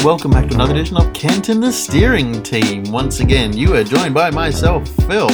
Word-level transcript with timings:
Hello 0.00 0.14
and 0.14 0.22
welcome 0.22 0.30
back 0.30 0.48
to 0.48 0.54
another 0.54 0.72
edition 0.72 0.96
of 0.96 1.12
Kent 1.12 1.50
and 1.50 1.62
the 1.62 1.70
Steering 1.70 2.42
Team. 2.42 2.84
Once 2.84 3.20
again, 3.20 3.54
you 3.54 3.74
are 3.74 3.84
joined 3.84 4.14
by 4.14 4.30
myself, 4.30 4.88
Phil, 5.06 5.28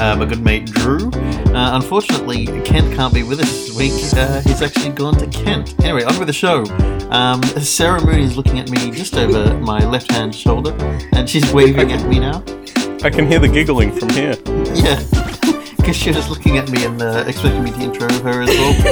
uh, 0.00 0.14
my 0.14 0.24
good 0.24 0.40
mate 0.40 0.66
Drew. 0.66 1.10
Uh, 1.52 1.74
unfortunately, 1.74 2.46
Kent 2.62 2.94
can't 2.94 3.12
be 3.12 3.24
with 3.24 3.40
us 3.40 3.50
this 3.50 3.76
week. 3.76 3.90
Uh, 4.16 4.40
he's 4.42 4.62
actually 4.62 4.90
gone 4.90 5.14
to 5.14 5.26
Kent. 5.26 5.74
Anyway, 5.82 6.04
on 6.04 6.16
with 6.16 6.28
the 6.28 6.32
show. 6.32 6.62
Um, 7.10 7.42
Sarah 7.42 8.00
Mooney 8.04 8.22
is 8.22 8.36
looking 8.36 8.60
at 8.60 8.70
me 8.70 8.92
just 8.92 9.16
over 9.16 9.58
my 9.58 9.84
left 9.84 10.12
hand 10.12 10.32
shoulder, 10.32 10.76
and 11.12 11.28
she's 11.28 11.52
waving 11.52 11.90
at 11.90 12.08
me 12.08 12.20
now. 12.20 12.44
I 13.02 13.10
can 13.10 13.26
hear 13.26 13.40
the 13.40 13.48
giggling 13.48 13.90
from 13.90 14.10
here. 14.10 14.36
Yeah, 14.74 15.02
because 15.76 15.96
she 15.96 16.12
was 16.12 16.30
looking 16.30 16.56
at 16.56 16.70
me 16.70 16.84
and 16.84 17.02
uh, 17.02 17.24
expecting 17.26 17.64
me 17.64 17.72
to 17.72 17.80
intro 17.80 18.08
her 18.20 18.42
as 18.42 18.48
well. 18.48 18.74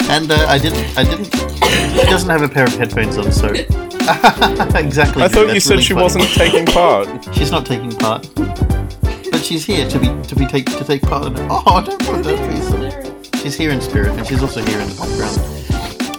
and 0.10 0.28
uh, 0.28 0.44
I 0.48 0.58
didn't. 0.58 0.98
I 0.98 1.04
didn't. 1.04 1.57
She 2.00 2.06
doesn't 2.10 2.28
have 2.30 2.42
a 2.42 2.48
pair 2.48 2.64
of 2.64 2.74
headphones 2.74 3.16
on, 3.18 3.30
so 3.32 3.46
exactly. 3.48 5.22
I 5.22 5.28
thought 5.28 5.46
That's 5.46 5.54
you 5.54 5.60
said 5.60 5.70
really 5.72 5.82
she 5.82 5.92
funny. 5.94 6.02
wasn't 6.02 6.24
taking 6.34 6.66
part. 6.66 7.08
She's 7.34 7.50
not 7.50 7.66
taking 7.66 7.92
part, 7.92 8.28
but 8.34 9.42
she's 9.44 9.64
here 9.64 9.88
to 9.88 9.98
be 9.98 10.06
to 10.28 10.34
be 10.36 10.46
take 10.46 10.66
to 10.66 10.84
take 10.84 11.02
part 11.02 11.26
in 11.26 11.34
it. 11.36 11.46
Oh, 11.50 11.62
I 11.66 11.84
don't 11.84 12.04
put 12.04 12.22
that 12.24 12.38
face 12.50 12.70
on. 12.72 13.40
She's 13.42 13.56
here 13.56 13.70
in 13.70 13.80
spirit, 13.80 14.10
and 14.16 14.26
she's 14.26 14.42
also 14.42 14.62
here 14.64 14.80
in 14.80 14.88
the 14.88 14.94
background. 14.94 15.38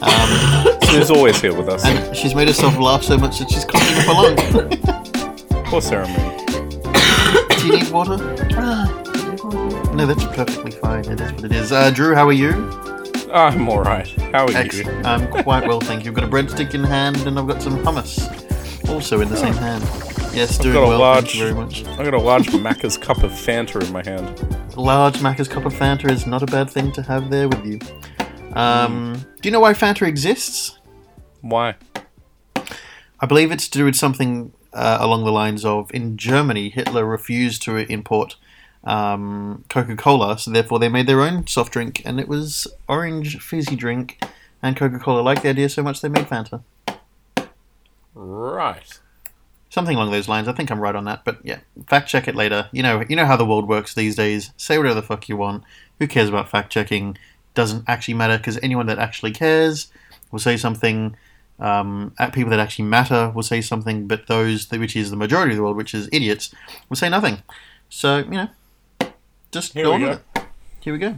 Um, 0.02 0.80
She's 0.89 1.12
always 1.12 1.39
here 1.39 1.53
with 1.53 1.67
us. 1.70 1.86
and 1.86 2.16
she's 2.17 2.34
made 2.34 2.47
herself 2.47 2.77
laugh 2.80 3.03
so 3.03 3.16
much 3.17 3.38
that 3.39 3.50
she's 3.52 3.63
coughing 3.66 3.97
up 4.00 4.08
a 4.08 4.11
lung. 5.52 5.66
Poor 5.66 5.81
Sarah 5.81 6.08
Moon. 6.08 6.38
Do 7.59 7.67
you 7.67 7.73
need 7.77 7.89
water? 7.92 8.17
No, 9.94 10.05
that's 10.08 10.23
perfectly 10.36 10.72
fine. 10.72 11.05
It 11.05 11.20
is 11.22 11.31
what 11.33 11.44
it 11.44 11.52
is. 11.52 11.72
Uh, 11.72 11.92
Drew, 11.92 12.16
how 12.16 12.25
are 12.27 12.31
you? 12.33 12.53
I'm 13.31 13.67
alright. 13.69 14.08
How 14.33 14.45
are 14.45 14.52
Excellent. 14.55 15.05
I'm 15.05 15.27
quite 15.44 15.67
well, 15.67 15.80
thank 15.80 16.03
you. 16.03 16.11
I've 16.11 16.16
got 16.16 16.23
a 16.23 16.27
breadstick 16.27 16.73
in 16.73 16.83
hand, 16.83 17.17
and 17.27 17.38
I've 17.38 17.47
got 17.47 17.61
some 17.61 17.77
hummus 17.83 18.89
also 18.89 19.21
in 19.21 19.30
the 19.30 19.38
same 19.38 19.53
hand. 19.53 19.83
Yes, 20.33 20.58
doing 20.58 20.73
got 20.75 20.83
a 20.83 20.88
well. 20.88 20.99
large- 20.99 21.23
Thank 21.25 21.36
you 21.36 21.41
very 21.41 21.53
much. 21.55 21.86
I've 21.86 22.05
got 22.05 22.13
a 22.13 22.19
large 22.19 22.47
Macca's 22.47 22.97
cup 22.97 23.23
of 23.23 23.31
Fanta 23.31 23.83
in 23.86 23.91
my 23.91 24.03
hand. 24.03 24.75
large 24.75 25.17
Macca's 25.17 25.47
cup 25.47 25.66
of 25.66 25.73
Fanta 25.73 26.09
is 26.09 26.25
not 26.25 26.41
a 26.44 26.45
bad 26.47 26.69
thing 26.69 26.91
to 26.94 27.02
have 27.03 27.30
there 27.30 27.47
with 27.47 27.66
you. 27.66 27.80
Um, 28.53 29.25
Do 29.41 29.47
you 29.49 29.52
know 29.52 29.59
why 29.59 29.73
Fanta 29.73 30.08
exists? 30.08 30.80
Why? 31.41 31.75
I 33.19 33.25
believe 33.27 33.52
it's 33.52 33.67
to 33.69 33.77
do 33.77 33.86
with 33.86 33.95
something 33.95 34.53
uh, 34.73 34.97
along 35.02 35.23
the 35.25 35.31
lines 35.31 35.66
of 35.66 35.89
in 35.93 36.17
Germany, 36.17 36.69
Hitler 36.69 37.05
refused 37.05 37.61
to 37.64 37.75
import 37.77 38.38
um, 38.83 39.63
Coca 39.69 39.95
Cola, 39.95 40.38
so 40.38 40.52
therefore 40.52 40.80
they 40.80 40.89
made 40.89 41.08
their 41.08 41.22
own 41.22 41.45
soft 41.47 41.73
drink, 41.73 42.02
and 42.05 42.19
it 42.19 42.27
was 42.27 42.67
orange 42.88 43.39
fizzy 43.39 43.75
drink. 43.75 44.21
And 44.61 44.75
Coca 44.75 44.99
Cola 44.99 45.21
liked 45.21 45.44
the 45.44 45.49
idea 45.49 45.69
so 45.69 45.83
much 45.83 46.02
they 46.02 46.09
made 46.09 46.27
Fanta. 46.27 46.63
Right. 48.13 48.99
Something 49.69 49.95
along 49.95 50.11
those 50.11 50.27
lines. 50.27 50.47
I 50.47 50.53
think 50.53 50.71
I'm 50.71 50.80
right 50.80 50.95
on 50.95 51.05
that, 51.05 51.23
but 51.23 51.39
yeah, 51.44 51.59
fact 51.88 52.09
check 52.09 52.27
it 52.27 52.36
later. 52.36 52.69
You 52.71 52.83
know, 52.83 53.03
you 53.08 53.16
know 53.16 53.25
how 53.25 53.38
the 53.38 53.45
world 53.45 53.67
works 53.67 53.94
these 53.94 54.16
days. 54.16 54.52
Say 54.58 54.77
whatever 54.77 54.95
the 54.95 55.05
fuck 55.05 55.30
you 55.30 55.38
want. 55.38 55.64
Who 55.99 56.08
cares 56.08 56.30
about 56.30 56.49
fact 56.49 56.71
checking? 56.71 57.17
Doesn't 57.53 57.83
actually 57.88 58.16
matter 58.16 58.38
because 58.38 58.59
anyone 58.64 58.88
that 58.88 58.99
actually 58.99 59.31
cares 59.31 59.91
will 60.31 60.39
say 60.39 60.58
something. 60.58 61.16
Um, 61.59 62.14
at 62.17 62.31
people 62.31 62.52
that 62.52 62.59
actually 62.59 62.86
matter 62.86 63.33
will 63.36 63.43
say 63.43 63.59
something, 63.59 64.08
but 64.08 64.27
those 64.27 64.71
which 64.71 64.95
is 64.95 65.11
the 65.11 65.17
majority 65.17 65.52
of 65.52 65.58
the 65.58 65.64
world, 65.64 65.75
which 65.75 65.93
is 65.93 66.08
idiots, 66.11 66.55
will 66.88 66.95
say 66.95 67.09
nothing. 67.09 67.43
So 67.89 68.19
you 68.19 68.31
know, 68.31 68.47
just 69.52 69.73
Here 69.73 69.83
go 69.83 69.98
we 69.98 69.99
go. 70.04 70.11
it. 70.11 70.43
Here 70.80 70.93
we 70.93 70.99
go. 70.99 71.15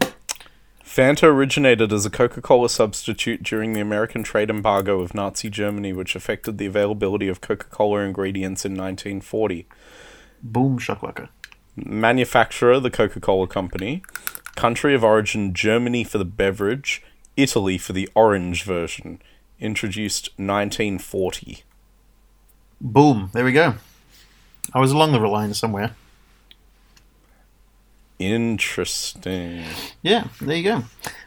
Fanta 0.84 1.24
originated 1.24 1.94
as 1.94 2.06
a 2.06 2.09
Coca 2.09 2.42
Cola 2.42 2.68
substitute 2.69 3.44
during 3.44 3.74
the 3.74 3.80
American 3.80 4.24
trade 4.24 4.50
embargo 4.50 5.00
of 5.00 5.14
Nazi 5.14 5.50
Germany, 5.50 5.94
which 5.94 6.16
affected 6.16 6.58
the 6.58 6.66
availability 6.66 7.30
of 7.30 7.40
Coca 7.40 7.68
Cola 7.68 8.02
ingredients 8.02 8.66
in 8.66 8.74
1940. 8.74 9.68
Boom 10.44 10.80
shakalaka. 10.80 11.30
Manufacturer, 11.78 12.80
the 12.80 12.90
Coca 12.90 13.22
Cola 13.22 13.47
Company. 13.47 14.03
Country 14.56 14.94
of 14.94 15.03
origin, 15.03 15.53
Germany 15.53 16.03
for 16.03 16.18
the 16.18 16.25
beverage, 16.25 17.02
Italy 17.38 17.78
for 17.78 17.94
the 17.94 18.09
orange 18.13 18.63
version. 18.63 19.22
Introduced 19.59 20.25
1940. 20.38 21.63
Boom. 22.81 23.30
There 23.31 23.46
we 23.46 23.53
go. 23.53 23.75
I 24.74 24.80
was 24.80 24.92
along 24.92 25.13
the 25.13 25.19
line 25.19 25.53
somewhere. 25.53 25.96
Interesting. 28.22 29.64
Yeah, 30.02 30.28
there 30.40 30.56
you 30.56 30.64
go. 30.64 30.84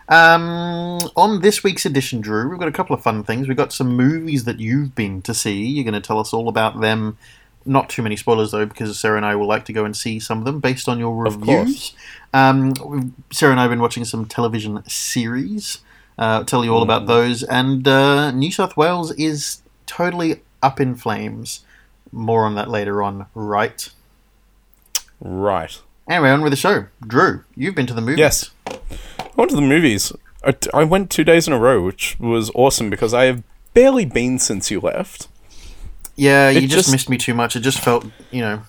Um, 0.09 1.01
on 1.17 1.41
this 1.41 1.65
week's 1.65 1.85
edition, 1.85 2.21
Drew, 2.21 2.49
we've 2.49 2.59
got 2.59 2.69
a 2.69 2.73
couple 2.73 2.95
of 2.95 3.03
fun 3.03 3.25
things. 3.25 3.49
We've 3.49 3.57
got 3.57 3.73
some 3.73 3.97
movies 3.97 4.45
that 4.45 4.61
you've 4.61 4.95
been 4.95 5.23
to 5.23 5.35
see. 5.35 5.65
You're 5.65 5.85
going 5.85 6.01
to 6.01 6.07
tell 6.07 6.21
us 6.21 6.33
all 6.33 6.49
about 6.49 6.81
them. 6.81 7.19
Not 7.67 7.89
too 7.89 8.03
many 8.03 8.15
spoilers 8.15 8.51
though, 8.53 8.67
because 8.67 8.99
Sarah 8.99 9.17
and 9.17 9.27
I 9.27 9.35
will 9.35 9.49
like 9.49 9.65
to 9.65 9.73
go 9.73 9.85
and 9.85 9.97
see 9.97 10.21
some 10.21 10.39
of 10.39 10.45
them 10.45 10.61
based 10.61 10.89
on 10.89 10.99
your 10.99 11.27
Of 11.27 11.37
reviews. 11.37 11.95
Um, 12.33 13.15
Sarah 13.33 13.53
and 13.53 13.61
I 13.61 13.65
have 13.65 13.71
been 13.71 13.81
watching 13.81 14.05
some 14.05 14.27
television 14.27 14.85
series. 14.89 15.79
Uh, 16.19 16.45
tell 16.45 16.65
you 16.65 16.73
all 16.73 16.83
about 16.83 17.07
those. 17.07 17.43
And 17.43 17.89
uh, 17.89 18.31
New 18.31 18.53
South 18.53 18.77
Wales 18.77 19.13
is 19.13 19.63
totally 19.87 20.43
up 20.63 20.81
in 20.81 20.95
flames. 20.95 21.65
More 22.13 22.45
on 22.45 22.55
that 22.55 22.71
later 22.71 23.03
on, 23.03 23.27
right? 23.35 23.89
Right. 25.21 25.81
Anyway, 26.09 26.31
on 26.31 26.43
with 26.43 26.53
the 26.53 26.57
show. 26.57 26.87
Drew, 27.07 27.45
you've 27.57 27.75
been 27.75 27.87
to 27.87 27.95
the 27.95 28.01
movies. 28.01 28.19
Yes. 28.19 28.51
I 28.67 29.31
went 29.37 29.51
to 29.51 29.57
the 29.57 29.63
movies. 29.63 30.13
I, 30.45 30.55
I 30.75 30.85
went 30.85 31.11
two 31.11 31.25
days 31.25 31.47
in 31.47 31.53
a 31.55 31.59
row, 31.59 31.83
which 31.83 32.17
was 32.21 32.51
awesome 32.55 32.91
because 32.91 33.15
I 33.15 33.25
have 33.25 33.43
barely 33.73 34.05
been 34.05 34.39
since 34.39 34.71
you 34.71 34.81
left. 34.81 35.29
Yeah, 36.17 36.51
you 36.51 36.63
just, 36.63 36.73
just- 36.75 36.93
missed 36.93 37.09
me 37.09 37.17
too 37.19 37.35
much. 37.35 37.57
It 37.57 37.61
just 37.61 37.81
felt, 37.81 38.05
you 38.31 38.43
know, 38.43 38.63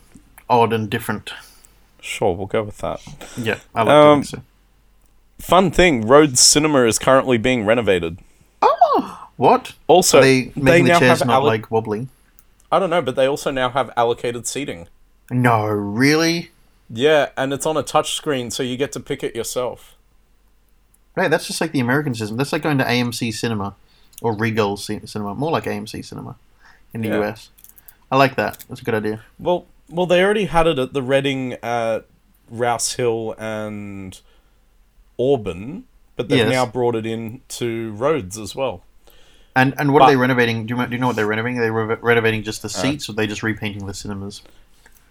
odd 0.49 0.71
and 0.73 0.89
different. 0.89 1.31
Sure, 2.01 2.35
we'll 2.35 2.47
go 2.47 2.63
with 2.63 2.77
that. 2.79 3.01
Yeah, 3.37 3.59
I 3.73 3.83
like 3.83 3.93
Um, 3.93 4.23
so. 4.23 4.41
Fun 5.39 5.69
thing 5.71 6.07
Rhodes 6.07 6.39
Cinema 6.39 6.85
is 6.85 6.97
currently 6.97 7.37
being 7.37 7.65
renovated. 7.65 8.19
Oh, 8.61 9.27
what? 9.35 9.73
Also, 9.87 10.19
Are 10.19 10.21
they 10.21 10.51
making 10.55 10.85
the 10.85 10.91
now 10.93 10.99
chairs 10.99 11.19
have 11.19 11.27
not 11.27 11.35
allo- 11.41 11.47
like 11.47 11.69
wobbly? 11.69 12.07
I 12.71 12.79
don't 12.79 12.89
know, 12.89 13.01
but 13.01 13.15
they 13.15 13.25
also 13.25 13.51
now 13.51 13.69
have 13.69 13.91
allocated 13.97 14.47
seating. 14.47 14.87
No, 15.29 15.65
really? 15.65 16.51
Yeah, 16.89 17.29
and 17.35 17.51
it's 17.53 17.65
on 17.65 17.77
a 17.77 17.83
touch 17.83 18.13
screen, 18.13 18.51
so 18.51 18.61
you 18.63 18.77
get 18.77 18.91
to 18.93 18.99
pick 18.99 19.23
it 19.23 19.35
yourself. 19.35 19.95
Right, 21.15 21.29
that's 21.31 21.47
just 21.47 21.61
like 21.61 21.71
the 21.71 21.79
American 21.79 22.13
system. 22.13 22.37
That's 22.37 22.51
like 22.51 22.61
going 22.61 22.77
to 22.77 22.83
AMC 22.83 23.33
Cinema 23.33 23.75
or 24.21 24.35
Regal 24.35 24.77
C- 24.77 24.99
Cinema. 25.05 25.33
More 25.33 25.51
like 25.51 25.63
AMC 25.63 26.03
Cinema 26.05 26.35
in 26.93 27.01
the 27.01 27.07
Yeah. 27.09 27.21
US. 27.21 27.49
I 28.11 28.17
like 28.17 28.35
that. 28.35 28.63
That's 28.69 28.81
a 28.81 28.83
good 28.83 28.93
idea. 28.95 29.21
Well, 29.39 29.65
well, 29.89 30.05
they 30.05 30.23
already 30.23 30.45
had 30.45 30.67
it 30.67 30.77
at 30.77 30.93
the 30.93 31.01
Reading 31.01 31.53
at 31.63 32.05
Rouse 32.49 32.93
Hill 32.93 33.33
and 33.37 34.19
Auburn, 35.17 35.85
but 36.15 36.29
they've 36.29 36.39
Yes. 36.39 36.51
now 36.51 36.65
brought 36.65 36.95
it 36.95 37.05
in 37.05 37.41
to 37.49 37.91
Rhodes 37.93 38.37
as 38.37 38.55
well. 38.55 38.83
And 39.55 39.73
and 39.79 39.93
what 39.93 39.99
But- 39.99 40.05
are 40.05 40.11
they 40.11 40.17
renovating? 40.17 40.65
Do 40.65 40.75
you, 40.75 40.85
do 40.85 40.91
you 40.91 40.97
know 40.99 41.07
what 41.07 41.15
they're 41.15 41.25
renovating? 41.25 41.59
Are 41.59 41.61
they 41.61 41.71
re- 41.71 41.97
renovating 42.01 42.43
just 42.43 42.59
Uh, 42.59 42.67
the 42.67 42.73
seats, 42.73 43.07
or 43.07 43.13
are 43.13 43.15
they 43.15 43.25
just 43.27 43.41
repainting 43.41 43.85
the 43.85 43.93
cinemas? 43.93 44.41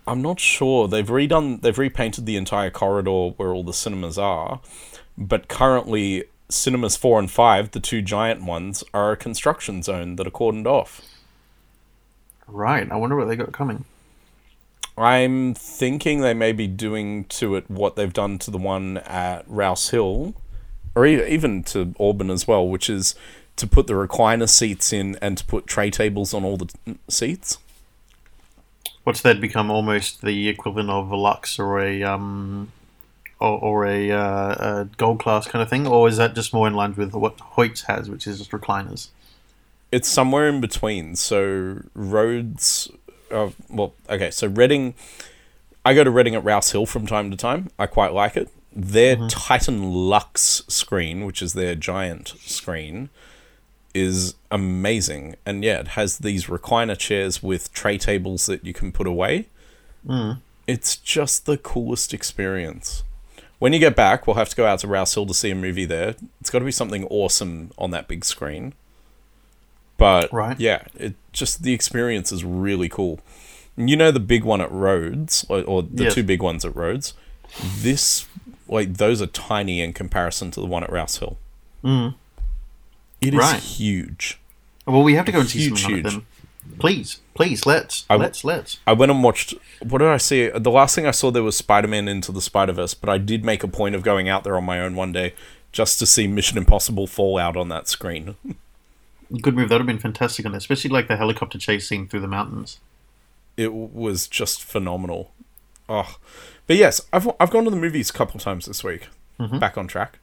I'm 0.06 0.22
not 0.22 0.40
sure. 0.40 0.88
They've 0.88 1.06
redone, 1.06 1.62
they've 1.62 1.78
repainted 1.78 2.26
the 2.26 2.36
entire 2.36 2.70
corridor 2.70 3.30
where 3.36 3.52
all 3.52 3.64
the 3.64 3.72
cinemas 3.72 4.18
are, 4.18 4.60
but 5.16 5.48
currently 5.48 6.24
cinemas 6.50 6.96
four 6.96 7.18
and 7.18 7.30
five, 7.30 7.70
the 7.70 7.80
two 7.80 8.02
giant 8.02 8.44
ones, 8.44 8.84
are 8.92 9.12
a 9.12 9.16
construction 9.16 9.82
zone 9.82 10.16
that 10.16 10.26
are 10.26 10.30
cordoned 10.30 10.66
off. 10.66 11.00
Right. 12.46 12.90
I 12.90 12.96
wonder 12.96 13.16
what 13.16 13.28
they 13.28 13.36
got 13.36 13.52
coming. 13.52 13.84
I'm 14.96 15.54
thinking 15.54 16.20
they 16.20 16.34
may 16.34 16.52
be 16.52 16.66
doing 16.66 17.24
to 17.24 17.56
it 17.56 17.68
what 17.68 17.96
they've 17.96 18.12
done 18.12 18.38
to 18.40 18.50
the 18.50 18.58
one 18.58 18.98
at 18.98 19.44
Rouse 19.48 19.90
Hill, 19.90 20.34
or 20.94 21.06
even 21.06 21.64
to 21.64 21.94
Auburn 21.98 22.30
as 22.30 22.46
well, 22.46 22.68
which 22.68 22.88
is 22.88 23.14
to 23.56 23.66
put 23.66 23.86
the 23.86 23.94
recliner 23.94 24.48
seats 24.48 24.92
in 24.92 25.16
and 25.20 25.38
to 25.38 25.44
put 25.44 25.66
tray 25.66 25.90
tables 25.90 26.32
on 26.32 26.44
all 26.44 26.56
the 26.56 26.66
t- 26.66 26.98
seats. 27.08 27.58
What's 29.04 29.20
that 29.22 29.40
become 29.40 29.70
almost 29.70 30.22
the 30.22 30.48
equivalent 30.48 30.90
of 30.90 31.10
a 31.10 31.16
Lux 31.16 31.58
or 31.58 31.80
a 31.80 32.02
um, 32.02 32.72
or, 33.40 33.58
or 33.58 33.86
a, 33.86 34.10
uh, 34.10 34.54
a 34.80 34.88
gold 34.96 35.20
class 35.20 35.46
kind 35.46 35.62
of 35.62 35.68
thing, 35.68 35.86
or 35.86 36.08
is 36.08 36.16
that 36.16 36.34
just 36.34 36.52
more 36.52 36.66
in 36.66 36.74
line 36.74 36.94
with 36.94 37.12
what 37.14 37.36
Hoyts 37.38 37.84
has, 37.84 38.08
which 38.08 38.26
is 38.26 38.38
just 38.38 38.50
recliners? 38.50 39.08
It's 39.92 40.08
somewhere 40.08 40.48
in 40.48 40.60
between. 40.60 41.16
So 41.16 41.82
Rhodes, 41.94 42.90
uh, 43.30 43.50
well, 43.68 43.94
okay. 44.08 44.30
So 44.30 44.46
Reading, 44.46 44.94
I 45.84 45.94
go 45.94 46.02
to 46.04 46.10
Reading 46.10 46.34
at 46.34 46.44
Rouse 46.44 46.72
Hill 46.72 46.86
from 46.86 47.06
time 47.06 47.30
to 47.30 47.36
time. 47.36 47.70
I 47.78 47.86
quite 47.86 48.12
like 48.12 48.36
it. 48.36 48.48
Their 48.74 49.16
Titan 49.28 49.92
Luxe 49.92 50.62
screen, 50.66 51.24
which 51.26 51.40
is 51.40 51.52
their 51.52 51.76
giant 51.76 52.34
screen, 52.40 53.08
is 53.94 54.34
amazing. 54.50 55.36
And 55.46 55.62
yeah, 55.64 55.78
it 55.80 55.88
has 55.88 56.18
these 56.18 56.46
recliner 56.46 56.98
chairs 56.98 57.42
with 57.42 57.72
tray 57.72 57.96
tables 57.96 58.46
that 58.46 58.64
you 58.66 58.72
can 58.74 58.90
put 58.92 59.06
away. 59.06 59.46
It's 60.66 60.96
just 60.96 61.46
the 61.46 61.56
coolest 61.56 62.12
experience. 62.12 63.02
When 63.58 63.72
you 63.72 63.78
get 63.78 63.94
back, 63.96 64.26
we'll 64.26 64.36
have 64.36 64.48
to 64.50 64.56
go 64.56 64.66
out 64.66 64.80
to 64.80 64.88
Rouse 64.88 65.14
Hill 65.14 65.26
to 65.26 65.34
see 65.34 65.50
a 65.50 65.54
movie 65.54 65.84
there. 65.84 66.16
It's 66.40 66.50
got 66.50 66.58
to 66.58 66.64
be 66.64 66.70
something 66.72 67.04
awesome 67.06 67.70
on 67.78 67.90
that 67.92 68.08
big 68.08 68.24
screen. 68.24 68.74
But 69.96 70.32
Right. 70.32 70.58
yeah, 70.58 70.82
it 70.98 71.14
just 71.32 71.62
the 71.62 71.72
experience 71.72 72.32
is 72.32 72.44
really 72.44 72.88
cool. 72.88 73.20
You 73.76 73.96
know 73.96 74.10
the 74.10 74.20
big 74.20 74.44
one 74.44 74.60
at 74.60 74.70
Rhodes, 74.70 75.46
or, 75.48 75.62
or 75.62 75.82
the 75.82 76.04
Yes. 76.04 76.14
two 76.14 76.22
big 76.22 76.42
ones 76.42 76.64
at 76.64 76.74
Rhodes. 76.76 77.14
This, 77.78 78.26
like, 78.68 78.94
those 78.94 79.22
are 79.22 79.26
tiny 79.26 79.80
in 79.80 79.92
comparison 79.92 80.50
to 80.52 80.60
the 80.60 80.66
one 80.66 80.82
at 80.84 80.90
Rouse 80.92 81.18
Hill. 81.18 81.38
Mm. 81.84 82.14
It 83.28 83.34
is 83.34 83.40
Right. 83.40 83.60
huge. 83.60 84.38
Well, 84.86 85.02
we 85.02 85.14
have 85.14 85.24
to 85.26 85.32
go 85.32 85.40
and 85.40 85.48
see 85.48 85.60
Huge, 85.60 85.80
something 85.80 86.02
like 86.04 86.12
huge. 86.12 86.14
them. 86.14 86.26
Please, 86.78 87.20
please, 87.34 87.66
let's, 87.66 88.04
I 88.08 88.14
w- 88.14 88.26
let's, 88.26 88.42
let's. 88.44 88.78
I 88.86 88.92
went 88.94 89.12
and 89.12 89.22
watched. 89.22 89.54
What 89.82 89.98
did 89.98 90.08
I 90.08 90.16
see? 90.16 90.48
The 90.48 90.70
last 90.70 90.94
thing 90.94 91.06
I 91.06 91.10
saw 91.10 91.30
there 91.30 91.42
was 91.42 91.56
Spider 91.56 91.88
Man 91.88 92.08
Into 92.08 92.32
the 92.32 92.40
Spider 92.40 92.72
Verse, 92.72 92.94
but 92.94 93.08
I 93.10 93.18
did 93.18 93.44
make 93.44 93.62
a 93.62 93.68
point 93.68 93.94
of 93.94 94.02
going 94.02 94.28
out 94.28 94.44
there 94.44 94.56
on 94.56 94.64
my 94.64 94.80
own 94.80 94.94
one 94.96 95.12
day 95.12 95.34
just 95.72 95.98
to 95.98 96.06
see 96.06 96.26
Mission 96.26 96.56
Impossible 96.58 97.06
Fallout 97.06 97.56
on 97.56 97.68
that 97.68 97.86
screen. 97.88 98.36
Good 99.42 99.54
move. 99.56 99.68
That 99.68 99.76
would 99.76 99.80
have 99.82 99.86
been 99.86 99.98
fantastic 99.98 100.44
on 100.46 100.52
there, 100.52 100.58
especially 100.58 100.90
like 100.90 101.08
the 101.08 101.16
helicopter 101.16 101.58
chase 101.58 101.88
scene 101.88 102.06
through 102.08 102.20
the 102.20 102.28
mountains. 102.28 102.78
it 103.56 103.72
was 103.72 104.26
just 104.26 104.62
phenomenal. 104.62 105.32
Oh, 105.88 106.16
but 106.66 106.76
yes, 106.76 107.00
I've 107.12 107.28
I've 107.38 107.50
gone 107.50 107.64
to 107.64 107.70
the 107.70 107.76
movies 107.76 108.10
a 108.10 108.12
couple 108.14 108.40
times 108.40 108.66
this 108.66 108.82
week. 108.82 109.08
Mm-hmm. 109.38 109.58
Back 109.58 109.76
on 109.76 109.86
track. 109.86 110.18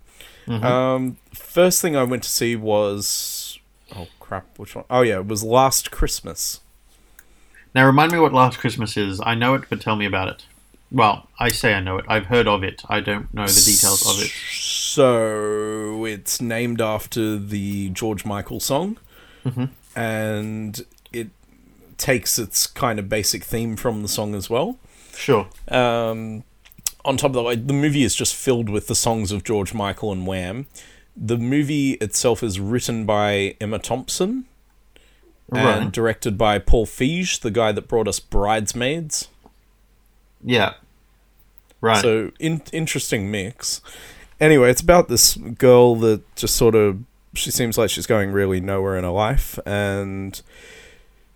Um, 0.47 1.17
first 1.33 1.81
thing 1.81 1.95
I 1.95 2.03
went 2.03 2.23
to 2.23 2.29
see 2.29 2.55
was 2.55 3.59
oh 3.95 4.07
crap, 4.19 4.57
which 4.57 4.75
one? 4.75 4.85
Oh 4.89 5.01
yeah, 5.01 5.19
it 5.19 5.27
was 5.27 5.43
Last 5.43 5.91
Christmas. 5.91 6.59
Now, 7.73 7.85
remind 7.85 8.11
me 8.11 8.19
what 8.19 8.33
Last 8.33 8.59
Christmas 8.59 8.97
is. 8.97 9.21
I 9.23 9.33
know 9.35 9.53
it, 9.53 9.63
but 9.69 9.79
tell 9.79 9.95
me 9.95 10.05
about 10.05 10.27
it. 10.27 10.45
Well, 10.91 11.27
I 11.39 11.49
say 11.49 11.73
I 11.73 11.79
know 11.79 11.97
it. 11.99 12.05
I've 12.07 12.25
heard 12.25 12.47
of 12.47 12.63
it. 12.63 12.81
I 12.89 12.99
don't 12.99 13.33
know 13.33 13.47
the 13.47 13.63
details 13.65 14.05
of 14.05 14.21
it. 14.21 14.31
So 14.49 16.03
it's 16.03 16.41
named 16.41 16.81
after 16.81 17.37
the 17.37 17.89
George 17.91 18.25
Michael 18.25 18.59
song, 18.59 18.97
and 19.95 20.85
it 21.13 21.29
takes 21.97 22.37
its 22.37 22.67
kind 22.67 22.99
of 22.99 23.07
basic 23.07 23.45
theme 23.45 23.77
from 23.77 24.01
the 24.01 24.09
song 24.09 24.35
as 24.35 24.49
well. 24.49 24.79
Sure. 25.15 25.47
Um, 25.69 26.43
on 27.05 27.17
top 27.17 27.35
of 27.35 27.45
that, 27.45 27.67
the 27.67 27.73
movie 27.73 28.03
is 28.03 28.15
just 28.15 28.35
filled 28.35 28.69
with 28.69 28.87
the 28.87 28.95
songs 28.95 29.31
of 29.31 29.43
George 29.43 29.73
Michael 29.73 30.11
and 30.11 30.25
Wham. 30.27 30.67
The 31.15 31.37
movie 31.37 31.93
itself 31.93 32.41
is 32.43 32.59
written 32.59 33.05
by 33.05 33.55
Emma 33.59 33.79
Thompson 33.79 34.45
and 35.51 35.83
Right. 35.85 35.91
directed 35.91 36.37
by 36.37 36.59
Paul 36.59 36.85
Feig, 36.85 37.41
the 37.41 37.51
guy 37.51 37.71
that 37.73 37.87
brought 37.87 38.07
us 38.07 38.19
Bridesmaids. 38.19 39.27
Yeah. 40.43 40.73
Right. 41.81 42.01
So 42.01 42.31
in- 42.39 42.61
interesting 42.71 43.29
mix. 43.29 43.81
Anyway, 44.39 44.69
it's 44.71 44.81
about 44.81 45.07
this 45.09 45.35
girl 45.35 45.95
that 45.97 46.35
just 46.35 46.55
sort 46.55 46.75
of 46.75 46.99
she 47.33 47.49
seems 47.51 47.77
like 47.77 47.89
she's 47.89 48.07
going 48.07 48.31
really 48.31 48.59
nowhere 48.59 48.97
in 48.97 49.03
her 49.05 49.09
life, 49.09 49.57
and 49.65 50.41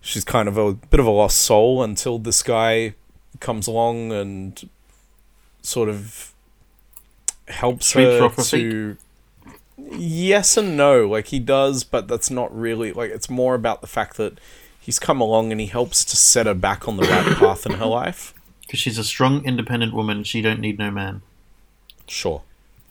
she's 0.00 0.24
kind 0.24 0.46
of 0.48 0.58
a 0.58 0.74
bit 0.74 1.00
of 1.00 1.06
a 1.06 1.10
lost 1.10 1.38
soul 1.38 1.82
until 1.82 2.18
this 2.18 2.42
guy 2.42 2.94
comes 3.40 3.66
along 3.66 4.12
and 4.12 4.68
sort 5.66 5.88
of 5.88 6.32
helps 7.48 7.92
her 7.92 8.00
her 8.00 8.24
off 8.24 8.36
her 8.36 8.42
feet? 8.42 8.70
to. 8.70 8.96
Yes 9.78 10.56
and 10.56 10.76
no, 10.76 11.06
like 11.06 11.26
he 11.28 11.38
does, 11.38 11.84
but 11.84 12.08
that's 12.08 12.30
not 12.30 12.56
really 12.56 12.92
like 12.92 13.10
it's 13.10 13.28
more 13.28 13.54
about 13.54 13.82
the 13.82 13.86
fact 13.86 14.16
that 14.16 14.38
he's 14.80 14.98
come 14.98 15.20
along 15.20 15.52
and 15.52 15.60
he 15.60 15.66
helps 15.66 16.04
to 16.06 16.16
set 16.16 16.46
her 16.46 16.54
back 16.54 16.88
on 16.88 16.96
the 16.96 17.02
right 17.02 17.36
path 17.36 17.66
in 17.66 17.72
her 17.72 17.86
life. 17.86 18.32
Because 18.62 18.80
she's 18.80 18.98
a 18.98 19.04
strong, 19.04 19.44
independent 19.44 19.92
woman. 19.92 20.24
She 20.24 20.40
don't 20.40 20.60
need 20.60 20.78
no 20.78 20.90
man. 20.90 21.22
Sure. 22.08 22.42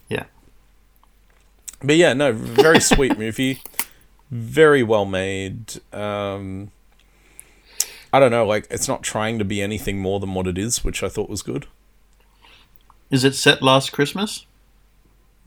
Yeah. 0.08 0.26
But 1.82 1.98
yeah, 1.98 2.14
no, 2.14 2.32
very 2.32 2.80
sweet 2.80 3.18
movie, 3.18 3.62
very 4.30 4.84
well 4.84 5.06
made. 5.06 5.82
Um, 5.92 6.72
I 8.14 8.20
don't 8.20 8.32
know, 8.32 8.46
like 8.46 8.68
it's 8.70 8.88
not 8.88 9.04
trying 9.04 9.40
to 9.40 9.46
be 9.46 9.62
anything 9.62 10.00
more 10.00 10.20
than 10.20 10.34
what 10.34 10.48
it 10.48 10.58
is, 10.58 10.84
which 10.84 11.04
I 11.04 11.10
thought 11.10 11.30
was 11.30 11.42
good. 11.42 11.68
Is 13.12 13.24
it 13.24 13.36
set 13.36 13.62
last 13.62 13.92
Christmas? 13.92 14.46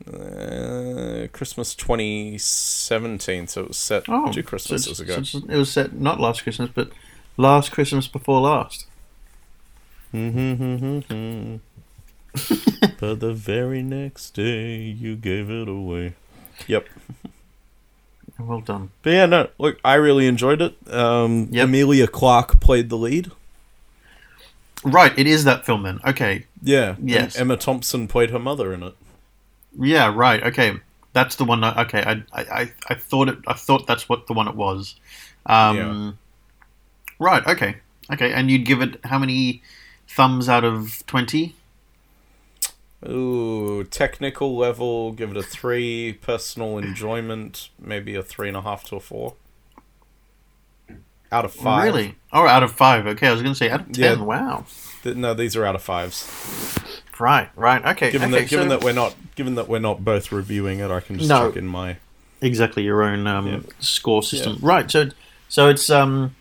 Uh, 0.07 1.27
Christmas 1.33 1.75
2017, 1.75 3.47
so 3.47 3.61
it 3.63 3.67
was 3.69 3.77
set 3.77 4.03
Oh, 4.07 4.31
two 4.31 4.41
so 4.41 4.47
Christmases 4.47 4.99
it's- 5.01 5.17
ago. 5.17 5.23
so 5.23 5.39
it 5.53 5.57
was 5.57 5.69
set 5.71 5.93
not 5.93 6.19
last 6.21 6.43
Christmas, 6.43 6.69
but 6.73 6.89
last 7.37 7.71
Christmas 7.71 8.07
before 8.07 8.39
last. 8.41 8.85
but 10.13 10.21
the 13.19 13.33
very 13.33 13.81
next 13.81 14.31
day, 14.31 14.77
you 14.77 15.15
gave 15.15 15.49
it 15.49 15.67
away. 15.67 16.13
Yep. 16.67 16.87
Well 18.39 18.61
done. 18.61 18.91
But 19.03 19.09
yeah, 19.11 19.25
no, 19.25 19.49
look, 19.57 19.79
I 19.83 19.95
really 19.95 20.27
enjoyed 20.27 20.61
it. 20.61 20.75
Um, 20.93 21.49
Yep. 21.51 21.67
Emilia 21.67 22.07
Clarke 22.07 22.59
played 22.61 22.89
the 22.89 22.95
lead. 22.97 23.31
Right, 24.83 25.17
it 25.17 25.27
is 25.27 25.43
that 25.43 25.65
film 25.65 25.83
then. 25.83 25.99
Okay. 26.05 26.45
Yeah. 26.61 26.95
Yes. 27.03 27.35
Emma 27.37 27.57
Thompson 27.57 28.07
played 28.07 28.29
her 28.31 28.39
mother 28.39 28.73
in 28.73 28.81
it. 28.83 28.95
Yeah, 29.77 30.11
right. 30.15 30.41
Okay, 30.43 30.77
that's 31.13 31.35
the 31.35 31.43
one. 31.45 31.63
I- 31.63 31.81
Okay, 31.83 32.01
I, 32.03 32.23
I, 32.33 32.71
I- 32.89 32.95
thought 32.95 33.29
it. 33.29 33.37
I 33.45 33.53
thought 33.53 33.85
that's 33.87 34.07
what 34.09 34.27
the 34.27 34.33
one 34.33 34.47
it 34.47 34.55
was. 34.55 34.95
Um, 35.45 36.17
Right. 37.19 37.45
Okay. 37.45 37.75
Okay, 38.11 38.31
and 38.31 38.49
you'd 38.49 38.65
give 38.65 38.81
it 38.81 38.99
how 39.03 39.19
many 39.19 39.61
thumbs 40.07 40.47
out 40.49 40.63
of 40.63 41.03
twenty? 41.05 41.55
Ooh, 43.07 43.83
technical 43.85 44.57
level, 44.57 45.11
give 45.13 45.31
it 45.31 45.37
a 45.37 45.43
three. 45.43 46.13
Personal 46.13 46.77
enjoyment, 46.77 47.69
maybe 47.79 48.15
a 48.15 48.23
three 48.23 48.47
and 48.49 48.57
a 48.57 48.61
half 48.61 48.83
to 48.85 48.95
a 48.97 48.99
four. 48.99 49.35
Out 51.31 51.45
of 51.45 51.53
five. 51.53 51.83
Really? 51.85 52.15
Oh, 52.33 52.47
out 52.47 52.63
of 52.63 52.71
five. 52.71 53.05
Okay, 53.07 53.27
I 53.27 53.31
was 53.31 53.41
going 53.41 53.53
to 53.53 53.57
say 53.57 53.69
out 53.69 53.81
of 53.81 53.91
ten. 53.91 54.19
Yeah. 54.19 54.23
Wow. 54.23 54.65
Th- 55.03 55.15
No, 55.15 55.33
these 55.33 55.55
are 55.55 55.65
out 55.65 55.75
of 55.75 55.81
fives. 55.83 56.27
Right. 57.19 57.49
Right. 57.55 57.85
Okay. 57.85 58.11
Given 58.11 58.33
okay, 58.33 58.43
that, 58.43 58.49
given 58.49 58.69
so- 58.69 58.77
that 58.77 58.83
we're 58.83 58.93
not, 58.93 59.15
given 59.35 59.55
that 59.55 59.67
we're 59.67 59.79
not 59.79 60.03
both 60.03 60.31
reviewing 60.31 60.79
it, 60.79 60.89
I 60.89 60.99
can 61.01 61.17
just 61.17 61.29
No. 61.29 61.47
check 61.49 61.57
in 61.57 61.67
my. 61.67 61.97
exactly 62.41 62.83
your 62.83 63.03
own 63.03 63.27
um, 63.27 63.47
Yeah. 63.47 63.59
score 63.79 64.23
system. 64.23 64.57
Right. 64.61 64.89
So 64.89 65.09
so 65.49 65.67
it's 65.67 65.89
um 65.89 66.35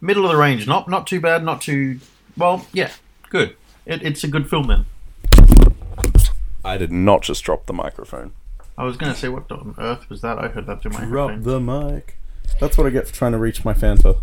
middle 0.00 0.24
of 0.24 0.30
the 0.30 0.36
range. 0.36 0.66
Not 0.66 0.88
not 0.88 1.06
too 1.06 1.20
bad. 1.20 1.42
Not 1.44 1.60
too 1.62 2.00
well. 2.36 2.66
Yeah. 2.72 2.90
Good. 3.30 3.56
It, 3.86 4.02
it's 4.02 4.22
a 4.22 4.28
good 4.28 4.48
film 4.50 4.66
then. 4.68 4.84
I 6.64 6.76
did 6.76 6.92
not 6.92 7.22
just 7.22 7.42
drop 7.44 7.66
the 7.66 7.72
microphone. 7.72 8.32
I 8.76 8.84
was 8.84 8.96
going 8.96 9.12
to 9.12 9.18
say 9.18 9.28
what 9.28 9.50
on 9.50 9.74
earth 9.78 10.08
was 10.10 10.20
that? 10.20 10.38
I 10.38 10.48
heard 10.48 10.66
that 10.66 10.82
through 10.82 10.92
my 10.92 11.04
Drop 11.04 11.30
headphones. 11.30 11.44
the 11.46 11.60
mic. 11.60 12.16
That's 12.60 12.76
what 12.76 12.86
I 12.86 12.90
get 12.90 13.06
for 13.06 13.14
trying 13.14 13.32
to 13.32 13.38
reach 13.38 13.64
my 13.64 13.72
Fanta. 13.74 14.18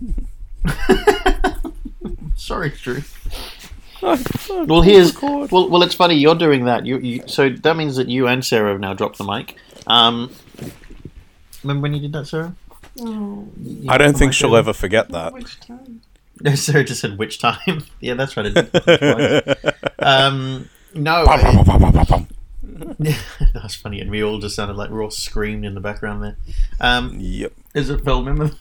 Sorry, 2.36 2.70
Drew. 2.70 3.02
Well, 4.02 4.82
here's 4.82 5.20
well. 5.22 5.48
Well, 5.70 5.82
it's 5.84 5.96
funny 5.96 6.16
you're 6.16 6.36
doing 6.36 6.66
that. 6.66 6.86
You, 6.86 7.00
you 7.00 7.24
so 7.28 7.50
that 7.50 7.76
means 7.76 7.96
that 7.96 8.08
you 8.10 8.28
and 8.28 8.46
Sarah 8.46 8.72
have 8.72 8.80
now 8.80 8.94
dropped 8.94 9.18
the 9.18 9.24
mic. 9.24 9.56
Um, 9.88 10.32
remember 11.64 11.84
when 11.84 11.94
you 11.94 12.02
did 12.02 12.14
that, 12.14 12.28
Sarah? 12.28 12.56
I 13.90 13.98
don't 13.98 14.16
think 14.18 14.34
she'll 14.34 14.56
ever 14.56 14.74
forget 14.74 15.10
that. 15.10 15.34
Which 15.34 15.60
time? 15.60 16.02
No, 16.42 16.54
Sarah 16.56 16.84
just 16.84 17.02
said 17.02 17.18
which 17.18 17.40
time. 17.40 17.84
yeah, 18.00 18.14
that's 18.14 18.36
right. 18.38 18.46
I 18.46 18.50
did 18.50 18.70
it 18.74 19.56
twice. 19.56 19.74
um, 20.00 20.70
no, 20.94 21.24
it- 21.28 22.28
that's 23.54 23.76
funny, 23.76 24.02
and 24.02 24.12
we 24.12 24.24
all 24.24 24.40
just 24.40 24.56
sounded 24.56 24.76
like 24.76 24.90
we 24.90 24.98
are 24.98 25.04
all 25.04 25.12
screamed 25.12 25.66
in 25.66 25.74
the 25.76 25.80
background 25.80 26.24
there. 26.24 26.36
Um, 26.80 27.18
Yep. 27.20 27.54
is 27.74 27.90
it 27.90 28.04
Phil? 28.04 28.24
Remember? 28.24 28.56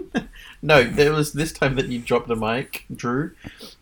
no, 0.62 0.84
there 0.84 1.12
was 1.12 1.32
this 1.32 1.52
time 1.52 1.76
that 1.76 1.88
you 1.88 1.98
dropped 1.98 2.28
the 2.28 2.36
mic, 2.36 2.86
Drew. 2.94 3.32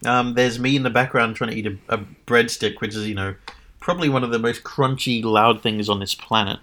Um, 0.05 0.35
there's 0.35 0.59
me 0.59 0.77
in 0.77 0.83
the 0.83 0.91
background 0.91 1.37
trying 1.37 1.51
to 1.51 1.57
eat 1.57 1.67
a, 1.67 1.77
a 1.89 1.99
breadstick, 2.27 2.81
which 2.81 2.95
is 2.97 3.07
you 3.07 3.15
know 3.15 3.35
probably 3.79 4.09
one 4.09 4.25
of 4.25 4.31
the 4.31 4.39
most 4.39 4.63
crunchy, 4.65 5.23
loud 5.23 5.63
things 5.63 5.89
on 5.89 6.01
this 6.01 6.15
planet. 6.15 6.59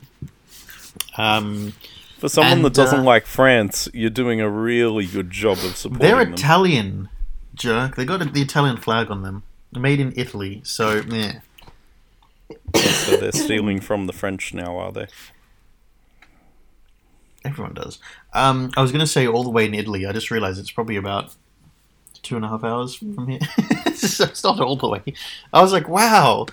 Um, 1.18 1.74
For 2.18 2.30
someone 2.30 2.58
And, 2.58 2.66
that 2.66 2.74
doesn't 2.74 3.02
uh, 3.02 3.04
like 3.04 3.26
France, 3.26 3.88
you're 3.94 4.10
doing 4.10 4.42
a 4.42 4.50
really 4.50 5.06
good 5.06 5.32
job 5.32 5.58
of 5.60 5.78
supporting 5.78 6.08
they're 6.08 6.24
them. 6.26 6.34
Italian, 6.34 7.10
jerk. 7.56 7.96
They 7.96 8.06
got 8.06 8.22
a, 8.22 8.26
the 8.26 8.42
Italian 8.42 8.78
flag 8.78 9.10
on 9.10 9.24
them, 9.24 9.44
made 9.74 10.00
in 10.00 10.14
Italy. 10.16 10.62
So 10.64 11.02
yeah. 11.08 11.40
So 12.76 13.18
they're 13.18 13.32
stealing 13.32 13.80
from 13.80 14.08
the 14.08 14.14
French 14.14 14.54
now, 14.54 14.78
are 14.78 14.92
they? 14.92 15.08
Everyone 17.46 17.74
does. 17.74 18.00
Um, 18.34 18.72
I 18.76 18.82
was 18.82 18.92
going 18.92 19.00
to 19.00 19.08
say 19.08 19.28
all 19.28 19.44
the 19.44 19.50
way 19.50 19.66
in 19.66 19.74
Italy. 19.74 20.06
I 20.06 20.12
just 20.12 20.32
realised 20.32 20.60
it's 20.60 20.72
probably 20.72 20.96
about 20.96 21.36
two 22.22 22.36
and 22.36 22.44
a 22.44 22.50
half 22.50 22.64
hours 22.64 22.96
from 22.96 23.28
here. 23.28 23.40
so 23.96 24.26
it's 24.26 24.44
not 24.44 24.60
all 24.60 24.76
the 24.76 24.90
way. 24.90 25.02
I 25.54 25.62
was 25.62 25.72
like, 25.72 25.88
wow, 25.88 26.48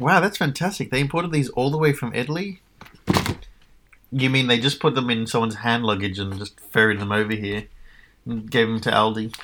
wow, 0.00 0.20
that's 0.20 0.36
fantastic. 0.36 0.90
They 0.90 1.00
imported 1.00 1.32
these 1.32 1.48
all 1.50 1.70
the 1.70 1.78
way 1.78 1.92
from 1.92 2.14
Italy. 2.14 2.60
You 4.10 4.30
mean 4.30 4.46
they 4.46 4.58
just 4.58 4.80
put 4.80 4.94
them 4.94 5.10
in 5.10 5.26
someone's 5.26 5.56
hand 5.56 5.84
luggage 5.84 6.18
and 6.18 6.38
just 6.38 6.58
ferried 6.60 7.00
them 7.00 7.12
over 7.12 7.32
here 7.32 7.64
and 8.24 8.50
gave 8.50 8.66
them 8.66 8.80
to 8.80 8.90
Aldi? 8.90 9.34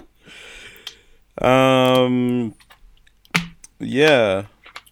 Um. 1.38 2.54
Yeah. 3.78 4.46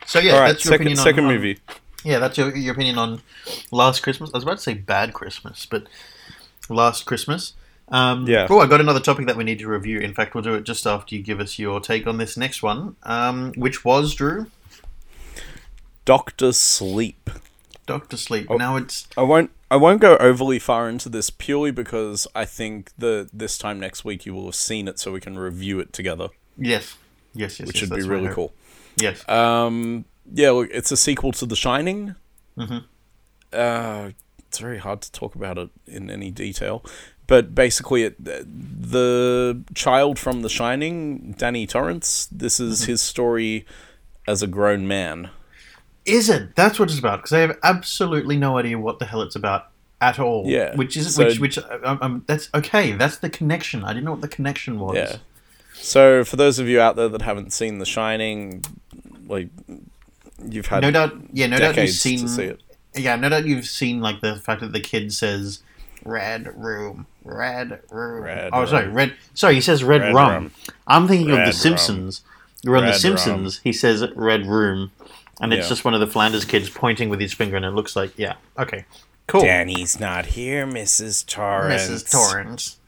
So 0.06 0.18
yeah, 0.18 0.38
right. 0.38 0.48
that's 0.48 0.64
your 0.64 0.72
Second 0.72 0.86
opinion 0.86 0.98
on- 0.98 1.04
second 1.04 1.24
on- 1.24 1.32
movie. 1.34 1.58
yeah, 2.04 2.18
that's 2.18 2.36
your, 2.38 2.54
your 2.56 2.74
opinion 2.74 2.98
on 2.98 3.22
Last 3.70 4.00
Christmas. 4.02 4.30
I 4.32 4.36
was 4.36 4.44
about 4.44 4.56
to 4.58 4.62
say 4.62 4.74
Bad 4.74 5.12
Christmas, 5.12 5.66
but 5.66 5.86
Last 6.68 7.04
Christmas. 7.06 7.54
Um, 7.88 8.26
Yeah. 8.26 8.46
Oh, 8.48 8.60
I 8.60 8.66
got 8.66 8.80
another 8.80 9.00
topic 9.00 9.26
that 9.26 9.36
we 9.36 9.44
need 9.44 9.58
to 9.58 9.68
review. 9.68 9.98
In 9.98 10.14
fact, 10.14 10.34
we'll 10.34 10.42
do 10.42 10.54
it 10.54 10.64
just 10.64 10.86
after 10.86 11.14
you 11.14 11.22
give 11.22 11.38
us 11.40 11.58
your 11.58 11.80
take 11.80 12.06
on 12.06 12.16
this 12.18 12.36
next 12.36 12.62
one, 12.62 12.96
um, 13.02 13.52
which 13.56 13.84
was 13.84 14.14
Drew 14.14 14.46
Doctor 16.04 16.52
Sleep. 16.52 17.30
Doctor 17.86 18.16
Sleep. 18.16 18.46
Oh. 18.50 18.56
Now 18.56 18.76
it's 18.76 19.06
I 19.16 19.22
won't. 19.22 19.50
I 19.70 19.76
won't 19.76 20.00
go 20.00 20.16
overly 20.18 20.58
far 20.58 20.88
into 20.88 21.08
this 21.08 21.30
purely 21.30 21.70
because 21.72 22.26
I 22.34 22.44
think 22.44 22.92
that 22.96 23.28
this 23.32 23.58
time 23.58 23.80
next 23.80 24.04
week 24.04 24.24
you 24.24 24.32
will 24.32 24.44
have 24.44 24.54
seen 24.54 24.86
it, 24.86 24.98
so 25.00 25.10
we 25.12 25.20
can 25.20 25.36
review 25.38 25.80
it 25.80 25.92
together, 25.92 26.28
yes, 26.56 26.96
yes, 27.34 27.58
yes, 27.58 27.66
which 27.66 27.80
yes, 27.82 27.90
would 27.90 27.98
be 27.98 28.06
really 28.06 28.28
cool. 28.32 28.52
Yes. 28.96 29.26
Um, 29.28 30.04
yeah, 30.32 30.50
look, 30.50 30.68
it's 30.72 30.90
a 30.92 30.96
sequel 30.96 31.32
to 31.32 31.46
The 31.46 31.56
Shining. 31.56 32.14
Mhm. 32.58 32.84
Uh, 33.52 34.10
it's 34.48 34.58
very 34.58 34.78
hard 34.78 35.00
to 35.02 35.12
talk 35.12 35.34
about 35.34 35.58
it 35.58 35.68
in 35.86 36.10
any 36.10 36.30
detail, 36.30 36.84
but 37.26 37.54
basically, 37.54 38.04
it, 38.04 38.16
the 38.24 39.62
child 39.74 40.18
from 40.18 40.42
The 40.42 40.48
Shining, 40.48 41.32
Danny 41.38 41.66
Torrance. 41.66 42.26
This 42.30 42.60
is 42.60 42.82
Mm-hmm. 42.82 42.90
his 42.92 43.02
story 43.02 43.66
as 44.26 44.42
a 44.42 44.46
grown 44.46 44.86
man. 44.88 45.30
Is 46.04 46.28
it? 46.28 46.54
That's 46.54 46.78
what 46.78 46.90
it's 46.90 46.98
about. 46.98 47.18
Because 47.18 47.32
I 47.32 47.40
have 47.40 47.58
absolutely 47.62 48.36
no 48.36 48.58
idea 48.58 48.78
what 48.78 48.98
the 48.98 49.06
hell 49.06 49.22
it's 49.22 49.36
about 49.36 49.68
at 50.00 50.18
all. 50.18 50.44
Yeah, 50.46 50.74
Which 50.76 50.96
is 50.96 51.14
so- 51.14 51.24
which 51.24 51.38
which 51.40 51.58
um, 51.58 51.98
um, 52.02 52.24
that's 52.26 52.48
okay. 52.54 52.92
That's 52.92 53.18
the 53.18 53.30
connection. 53.30 53.84
I 53.84 53.88
didn't 53.94 54.04
know 54.04 54.12
what 54.12 54.20
the 54.20 54.28
connection 54.28 54.78
was. 54.78 54.96
Yeah. 54.96 55.16
So, 55.76 56.24
for 56.24 56.36
those 56.36 56.58
of 56.58 56.68
you 56.68 56.80
out 56.80 56.96
there 56.96 57.08
that 57.08 57.22
haven't 57.22 57.52
seen 57.52 57.78
The 57.78 57.84
Shining, 57.86 58.64
like 59.26 59.48
you've 60.48 60.66
had 60.66 60.82
No 60.82 60.90
doubt. 60.90 61.16
Yeah. 61.32 61.46
No 61.46 61.58
doubt 61.58 61.76
you've 61.76 61.90
seen. 61.90 62.28
see. 62.28 62.52
Yeah. 62.94 63.16
No 63.16 63.28
doubt 63.28 63.46
you've 63.46 63.66
seen 63.66 64.00
like 64.00 64.20
the 64.20 64.36
fact 64.36 64.60
that 64.60 64.72
the 64.72 64.80
kid 64.80 65.12
says 65.12 65.60
red 66.04 66.52
room, 66.56 67.06
red 67.24 67.80
room. 67.90 68.24
Red 68.24 68.50
oh, 68.52 68.66
sorry, 68.66 68.88
red. 68.88 69.14
Sorry, 69.34 69.54
he 69.54 69.60
says 69.60 69.82
red, 69.82 70.02
Red 70.02 70.14
rum. 70.14 70.30
rum. 70.30 70.52
I'm 70.86 71.08
thinking 71.08 71.30
of 71.30 71.44
The. 71.46 71.52
Simpsons. 71.52 72.22
You're 72.62 72.76
on 72.76 72.84
The 72.84 72.90
Red 72.92 73.00
Simpsons. 73.00 73.60
He 73.62 73.72
says 73.72 74.04
red 74.14 74.46
room, 74.46 74.90
and 75.40 75.52
it's 75.52 75.66
Yeah. 75.66 75.68
just 75.68 75.84
one 75.84 75.94
of 75.94 76.00
the 76.00 76.06
Flanders 76.06 76.44
kids 76.44 76.70
pointing 76.70 77.08
with 77.10 77.20
his 77.20 77.32
finger, 77.34 77.56
and 77.56 77.64
it 77.64 77.70
looks 77.70 77.94
like 77.96 78.18
yeah. 78.18 78.34
Okay. 78.58 78.84
Cool. 79.26 79.42
Danny's 79.42 79.98
not 79.98 80.26
here, 80.26 80.66
Mrs. 80.66 81.26
Torrance. 81.26 81.88
Mrs. 81.88 82.10
Torrance. 82.10 82.78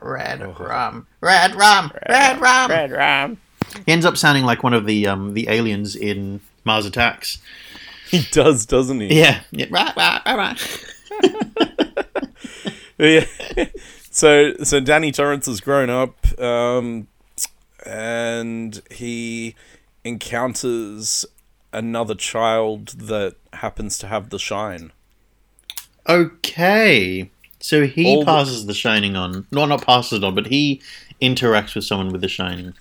Red 0.00 0.42
oh. 0.42 0.56
rum. 0.58 1.06
Red 1.20 1.54
rum. 1.54 1.92
Red 2.08 2.40
rum. 2.40 2.70
Red 2.70 2.90
rum. 2.92 3.38
He 3.86 3.92
ends 3.92 4.04
up 4.06 4.16
sounding 4.16 4.44
like 4.44 4.62
one 4.62 4.74
of 4.74 4.86
the 4.86 5.06
um 5.06 5.34
the 5.34 5.48
aliens 5.48 5.94
in 5.96 6.40
Mars 6.64 6.86
Attacks. 6.86 7.38
He 8.10 8.22
does, 8.30 8.64
doesn't 8.64 9.00
he? 9.00 9.18
Yeah. 9.20 9.42
yeah. 9.50 9.66
Yeah. 12.98 13.24
so 14.10 14.54
so 14.64 14.80
Danny 14.80 15.12
Torrance 15.12 15.46
has 15.46 15.60
grown 15.60 15.90
up, 15.90 16.16
um, 16.40 17.06
and 17.86 18.80
he 18.90 19.54
encounters 20.04 21.24
another 21.72 22.14
child 22.14 22.88
that 22.98 23.36
happens 23.52 23.98
to 23.98 24.06
have 24.08 24.30
the 24.30 24.38
shine. 24.38 24.90
Okay. 26.08 27.30
So 27.60 27.86
he 27.86 28.06
All 28.06 28.20
the- 28.20 28.24
passes 28.24 28.66
the 28.66 28.74
shining 28.74 29.16
on. 29.16 29.46
No, 29.52 29.66
not 29.66 29.84
passes 29.84 30.14
it 30.18 30.24
on, 30.24 30.34
but 30.34 30.46
he 30.46 30.80
interacts 31.20 31.74
with 31.74 31.84
someone 31.84 32.08
with 32.10 32.20
the 32.20 32.28
shining. 32.28 32.74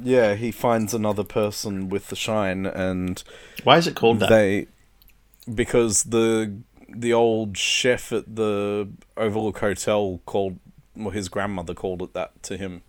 Yeah, 0.00 0.34
he 0.34 0.50
finds 0.50 0.94
another 0.94 1.24
person 1.24 1.88
with 1.88 2.08
the 2.08 2.16
shine, 2.16 2.66
and 2.66 3.22
Why 3.64 3.76
is 3.76 3.86
it 3.86 3.94
called 3.94 4.20
that? 4.20 4.28
they 4.30 4.66
because 5.52 6.04
the 6.04 6.54
the 6.88 7.12
old 7.12 7.56
chef 7.56 8.12
at 8.12 8.36
the 8.36 8.88
Overlook 9.16 9.58
Hotel 9.58 10.20
called 10.26 10.58
well 10.96 11.10
his 11.10 11.28
grandmother 11.28 11.74
called 11.74 12.02
it 12.02 12.14
that 12.14 12.42
to 12.44 12.56
him, 12.56 12.82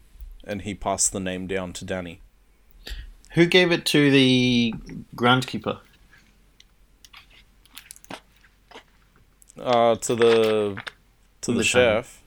and 0.44 0.62
he 0.64 0.74
passed 0.74 1.12
the 1.12 1.20
name 1.20 1.46
down 1.48 1.74
to 1.74 1.86
Danny. 1.86 2.22
Who 3.34 3.46
gave 3.46 3.72
it 3.72 3.86
to 3.88 4.12
the 4.12 4.74
groundkeeper? 5.16 5.80
Uh, 9.60 9.96
to 9.96 10.16
the 10.16 10.82
to 11.42 11.52
the, 11.52 11.58
The 11.60 11.64
chef. 11.64 12.23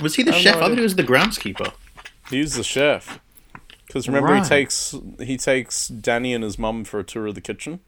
Was 0.00 0.14
he 0.16 0.22
the 0.22 0.34
I 0.34 0.38
chef? 0.40 0.56
I 0.56 0.60
thought 0.60 0.76
he 0.78 0.80
was 0.82 0.94
the 0.96 1.04
groundskeeper. 1.04 1.72
He 2.30 2.40
was 2.40 2.54
the 2.54 2.64
chef. 2.64 3.20
Because 3.86 4.08
remember, 4.08 4.30
Right. 4.32 4.42
he 4.42 4.48
takes 4.48 4.94
he 5.20 5.36
takes 5.36 5.88
Danny 5.88 6.32
and 6.32 6.42
his 6.42 6.58
mum 6.58 6.84
for 6.84 6.98
a 6.98 7.04
tour 7.04 7.26
of 7.26 7.34
the 7.34 7.40
kitchen. 7.42 7.80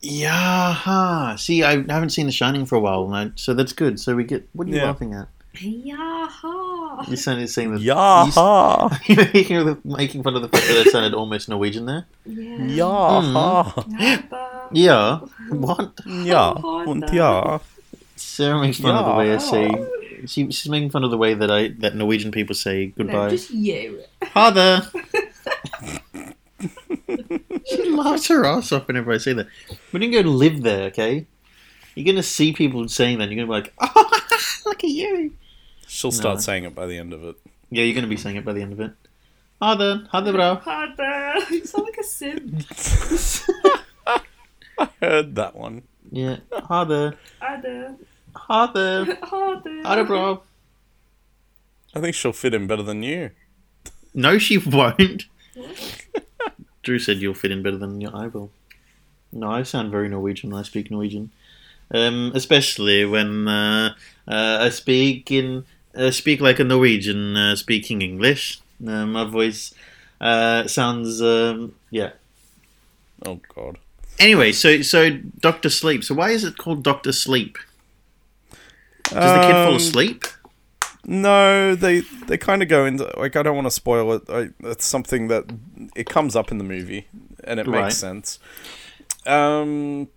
Yeah. 0.00 0.72
huh. 0.74 1.36
See, 1.36 1.62
I 1.64 1.72
haven't 1.72 2.10
seen 2.10 2.26
The 2.26 2.32
Shining 2.32 2.64
for 2.66 2.76
a 2.76 2.80
while, 2.80 3.04
and 3.04 3.14
I, 3.16 3.32
so 3.34 3.52
that's 3.52 3.72
good. 3.72 3.98
So 4.00 4.14
we 4.14 4.24
get. 4.24 4.48
What 4.52 4.66
are 4.68 4.70
you 4.70 4.76
Yeah. 4.76 4.84
laughing 4.84 5.12
at? 5.14 5.28
Yaha. 5.56 7.08
You 7.08 7.16
sounded 7.16 7.48
saying 7.50 7.72
that. 7.72 7.80
Yaha! 7.80 8.96
You're 9.08 9.26
making, 9.34 9.66
the- 9.66 9.78
making 9.84 10.22
fun 10.22 10.36
of 10.36 10.42
the 10.42 10.48
fact 10.48 10.66
that 10.68 10.86
I 10.86 10.90
sounded 10.90 11.14
almost 11.14 11.48
Norwegian 11.48 11.86
there. 11.86 12.06
Yeah. 12.24 12.58
Yaha! 12.58 13.32
Napa. 13.32 13.82
Mm-hmm. 13.90 14.76
Yeah. 14.76 15.18
What? 15.50 16.00
Yeah. 16.06 16.52
Und 16.86 17.00
no. 17.00 17.12
ja. 17.12 17.58
Sarah 18.14 18.60
makes 18.60 18.78
fun 18.78 18.94
of 18.94 19.04
the 19.06 19.14
way 19.14 19.34
I 19.34 19.38
say. 19.38 19.68
She, 20.26 20.50
she's 20.50 20.68
making 20.68 20.90
fun 20.90 21.04
of 21.04 21.10
the 21.10 21.18
way 21.18 21.34
that 21.34 21.50
I 21.50 21.68
that 21.78 21.94
Norwegian 21.94 22.30
people 22.30 22.54
say 22.54 22.92
No, 22.96 23.04
goodbye. 23.04 23.30
just 23.30 23.50
you. 23.50 24.02
Father. 24.32 24.82
she 27.66 27.90
laughs 27.90 28.28
her 28.28 28.44
ass 28.44 28.72
off 28.72 28.86
whenever 28.86 29.12
I 29.12 29.18
say 29.18 29.32
that. 29.34 29.46
We 29.92 30.00
didn't 30.00 30.12
go 30.14 30.22
to 30.22 30.30
live 30.30 30.62
there, 30.62 30.84
okay? 30.88 31.26
You're 31.94 32.06
gonna 32.12 32.22
see 32.22 32.52
people 32.52 32.88
saying 32.88 33.18
that. 33.18 33.24
and 33.28 33.32
You're 33.32 33.46
gonna 33.46 33.62
be 33.62 33.68
like, 33.68 33.74
"Oh, 33.80 34.20
look 34.66 34.84
at 34.84 34.90
you." 34.90 35.34
She'll 35.86 36.12
start 36.12 36.36
No. 36.36 36.40
saying 36.40 36.64
it 36.64 36.74
by 36.74 36.86
the 36.86 36.98
end 36.98 37.12
of 37.12 37.24
it. 37.24 37.36
Yeah, 37.70 37.84
you're 37.84 37.94
gonna 37.94 38.06
be 38.06 38.16
saying 38.16 38.36
it 38.36 38.44
by 38.44 38.52
the 38.52 38.62
end 38.62 38.72
of 38.72 38.80
it. 38.80 38.92
Father, 39.58 40.06
father, 40.12 40.32
bro. 40.32 40.54
Harder. 40.56 41.34
You 41.50 41.64
sound 41.64 41.84
like 41.86 41.98
a 41.98 42.04
sim. 42.04 42.58
I 44.78 44.88
heard 45.02 45.34
that 45.34 45.56
one. 45.56 45.82
Yeah, 46.10 46.36
father, 46.68 47.16
Harder. 47.40 47.40
father, 47.40 47.96
Harder. 48.48 49.16
father, 49.16 50.04
bro. 50.04 50.42
I 51.94 52.00
think 52.00 52.14
she'll 52.14 52.32
fit 52.32 52.54
in 52.54 52.66
better 52.66 52.82
than 52.82 53.02
you. 53.02 53.30
No, 54.14 54.38
she 54.38 54.56
won't. 54.56 55.26
Drew 56.82 56.98
said 56.98 57.18
you'll 57.18 57.34
fit 57.34 57.50
in 57.50 57.62
better 57.62 57.76
than 57.76 58.04
I 58.06 58.28
will. 58.28 58.50
No, 59.32 59.50
I 59.50 59.62
sound 59.62 59.90
very 59.90 60.08
Norwegian 60.08 60.50
when 60.50 60.60
I 60.60 60.62
speak 60.62 60.90
Norwegian, 60.90 61.30
um, 61.92 62.32
especially 62.34 63.04
when 63.04 63.46
uh, 63.46 63.94
uh, 64.26 64.58
I 64.62 64.70
speak 64.70 65.30
in 65.30 65.66
uh, 65.94 66.10
speak 66.10 66.40
like 66.40 66.58
a 66.58 66.64
Norwegian 66.64 67.36
uh, 67.36 67.56
speaking 67.56 68.00
English. 68.00 68.60
Uh, 68.86 69.04
my 69.04 69.24
voice 69.24 69.74
uh, 70.22 70.66
sounds 70.66 71.20
um, 71.20 71.74
yeah. 71.90 72.12
Oh 73.26 73.40
god. 73.54 73.76
Anyway, 74.18 74.52
so 74.52 74.80
so 74.80 75.10
Doctor 75.10 75.68
Sleep. 75.68 76.02
So 76.02 76.14
why 76.14 76.30
is 76.30 76.44
it 76.44 76.56
called 76.56 76.82
Doctor 76.82 77.12
Sleep? 77.12 77.58
Does 79.10 79.32
the 79.34 79.46
kid 79.46 79.52
fall 79.52 79.68
Um, 79.70 79.76
asleep? 79.76 80.24
No, 81.04 81.74
they 81.74 82.00
they 82.26 82.36
kind 82.36 82.62
of 82.62 82.68
go 82.68 82.84
into 82.84 83.10
like 83.16 83.34
I 83.36 83.42
don't 83.42 83.54
want 83.54 83.66
to 83.66 83.70
spoil 83.70 84.12
it. 84.14 84.22
I, 84.28 84.48
it's 84.68 84.84
something 84.84 85.28
that 85.28 85.44
it 85.96 86.06
comes 86.08 86.36
up 86.36 86.50
in 86.52 86.58
the 86.58 86.64
movie 86.64 87.08
and 87.44 87.58
it 87.58 87.66
Right. 87.66 87.84
makes 87.84 87.96
sense. 87.96 88.38
Um, 89.26 90.08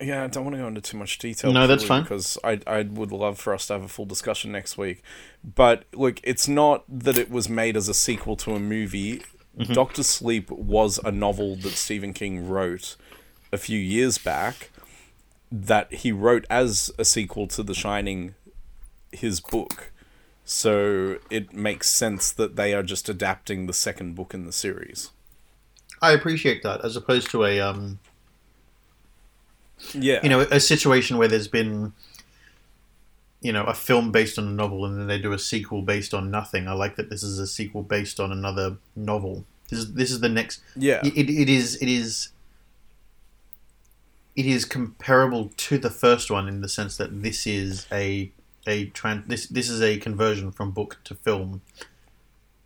yeah, 0.00 0.24
I 0.24 0.26
don't 0.26 0.44
want 0.44 0.56
to 0.56 0.62
go 0.62 0.66
into 0.66 0.80
too 0.80 0.96
much 0.96 1.18
detail. 1.18 1.52
No, 1.52 1.68
that's 1.68 1.84
fine. 1.84 2.02
because 2.02 2.36
I 2.42 2.58
I 2.66 2.82
would 2.82 3.12
love 3.12 3.38
for 3.38 3.54
us 3.54 3.68
to 3.68 3.74
have 3.74 3.82
a 3.84 3.88
full 3.88 4.06
discussion 4.06 4.50
next 4.50 4.76
week. 4.76 5.02
But 5.44 5.84
look, 5.94 6.18
it's 6.24 6.48
not 6.48 6.84
that 6.88 7.16
it 7.16 7.30
was 7.30 7.48
made 7.48 7.76
as 7.76 7.88
a 7.88 7.94
sequel 7.94 8.34
to 8.38 8.54
a 8.56 8.60
movie. 8.60 9.22
Mm-hmm. 9.56 9.72
Doctor 9.74 10.02
Sleep 10.02 10.50
was 10.50 10.98
a 11.04 11.12
novel 11.12 11.54
that 11.56 11.72
Stephen 11.72 12.12
King 12.12 12.48
wrote 12.48 12.96
a 13.52 13.58
few 13.58 13.78
years 13.78 14.18
back 14.18 14.70
that 15.52 15.92
he 15.92 16.10
wrote 16.10 16.46
as 16.48 16.90
a 16.98 17.04
sequel 17.04 17.46
to 17.48 17.62
The 17.62 17.74
Shining, 17.74 18.34
his 19.12 19.40
book. 19.40 19.92
So 20.44 21.18
it 21.30 21.52
makes 21.52 21.88
sense 21.88 22.32
that 22.32 22.56
they 22.56 22.74
are 22.74 22.82
just 22.82 23.08
adapting 23.08 23.66
the 23.66 23.72
second 23.72 24.14
book 24.14 24.34
in 24.34 24.44
the 24.46 24.52
series. 24.52 25.10
I 26.00 26.12
appreciate 26.12 26.62
that, 26.64 26.84
as 26.84 26.96
opposed 26.96 27.30
to 27.30 27.44
a 27.44 27.60
um, 27.60 28.00
Yeah. 29.94 30.20
you 30.22 30.28
know, 30.28 30.40
a 30.40 30.58
situation 30.58 31.16
where 31.18 31.28
there's 31.28 31.46
been, 31.48 31.92
you 33.40 33.52
know, 33.52 33.64
a 33.64 33.74
film 33.74 34.10
based 34.10 34.38
on 34.38 34.46
a 34.48 34.50
novel 34.50 34.84
and 34.84 34.98
then 34.98 35.06
they 35.06 35.18
do 35.18 35.32
a 35.32 35.38
sequel 35.38 35.82
based 35.82 36.12
on 36.12 36.30
nothing. 36.30 36.66
I 36.66 36.72
like 36.72 36.96
that 36.96 37.08
this 37.10 37.22
is 37.22 37.38
a 37.38 37.46
sequel 37.46 37.82
based 37.82 38.18
on 38.18 38.32
another 38.32 38.78
novel. 38.96 39.44
This 39.68 39.78
is 39.78 39.94
this 39.94 40.10
is 40.10 40.20
the 40.20 40.28
next. 40.28 40.60
yeah. 40.76 41.00
It, 41.04 41.30
it 41.30 41.48
is 41.48 41.76
it 41.76 41.88
is. 41.88 42.30
It 44.34 44.46
is 44.46 44.64
comparable 44.64 45.50
to 45.56 45.78
the 45.78 45.90
first 45.90 46.30
one 46.30 46.48
in 46.48 46.60
the 46.62 46.68
sense 46.68 46.96
that 46.96 47.22
this 47.22 47.46
is 47.46 47.86
a 47.92 48.32
a 48.66 48.86
tran- 48.90 49.26
this 49.28 49.46
this 49.46 49.68
is 49.68 49.82
a 49.82 49.98
conversion 49.98 50.52
from 50.52 50.70
book 50.70 50.98
to 51.04 51.14
film. 51.14 51.62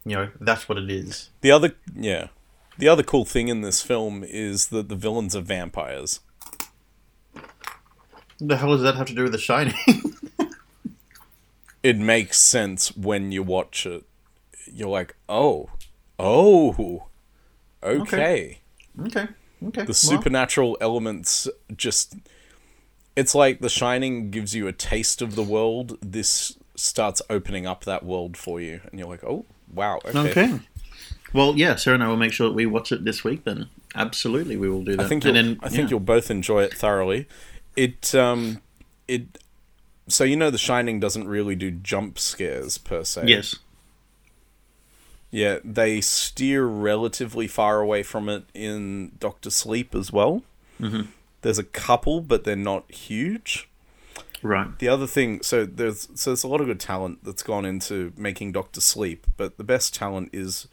You 0.05 0.17
know, 0.17 0.31
that's 0.41 0.69
what 0.69 0.79
it 0.79 0.91
is. 0.91 1.31
The 1.41 1.51
other 1.51 1.75
yeah. 1.95 2.29
the 2.79 2.89
other 2.89 3.03
cool 3.03 3.25
thing 3.25 3.49
in 3.49 3.63
this 3.63 3.83
film 3.83 4.25
is 4.25 4.69
that 4.69 4.89
the 4.89 4.97
villains 4.97 5.35
are 5.35 5.41
vampires. 5.41 6.21
the 8.39 8.57
hell 8.57 8.71
does 8.71 8.83
that 8.83 8.95
have 8.95 9.07
to 9.09 9.15
do 9.15 9.25
with 9.25 9.33
The 9.33 9.39
Shining? 9.39 9.75
It 11.87 11.99
makes 11.99 12.39
sense 12.39 12.97
when 12.97 13.31
you 13.31 13.45
watch 13.45 13.87
it. 13.87 14.03
You're 14.67 14.89
like, 14.89 15.15
oh, 15.29 15.71
oh, 16.19 17.05
okay. 17.81 18.01
okay, 18.01 18.59
okay. 19.07 19.29
The 19.61 19.95
supernatural 19.95 20.77
elements 20.81 21.49
just. 21.77 22.17
It's 23.15 23.35
like 23.35 23.61
The 23.61 23.71
Shining 23.71 24.31
gives 24.31 24.55
you 24.55 24.67
a 24.67 24.73
taste 24.73 25.23
of 25.23 25.37
the 25.37 25.43
world. 25.43 25.97
This 26.03 26.59
starts 26.75 27.23
opening 27.31 27.67
up 27.67 27.85
that 27.85 28.05
world 28.05 28.37
for 28.37 28.61
you, 28.61 28.81
and 28.91 29.01
you're 29.01 29.09
like, 29.09 29.25
oh, 29.25 29.47
wow, 29.73 30.01
okay. 30.05 30.31
Okay. 30.31 30.61
Well, 31.33 31.55
yeah, 31.57 31.77
Sarah 31.77 31.95
and 31.95 32.05
I 32.05 32.09
will 32.09 32.17
make 32.17 32.33
sure 32.33 32.49
that 32.49 32.55
we 32.55 32.67
watch 32.67 32.93
it 32.93 33.05
this 33.05 33.25
week. 33.25 33.45
Then, 33.45 33.69
absolutely, 33.95 34.57
we 34.57 34.69
will 34.69 34.85
do 34.85 34.97
that. 34.97 35.07
I 35.07 35.09
think 35.09 35.25
and 35.25 35.37
you'll, 35.37 35.45
then, 35.45 35.59
I 35.63 35.69
think 35.69 35.85
yeah. 35.85 35.91
you'll 35.91 36.01
both 36.01 36.31
enjoy 36.31 36.63
it 36.63 36.75
thoroughly. 36.75 37.27
It 37.75 38.15
um 38.15 38.63
it 39.07 39.39
so 40.09 40.25
you 40.25 40.37
know 40.37 40.51
The 40.51 40.59
Shining 40.59 41.01
doesn't 41.01 41.29
really 41.29 41.55
do 41.55 41.71
jump 41.71 42.19
scares 42.19 42.79
per 42.79 43.05
se. 43.05 43.25
Yes. 43.27 43.57
Yeah, 45.31 45.59
they 45.65 46.01
steer 46.01 46.65
relatively 46.65 47.47
far 47.47 47.81
away 47.81 48.03
from 48.03 48.29
it 48.29 48.45
in 48.55 49.13
Doctor 49.19 49.51
Sleep 49.51 49.95
as 49.95 50.13
well. 50.13 50.43
Mhm. 50.81 51.09
There's 51.43 51.59
a 51.59 51.65
couple, 51.65 52.21
but 52.21 52.45
they're 52.45 52.57
not 52.57 52.91
huge. 52.91 53.69
Right. 54.43 54.79
The 54.79 54.89
other 54.89 55.07
thing, 55.07 55.43
so 55.43 55.65
there's 55.65 56.09
so 56.15 56.31
there's 56.31 56.45
a 56.45 56.49
lot 56.49 56.61
of 56.61 56.67
good 56.67 56.81
talent 56.81 57.25
that's 57.25 57.43
gone 57.43 57.65
into 57.65 58.13
making 58.17 58.53
Doctor 58.53 58.81
Sleep, 58.81 59.27
but 59.37 59.57
the 59.57 59.65
best 59.65 59.95
talent 59.95 60.31
is 60.33 60.69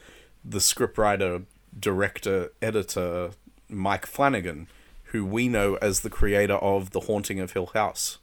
the 0.45 0.59
scriptwriter, 0.59 1.45
director, 1.77 2.51
editor 2.61 3.31
Mike 3.69 4.05
Flanagan, 4.05 4.67
who 5.05 5.25
we 5.25 5.47
know 5.47 5.75
as 5.75 6.01
the 6.01 6.09
creator 6.09 6.55
of 6.55 6.91
The 6.91 7.01
Haunting 7.01 7.39
of 7.39 7.53
Hill 7.53 7.71
House. 7.73 8.19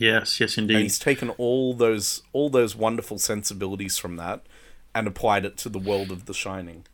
Yes. 0.00 0.40
Yes, 0.40 0.56
And 0.58 0.70
indeed. 0.70 0.82
he's 0.84 0.98
taken 0.98 1.30
all 1.30 1.74
those 1.74 2.22
all 2.32 2.48
those 2.50 2.74
wonderful 2.76 3.18
sensibilities 3.18 3.98
from 3.98 4.16
that 4.16 4.42
and 4.94 5.06
applied 5.06 5.44
it 5.44 5.56
to 5.58 5.68
the 5.68 5.78
world 5.78 6.10
of 6.10 6.26
The 6.26 6.34
Shining. 6.34 6.84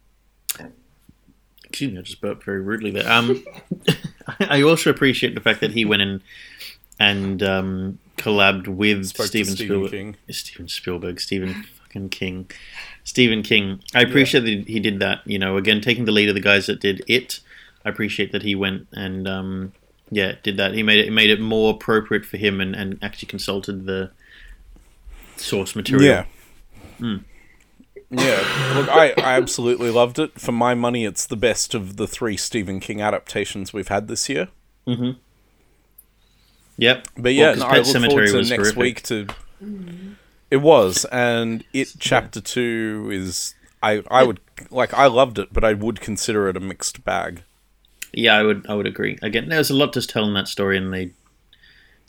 Excuse 1.64 1.92
me, 1.92 1.98
I 1.98 2.02
just 2.02 2.20
burped 2.20 2.44
very 2.44 2.60
rudely 2.60 2.90
there. 2.90 3.10
Um, 3.10 3.44
I 4.40 4.62
also 4.62 4.88
appreciate 4.90 5.34
the 5.34 5.40
fact 5.40 5.60
that 5.60 5.72
he 5.72 5.84
went 5.84 6.02
in 6.02 6.22
and 6.98 7.42
um, 7.42 7.98
collabed 8.16 8.68
with 8.68 9.06
Spoke 9.06 9.26
Steven, 9.26 9.54
Stephen 9.54 9.66
Spielberg. 9.66 9.90
King. 9.90 10.16
Steven 10.30 10.68
Spielberg, 10.68 11.20
Stephen 11.20 11.54
fucking 11.78 12.08
King, 12.08 12.50
Stephen 13.04 13.42
King. 13.42 13.80
I 13.94 14.00
appreciate 14.02 14.40
that 14.40 14.66
he 14.66 14.80
did 14.80 14.98
that. 15.00 15.20
You 15.26 15.38
know, 15.38 15.56
again, 15.58 15.80
taking 15.82 16.06
the 16.06 16.12
lead 16.12 16.28
of 16.30 16.34
the 16.34 16.40
guys 16.40 16.66
that 16.66 16.80
did 16.80 17.02
it. 17.06 17.40
I 17.84 17.90
appreciate 17.90 18.32
that 18.32 18.42
he 18.42 18.54
went 18.54 18.88
and 18.92 19.28
um, 19.28 19.72
yeah, 20.10 20.34
did 20.42 20.56
that. 20.56 20.74
He 20.74 20.82
made 20.82 20.98
it. 21.00 21.04
He 21.04 21.10
made 21.10 21.30
it 21.30 21.40
more 21.40 21.74
appropriate 21.74 22.24
for 22.24 22.36
him 22.36 22.60
and, 22.60 22.74
and 22.74 22.98
actually 23.02 23.28
consulted 23.28 23.86
the 23.86 24.10
source 25.36 25.74
material. 25.76 26.04
Yeah. 26.06 26.24
Hmm. 26.98 27.16
Yeah, 28.10 28.72
look, 28.74 28.88
I, 28.88 29.12
I 29.18 29.36
absolutely 29.36 29.90
loved 29.90 30.18
it. 30.18 30.40
For 30.40 30.52
my 30.52 30.74
money, 30.74 31.04
it's 31.04 31.26
the 31.26 31.36
best 31.36 31.74
of 31.74 31.96
the 31.98 32.06
three 32.06 32.38
Stephen 32.38 32.80
King 32.80 33.02
adaptations 33.02 33.74
we've 33.74 33.88
had 33.88 34.08
this 34.08 34.30
year. 34.30 34.48
Mm-hmm. 34.86 35.18
Yep. 36.78 37.08
But 37.18 37.34
yeah, 37.34 37.50
Well, 37.50 37.58
no, 37.58 37.66
I 37.66 37.76
look 37.78 37.86
Sematary 37.86 38.08
forward 38.08 38.26
to 38.28 38.36
next 38.38 38.50
horrific. 38.56 38.76
week 38.78 39.02
to. 39.02 39.26
It 40.50 40.56
was, 40.58 41.04
and 41.06 41.64
it 41.74 41.94
chapter 41.98 42.40
two 42.40 43.10
is. 43.12 43.54
I 43.82 44.02
I 44.10 44.24
would 44.24 44.40
like 44.70 44.94
I 44.94 45.06
loved 45.06 45.38
it, 45.38 45.52
but 45.52 45.62
I 45.62 45.74
would 45.74 46.00
consider 46.00 46.48
it 46.48 46.56
a 46.56 46.60
mixed 46.60 47.04
bag. 47.04 47.42
Yeah, 48.12 48.34
I 48.36 48.42
would. 48.42 48.66
I 48.68 48.74
would 48.74 48.86
agree. 48.86 49.18
Again, 49.22 49.48
there's 49.48 49.70
a 49.70 49.74
lot 49.74 49.92
to 49.94 50.02
tell 50.02 50.24
in 50.24 50.34
that 50.34 50.48
story, 50.48 50.76
and 50.78 50.92
they 50.92 51.10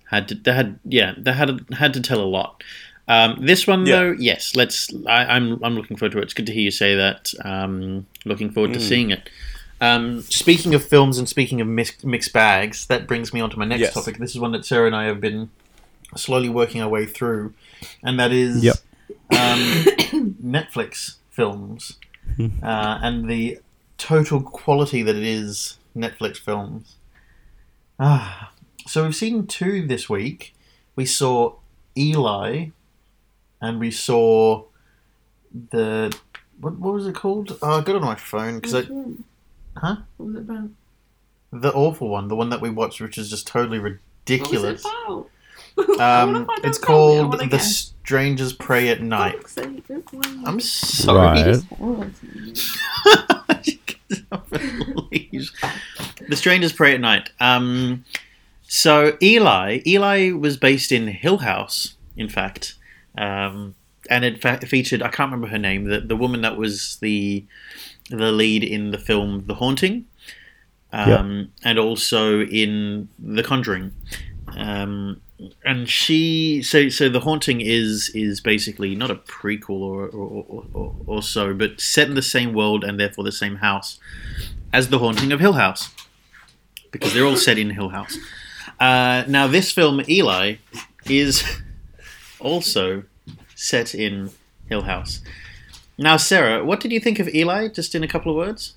had 0.09 0.27
to. 0.29 0.35
They 0.35 0.53
had. 0.53 0.79
Yeah, 0.85 1.13
they 1.17 1.33
had 1.33 1.65
had 1.73 1.93
to 1.93 2.01
tell 2.01 2.21
a 2.21 2.25
lot. 2.25 2.63
Um, 3.07 3.43
this 3.45 3.65
one, 3.65 3.85
Yeah. 3.85 3.95
though, 3.95 4.11
yes. 4.11 4.55
Let's. 4.55 4.93
I, 5.07 5.25
I'm. 5.25 5.63
I'm 5.63 5.75
looking 5.75 5.97
forward 5.97 6.11
to 6.13 6.19
it. 6.19 6.23
It's 6.23 6.33
good 6.33 6.45
to 6.47 6.53
hear 6.53 6.63
you 6.63 6.71
say 6.71 6.95
that. 6.95 7.33
Um, 7.43 8.05
looking 8.25 8.49
forward 8.51 8.73
to 8.73 8.79
seeing 8.79 9.11
it. 9.11 9.29
Um, 9.81 10.21
speaking 10.23 10.75
of 10.75 10.83
films 10.85 11.17
and 11.17 11.27
speaking 11.27 11.61
of 11.61 11.67
mix, 11.67 12.03
mixed 12.03 12.33
bags, 12.33 12.85
that 12.87 13.07
brings 13.07 13.33
me 13.33 13.39
on 13.39 13.49
to 13.49 13.57
my 13.57 13.65
next 13.65 13.79
Yes. 13.81 13.93
topic. 13.93 14.17
This 14.17 14.31
is 14.31 14.39
one 14.39 14.51
that 14.51 14.65
Sarah 14.65 14.87
and 14.87 14.95
I 14.95 15.05
have 15.05 15.21
been 15.21 15.49
slowly 16.17 16.49
working 16.49 16.81
our 16.81 16.89
way 16.89 17.05
through, 17.05 17.53
and 18.03 18.19
that 18.19 18.31
is 18.33 18.63
Yep. 18.63 18.75
um, 19.31 19.57
Netflix 20.43 21.15
films 21.31 21.97
uh, 22.61 22.99
and 23.01 23.29
the 23.29 23.59
total 23.97 24.41
quality 24.41 25.01
that 25.01 25.15
it 25.15 25.23
is 25.23 25.77
Netflix 25.99 26.37
films. 26.37 26.95
Ah, 27.99 28.51
so 28.87 29.03
we've 29.03 29.15
seen 29.15 29.45
two 29.47 29.85
this 29.85 30.09
week. 30.09 30.55
We 30.95 31.05
saw 31.05 31.55
Eli, 31.97 32.67
and 33.61 33.79
we 33.79 33.91
saw 33.91 34.63
the 35.71 36.15
what, 36.59 36.77
what 36.77 36.93
was 36.93 37.07
it 37.07 37.15
called? 37.15 37.57
Oh, 37.61 37.79
I 37.79 37.81
got 37.81 37.95
it 37.95 38.01
on 38.01 38.01
my 38.01 38.15
phone 38.15 38.55
because 38.55 38.73
Which 38.73 38.89
one? 38.89 39.23
Huh? 39.77 39.97
What 40.17 40.25
was 40.27 40.35
it 40.35 40.41
about? 40.41 40.69
the 41.51 41.73
awful 41.73 42.09
one, 42.09 42.27
the 42.27 42.35
one 42.35 42.49
that 42.49 42.61
we 42.61 42.69
watched, 42.69 43.01
which 43.01 43.17
is 43.17 43.29
just 43.29 43.47
totally 43.47 43.79
ridiculous. 43.79 44.83
What 44.83 44.83
was 44.83 44.83
ridiculous. 44.83 44.85
it 44.85 44.87
about? 45.13 45.29
Um, 45.99 46.49
it's 46.63 46.77
out, 46.79 46.87
tell 46.87 47.07
me, 47.07 47.17
I 47.17 47.21
called 47.21 47.39
The 47.39 47.47
guess. 47.47 47.93
Strangers 48.03 48.51
Prey 48.53 48.89
at 48.89 49.01
Night. 49.01 49.35
Fuck's 49.35 49.53
sake, 49.53 49.87
don't 49.87 50.13
worry. 50.13 50.43
I'm 50.45 50.59
sorry. 50.59 51.53
Right. 51.79 52.11
The 56.29 56.35
Strangers 56.35 56.73
Prey 56.73 56.93
at 56.93 57.01
Night. 57.01 57.31
Um, 57.39 58.05
so 58.67 59.17
Eli, 59.21 59.79
Eli 59.85 60.31
was 60.31 60.57
based 60.57 60.91
in 60.91 61.07
Hill 61.07 61.39
House, 61.39 61.95
in 62.15 62.29
fact, 62.29 62.75
um, 63.17 63.73
and 64.09 64.23
it 64.23 64.41
fa- 64.41 64.59
featured 64.65 65.01
I 65.01 65.09
can't 65.09 65.31
remember 65.31 65.47
her 65.47 65.57
name, 65.57 65.85
the 65.85 66.01
the 66.01 66.15
woman 66.15 66.41
that 66.41 66.57
was 66.57 66.97
the 67.01 67.45
the 68.09 68.31
lead 68.31 68.63
in 68.63 68.91
the 68.91 68.97
film 68.97 69.45
The 69.47 69.55
Haunting, 69.55 70.05
um, 70.91 71.51
and 71.63 71.79
also 71.79 72.41
in 72.41 73.09
The 73.17 73.43
Conjuring. 73.43 73.93
Um, 74.55 75.21
and 75.63 75.87
she 75.87 76.61
so 76.61 76.89
so 76.89 77.07
the 77.07 77.21
haunting 77.21 77.61
is 77.61 78.09
is 78.13 78.41
basically 78.41 78.95
not 78.95 79.09
a 79.09 79.15
prequel 79.15 79.79
or 79.81 80.07
or, 80.07 80.45
or, 80.47 80.65
or 80.73 80.95
or 81.07 81.23
so 81.23 81.53
but 81.53 81.79
set 81.79 82.07
in 82.09 82.15
the 82.15 82.21
same 82.21 82.53
world 82.53 82.83
and 82.83 82.99
therefore 82.99 83.23
the 83.23 83.31
same 83.31 83.57
house 83.57 83.99
as 84.73 84.89
the 84.89 84.99
haunting 84.99 85.31
of 85.31 85.39
hill 85.39 85.53
house 85.53 85.89
because 86.91 87.13
they're 87.13 87.25
all 87.25 87.37
set 87.37 87.57
in 87.57 87.69
hill 87.71 87.89
house. 87.89 88.17
Uh, 88.79 89.23
now 89.27 89.47
this 89.47 89.71
film 89.71 90.01
eli 90.09 90.55
is 91.05 91.43
also 92.39 93.03
set 93.55 93.93
in 93.95 94.31
hill 94.67 94.83
house. 94.83 95.21
Now 95.97 96.17
sarah 96.17 96.65
what 96.65 96.79
did 96.79 96.91
you 96.91 96.99
think 96.99 97.19
of 97.19 97.27
eli 97.29 97.67
just 97.69 97.95
in 97.95 98.03
a 98.03 98.07
couple 98.07 98.31
of 98.31 98.37
words? 98.37 98.75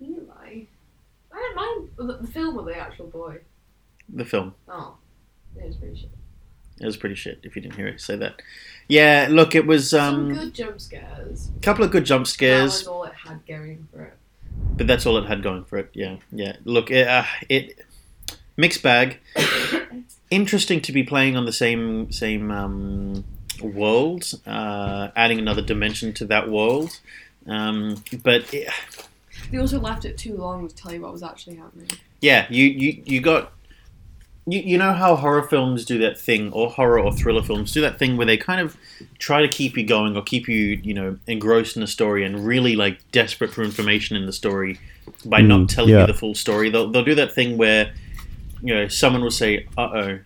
Eli. 0.00 0.64
I 1.32 1.36
don't 1.36 1.56
mind 1.56 1.90
the, 1.96 2.26
the 2.26 2.32
film 2.32 2.58
or 2.58 2.64
the 2.64 2.76
actual 2.76 3.06
boy. 3.06 3.38
the 4.08 4.24
film. 4.24 4.54
Oh, 4.68 4.96
it 5.60 5.66
was 5.66 5.76
pretty 5.76 5.96
shit. 5.96 6.10
it 6.80 6.86
was 6.86 6.96
pretty 6.96 7.14
shit 7.14 7.40
if 7.42 7.54
you 7.56 7.62
didn't 7.62 7.76
hear 7.76 7.86
it 7.88 8.00
say 8.00 8.16
that 8.16 8.40
yeah 8.88 9.26
look 9.30 9.54
it 9.54 9.66
was 9.66 9.90
Some 9.90 10.14
um 10.30 10.34
good 10.34 10.54
jump 10.54 10.80
scares. 10.80 11.50
a 11.56 11.60
couple 11.60 11.84
of 11.84 11.90
good 11.90 12.04
jump 12.04 12.26
scares. 12.26 12.72
That 12.72 12.78
was 12.78 12.86
all 12.88 13.04
it 13.04 13.12
had 13.26 13.46
going 13.46 13.86
for 13.92 14.02
it. 14.04 14.14
but 14.76 14.86
that's 14.86 15.06
all 15.06 15.16
it 15.18 15.26
had 15.26 15.42
going 15.42 15.64
for 15.64 15.78
it. 15.78 15.90
Yeah, 15.92 16.16
yeah. 16.32 16.56
Look, 16.64 16.90
it, 16.90 17.06
uh, 17.06 17.24
it 17.48 17.84
mixed 18.56 18.82
bag. 18.82 19.18
Interesting 20.30 20.80
to 20.82 20.92
be 20.92 21.02
playing 21.02 21.36
on 21.36 21.44
the 21.44 21.52
same 21.52 22.10
same 22.12 22.50
um, 22.50 23.24
world, 23.62 24.24
uh, 24.46 25.08
adding 25.16 25.38
another 25.38 25.62
dimension 25.62 26.12
to 26.14 26.24
that 26.26 26.48
world. 26.48 27.00
Um, 27.46 28.02
but 28.22 28.52
it, 28.54 28.68
They 29.50 29.58
also 29.58 29.80
left 29.80 30.04
it 30.04 30.16
too 30.16 30.36
long 30.36 30.68
to 30.68 30.74
tell 30.74 30.92
you 30.92 31.00
what 31.00 31.12
was 31.12 31.22
actually 31.24 31.56
happening. 31.56 31.88
yeah, 32.20 32.46
you 32.50 32.64
you 32.66 33.02
you 33.04 33.20
got. 33.20 33.52
You, 34.50 34.60
you 34.60 34.78
know 34.78 34.92
how 34.92 35.16
horror 35.16 35.42
films 35.42 35.84
do 35.84 35.98
that 35.98 36.18
thing, 36.18 36.50
or 36.52 36.70
horror 36.70 36.98
or 37.00 37.12
thriller 37.12 37.42
films 37.42 37.72
do 37.72 37.80
that 37.82 37.98
thing 37.98 38.16
where 38.16 38.26
they 38.26 38.36
kind 38.36 38.60
of 38.60 38.76
try 39.18 39.42
to 39.42 39.48
keep 39.48 39.76
you 39.76 39.84
going 39.86 40.16
or 40.16 40.22
keep 40.22 40.48
you, 40.48 40.80
you 40.82 40.94
know, 40.94 41.18
engrossed 41.26 41.76
in 41.76 41.80
the 41.80 41.86
story 41.86 42.24
and 42.24 42.44
really 42.46 42.74
like 42.76 42.98
desperate 43.12 43.52
for 43.52 43.62
information 43.62 44.16
in 44.16 44.26
the 44.26 44.32
story 44.32 44.78
by 45.24 45.40
not 45.40 45.60
Mm, 45.60 45.68
telling 45.68 45.90
yeah. 45.90 46.00
you 46.00 46.06
the 46.06 46.14
full 46.14 46.34
story. 46.34 46.70
They'll, 46.70 46.90
they'll 46.90 47.04
do 47.04 47.14
that 47.16 47.32
thing 47.34 47.56
where, 47.58 47.92
you 48.62 48.74
know, 48.74 48.88
someone 48.88 49.22
will 49.22 49.30
say, 49.30 49.66
uh 49.78 49.90
oh, 49.94 50.18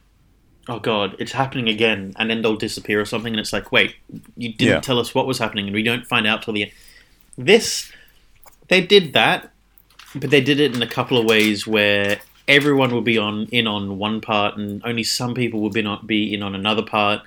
oh 0.69 0.79
god, 0.79 1.17
it's 1.19 1.33
happening 1.33 1.69
again, 1.69 2.13
and 2.17 2.31
then 2.31 2.41
they'll 2.43 2.57
disappear 2.57 3.01
or 3.01 3.05
something, 3.05 3.33
and 3.33 3.41
it's 3.41 3.53
like, 3.53 3.73
wait, 3.73 3.97
you 4.37 4.53
didn't 4.55 4.75
Yeah. 4.75 4.81
tell 4.81 4.99
us 4.99 5.15
what 5.15 5.27
was 5.27 5.39
happening, 5.39 5.67
and 5.67 5.75
we 5.75 5.83
don't 5.83 6.07
find 6.07 6.27
out 6.27 6.43
till 6.43 6.55
the 6.55 6.63
end. 6.65 6.73
This, 7.37 7.91
they 8.69 8.81
did 8.81 9.13
that, 9.13 9.51
but 10.15 10.31
they 10.31 10.41
did 10.41 10.61
it 10.61 10.75
in 10.75 10.81
a 10.83 10.87
couple 10.87 11.19
of 11.19 11.25
ways 11.27 11.67
where 11.67 12.21
everyone 12.47 12.93
will 12.93 13.03
be 13.03 13.17
on 13.19 13.47
in 13.47 13.67
on 13.67 13.99
one 13.99 14.21
part 14.21 14.57
and 14.57 14.83
only 14.85 15.03
some 15.05 15.35
people 15.35 15.61
will 15.61 15.71
be 15.71 15.83
not 15.83 16.07
be 16.07 16.33
in 16.35 16.43
on 16.43 16.55
another 16.55 16.83
part 16.83 17.23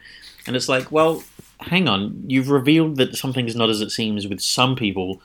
and 0.45 0.55
it's 0.55 0.69
like 0.69 0.91
well 0.91 1.23
hang 1.59 1.87
on, 1.87 2.23
you've 2.27 2.49
revealed 2.49 2.97
that 2.97 3.15
something's 3.15 3.55
not 3.55 3.67
as 3.67 3.81
it 3.81 3.89
seems 3.89 4.27
with 4.27 4.39
some 4.39 4.75
people, 4.75 5.19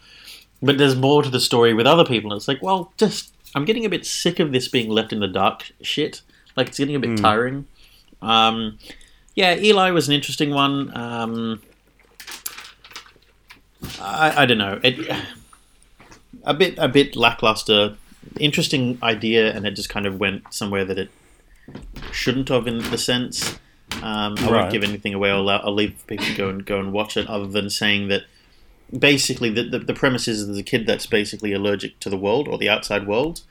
but 0.63 0.79
there's 0.79 0.97
more 0.97 1.23
to 1.23 1.29
the 1.29 1.39
story 1.39 1.75
with 1.75 1.87
other 1.87 2.07
people. 2.07 2.33
And 2.33 2.39
it's 2.39 2.49
like, 2.49 2.63
well, 2.63 2.91
just 2.97 3.35
I'm 3.55 3.67
getting 3.67 3.85
a 3.85 3.91
bit 3.91 4.07
sick 4.07 4.41
of 4.41 4.51
this 4.51 4.67
being 4.67 4.89
left 4.89 5.13
in 5.13 5.21
the 5.21 5.29
dark 5.29 5.71
shit. 5.83 6.23
Like 6.57 6.69
it's 6.69 6.79
getting 6.79 6.97
a 6.97 6.99
bit 6.99 7.11
Mm. 7.11 7.21
tiring. 7.21 7.67
Um, 8.23 8.79
yeah, 9.35 9.55
Eli 9.57 9.91
was 9.91 10.09
an 10.09 10.15
interesting 10.15 10.53
one. 10.53 10.91
Um, 10.97 11.61
I, 14.01 14.43
I 14.43 14.47
don't 14.47 14.57
know. 14.59 14.81
It 14.83 15.15
a 16.45 16.55
bit 16.55 16.75
a 16.79 16.89
bit 16.89 17.15
lackluster. 17.17 17.97
Interesting 18.39 18.99
idea, 19.03 19.55
and 19.55 19.67
it 19.67 19.73
just 19.73 19.89
kind 19.89 20.07
of 20.07 20.19
went 20.19 20.53
somewhere 20.53 20.85
that 20.85 20.99
it 20.99 21.11
shouldn't 22.13 22.49
have 22.49 22.67
in 22.67 22.79
the 22.79 22.99
sense. 22.99 23.59
Um, 24.03 24.37
I 24.39 24.51
Right. 24.51 24.61
won't 24.61 24.73
give 24.73 24.83
anything 24.85 25.15
away. 25.15 25.31
I'll, 25.31 25.49
I'll 25.49 25.75
leave 25.75 26.05
people 26.07 26.27
to 26.27 26.35
go 26.37 26.49
and 26.49 26.65
go 26.65 26.81
and 26.81 26.93
watch 26.93 27.17
it. 27.17 27.29
Other 27.29 27.47
than 27.47 27.71
saying 27.71 28.09
that, 28.09 28.23
basically, 28.97 29.51
the, 29.51 29.65
the, 29.65 29.79
the 29.79 29.95
premise 29.95 30.27
is 30.29 30.47
there's 30.47 30.59
a 30.59 30.63
kid 30.63 30.87
that's 30.87 31.07
basically 31.07 31.53
allergic 31.53 32.01
to 32.01 32.11
the 32.11 32.17
world 32.17 32.49
or 32.49 32.59
the 32.59 32.69
outside 32.69 33.07
world, 33.07 33.43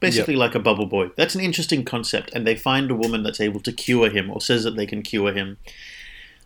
basically 0.00 0.36
like 0.36 0.54
a 0.54 0.58
bubble 0.58 0.86
boy. 0.86 1.10
That's 1.16 1.34
an 1.34 1.40
interesting 1.42 1.84
concept, 1.84 2.30
and 2.34 2.46
they 2.46 2.56
find 2.56 2.90
a 2.90 2.94
woman 2.94 3.22
that's 3.22 3.40
able 3.40 3.60
to 3.60 3.72
cure 3.72 4.10
him 4.10 4.30
or 4.30 4.40
says 4.40 4.64
that 4.64 4.76
they 4.76 4.86
can 4.86 5.02
cure 5.02 5.32
him, 5.32 5.58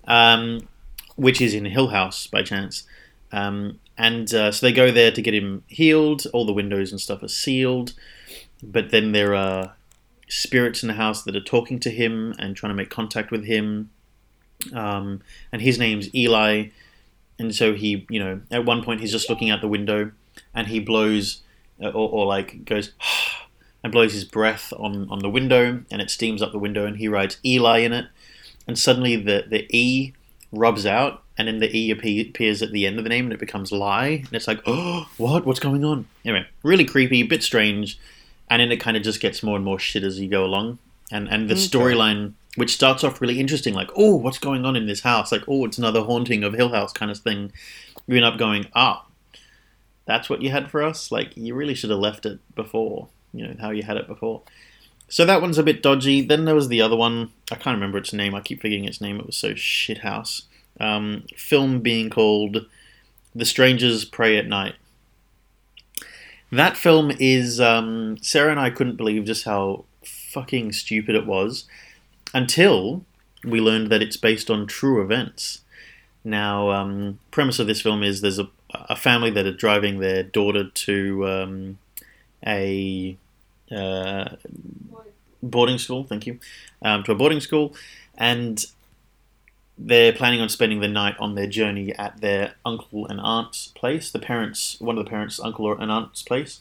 um, 0.07 0.69
which 1.17 1.41
is 1.41 1.55
in 1.55 1.65
Hill 1.67 1.89
House 1.89 2.27
by 2.27 2.43
chance. 2.43 2.85
Um, 3.33 3.81
and 3.97 4.33
uh, 4.35 4.51
so 4.51 4.67
they 4.67 4.73
go 4.73 4.91
there 4.91 5.11
to 5.11 5.23
get 5.23 5.35
him 5.35 5.63
healed. 5.69 6.27
All 6.33 6.45
the 6.45 6.53
windows 6.53 6.91
and 6.91 7.01
stuff 7.01 7.23
are 7.23 7.29
sealed, 7.29 7.93
but 8.63 8.91
then 8.91 9.13
there 9.13 9.35
are 9.35 9.75
spirits 10.29 10.83
in 10.83 10.89
the 10.89 10.95
house 10.95 11.23
that 11.23 11.37
are 11.37 11.41
talking 11.41 11.79
to 11.81 11.91
him 11.91 12.35
and 12.39 12.57
trying 12.57 12.71
to 12.71 12.77
make 12.77 12.91
contact 12.91 13.31
with 13.31 13.45
him. 13.45 13.91
Um, 14.73 15.21
and 15.53 15.63
his 15.63 15.79
name's 15.79 16.13
Eli. 16.15 16.69
And 17.39 17.55
so 17.55 17.75
he, 17.75 18.07
you 18.09 18.19
know, 18.19 18.41
at 18.51 18.65
one 18.65 18.83
point 18.83 19.01
he's 19.01 19.13
just 19.13 19.29
looking 19.29 19.51
out 19.51 19.61
the 19.61 19.69
window 19.69 20.13
and 20.55 20.69
he 20.69 20.81
blows 20.81 21.43
uh, 21.83 21.89
or, 21.89 22.09
or 22.11 22.27
like 22.27 22.65
goes 22.65 22.93
and 23.85 23.93
blows 23.93 24.13
his 24.13 24.25
breath 24.25 24.73
on, 24.77 25.09
on 25.11 25.19
the 25.21 25.29
window 25.29 25.83
and 25.91 26.01
it 26.01 26.11
steams 26.11 26.43
up 26.43 26.53
the 26.53 26.59
window 26.59 26.87
and 26.87 26.97
he 26.97 27.09
writes 27.09 27.39
Eli 27.45 27.79
in 27.79 27.93
it. 27.93 28.07
And 28.67 28.79
suddenly 28.79 29.17
the, 29.17 29.45
the 29.47 29.67
E 29.77 30.15
rubs 30.55 30.87
out 30.87 31.23
and 31.37 31.49
then 31.49 31.59
the 31.59 31.77
E 31.77 31.91
appears 31.91 32.63
at 32.63 32.73
the 32.73 32.87
end 32.87 32.99
of 32.99 33.05
the 33.05 33.11
name 33.11 33.25
and 33.27 33.33
it 33.33 33.41
becomes 33.41 33.73
Lie. 33.73 34.07
And 34.27 34.33
it's 34.33 34.47
like, 34.49 34.61
oh, 34.67 35.09
what? 35.17 35.45
What's 35.47 35.61
going 35.61 35.85
on? 35.85 36.07
Anyway, 36.25 36.47
really 36.63 36.85
creepy, 36.85 37.21
a 37.21 37.27
bit 37.27 37.43
strange 37.43 37.99
and 38.51 38.61
then 38.61 38.71
it 38.71 38.77
kind 38.77 38.97
of 38.97 39.03
just 39.03 39.21
gets 39.21 39.43
more 39.43 39.57
and 39.57 39.65
more 39.65 39.79
shit 39.79 40.03
as 40.05 40.21
you 40.21 40.29
go 40.29 40.45
along. 40.45 40.79
And 41.11 41.29
and 41.29 41.49
the 41.49 41.55
Okay. 41.55 41.63
storyline, 41.69 42.33
which 42.57 42.75
starts 42.75 43.05
off 43.05 43.21
really 43.21 43.41
interesting, 43.41 43.75
like 43.75 43.91
oh, 43.97 44.15
what's 44.17 44.39
going 44.39 44.65
on 44.65 44.77
in 44.77 44.87
this 44.87 45.01
house? 45.01 45.31
Like 45.33 45.43
oh, 45.49 45.65
it's 45.65 45.79
another 45.79 46.03
haunting 46.03 46.45
of 46.45 46.55
Hill 46.55 46.71
House 46.71 46.93
kind 46.93 47.11
of 47.11 47.19
thing. 47.19 47.53
You 48.07 48.17
end 48.17 48.25
up 48.25 48.39
going 48.39 48.67
ah, 48.75 49.07
that's 50.07 50.29
what 50.29 50.43
you 50.43 50.51
had 50.51 50.71
for 50.71 50.83
us. 50.83 51.11
Like 51.11 51.37
you 51.37 51.55
really 51.55 51.75
should 51.75 51.91
have 51.91 51.99
left 51.99 52.27
it 52.27 52.39
before. 52.55 53.09
You 53.33 53.49
know 53.49 53.55
how 53.61 53.71
you 53.71 53.83
had 53.83 53.97
it 53.97 54.07
before. 54.07 54.43
So 55.15 55.25
that 55.25 55.41
one's 55.41 55.59
a 55.59 55.63
bit 55.63 55.81
dodgy. 55.81 56.23
Then 56.23 56.45
there 56.45 56.57
was 56.57 56.67
the 56.67 56.81
other 56.81 56.97
one. 56.97 57.31
I 57.49 57.55
can't 57.55 57.77
remember 57.77 57.99
its 57.99 58.13
name. 58.13 58.35
I 58.35 58.41
keep 58.41 58.61
forgetting 58.61 58.85
its 58.85 59.01
name. 59.01 59.21
It 59.21 59.27
was 59.27 59.37
so 59.37 59.55
shit 59.55 59.99
house. 59.99 60.47
Um, 60.81 61.23
film 61.37 61.79
being 61.79 62.11
called 62.11 62.67
"The 63.33 63.45
Strangers 63.45 64.05
Prey 64.05 64.37
at 64.37 64.49
Night." 64.49 64.75
That 66.51 66.77
film 66.77 67.13
is 67.21 67.61
um, 67.61 68.19
Sarah 68.23 68.51
and 68.51 68.59
I 68.59 68.71
couldn't 68.71 68.97
believe 68.97 69.25
just 69.25 69.45
how 69.45 69.85
fucking 70.03 70.73
stupid 70.73 71.15
it 71.15 71.27
was 71.27 71.67
until 72.35 73.05
we 73.45 73.61
learned 73.61 73.93
that 73.93 74.03
it's 74.03 74.17
based 74.17 74.51
on 74.51 74.67
true 74.67 75.01
events. 75.01 75.61
Now, 76.25 76.73
um, 76.73 77.21
premise 77.31 77.61
of 77.61 77.69
this 77.69 77.83
film 77.83 78.03
is 78.03 78.21
there's 78.21 78.41
a, 78.41 78.49
a 78.73 78.97
family 78.97 79.31
that 79.31 79.47
are 79.47 79.55
driving 79.55 80.01
their 80.01 80.25
daughter 80.25 80.69
to 80.69 81.29
um, 81.29 81.79
a 82.45 83.17
uh, 83.75 84.37
boarding 85.43 85.79
school. 85.79 86.05
Thank 86.05 86.27
you, 86.27 86.39
um, 86.83 87.03
to 87.05 87.13
a 87.13 87.15
boarding 87.15 87.41
school, 87.41 87.75
and 88.17 88.65
they're 89.77 90.13
planning 90.13 90.41
on 90.41 90.49
spending 90.49 90.81
the 90.81 90.89
night 90.89 91.17
on 91.19 91.35
their 91.35 91.49
journey 91.49 91.93
at 91.97 92.21
their 92.21 92.55
uncle 92.65 93.07
and 93.07 93.21
aunt's 93.21 93.69
place. 93.69 94.11
The 94.11 94.21
parents, 94.21 94.81
one 94.81 94.97
of 94.99 95.05
the 95.05 95.11
parents' 95.11 95.41
uncle 95.41 95.65
or 95.67 95.81
an 95.81 95.91
aunt's 95.91 96.23
place. 96.23 96.61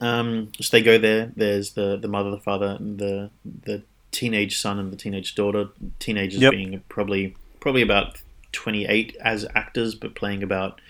Um, 0.00 0.52
so 0.60 0.76
they 0.76 0.82
go 0.82 0.98
there. 0.98 1.32
There's 1.36 1.72
the, 1.72 1.96
the 1.96 2.08
mother, 2.08 2.30
the 2.30 2.38
father, 2.38 2.76
and 2.78 2.98
the 2.98 3.30
the 3.44 3.82
teenage 4.12 4.58
son 4.58 4.78
and 4.78 4.92
the 4.92 4.96
teenage 4.96 5.34
daughter. 5.34 5.68
Teenagers 5.98 6.40
Yep. 6.40 6.52
being 6.52 6.82
probably 6.88 7.36
probably 7.60 7.82
about 7.82 8.22
28 8.52 9.16
as 9.20 9.46
actors, 9.54 9.94
but 9.94 10.14
playing 10.14 10.42
about 10.42 10.80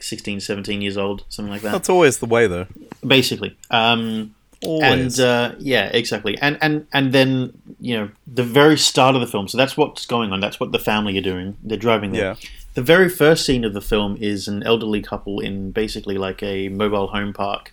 16, 0.00 0.40
17 0.40 0.82
years 0.82 0.96
old, 0.96 1.24
something 1.28 1.52
like 1.52 1.62
that. 1.62 1.72
That's 1.72 1.88
always 1.88 2.18
the 2.18 2.26
way, 2.26 2.46
though. 2.46 2.66
Basically. 3.06 3.56
Um, 3.70 4.34
Always. 4.66 5.18
and 5.18 5.20
uh, 5.20 5.54
yeah, 5.58 5.86
exactly. 5.86 6.38
And 6.38 6.58
and 6.60 6.86
and 6.92 7.12
then 7.12 7.52
you 7.80 7.96
know 7.96 8.10
the 8.26 8.44
very 8.44 8.78
start 8.78 9.14
of 9.14 9.20
the 9.20 9.26
film. 9.26 9.48
So 9.48 9.58
that's 9.58 9.76
what's 9.76 10.06
going 10.06 10.32
on. 10.32 10.40
That's 10.40 10.58
what 10.58 10.72
the 10.72 10.78
family 10.78 11.16
are 11.18 11.22
doing. 11.22 11.56
They're 11.62 11.78
driving 11.78 12.12
there. 12.12 12.22
yeah. 12.22 12.48
The 12.74 12.82
very 12.82 13.08
first 13.08 13.46
scene 13.46 13.64
of 13.64 13.72
the 13.72 13.80
film 13.80 14.16
is 14.20 14.48
an 14.48 14.62
elderly 14.64 15.00
couple 15.00 15.38
in 15.38 15.70
basically 15.70 16.18
like 16.18 16.42
a 16.42 16.68
mobile 16.70 17.06
home 17.08 17.32
park, 17.32 17.72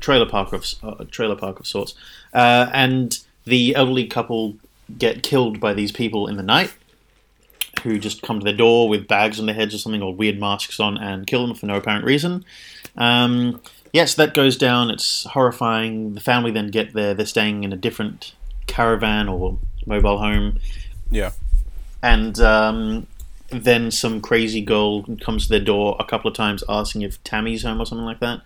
trailer 0.00 0.26
park 0.26 0.52
of 0.54 0.64
uh, 0.82 1.04
trailer 1.10 1.36
park 1.36 1.60
of 1.60 1.66
sorts, 1.66 1.94
uh, 2.32 2.70
and 2.72 3.18
the 3.44 3.74
elderly 3.74 4.06
couple 4.06 4.56
get 4.98 5.22
killed 5.22 5.60
by 5.60 5.74
these 5.74 5.92
people 5.92 6.28
in 6.28 6.36
the 6.36 6.42
night, 6.42 6.72
who 7.82 7.98
just 7.98 8.22
come 8.22 8.38
to 8.40 8.44
their 8.44 8.56
door 8.56 8.88
with 8.88 9.06
bags 9.06 9.38
on 9.38 9.46
their 9.46 9.54
heads 9.54 9.74
or 9.74 9.78
something 9.78 10.02
or 10.02 10.14
weird 10.14 10.40
masks 10.40 10.80
on 10.80 10.96
and 10.96 11.26
kill 11.26 11.46
them 11.46 11.54
for 11.54 11.66
no 11.66 11.76
apparent 11.76 12.04
reason. 12.04 12.44
Um, 12.96 13.60
yes, 13.96 14.14
that 14.14 14.34
goes 14.34 14.56
down. 14.56 14.90
It's 14.90 15.24
horrifying. 15.24 16.14
The 16.14 16.20
family 16.20 16.50
then 16.50 16.68
get 16.68 16.92
there. 16.92 17.14
They're 17.14 17.26
staying 17.26 17.64
in 17.64 17.72
a 17.72 17.76
different 17.76 18.34
caravan 18.66 19.28
or 19.28 19.58
mobile 19.86 20.18
home 20.18 20.58
Yeah. 21.10 21.30
and 22.02 22.38
um, 22.40 23.06
then 23.50 23.90
some 23.92 24.20
crazy 24.20 24.60
girl 24.60 25.04
comes 25.26 25.44
to 25.44 25.48
their 25.50 25.60
door 25.72 25.96
a 26.00 26.04
couple 26.04 26.28
of 26.28 26.36
times 26.36 26.64
asking 26.68 27.02
if 27.02 27.22
Tammy's 27.22 27.62
home 27.62 27.80
or 27.80 27.86
something 27.86 28.04
like 28.04 28.18
that, 28.20 28.40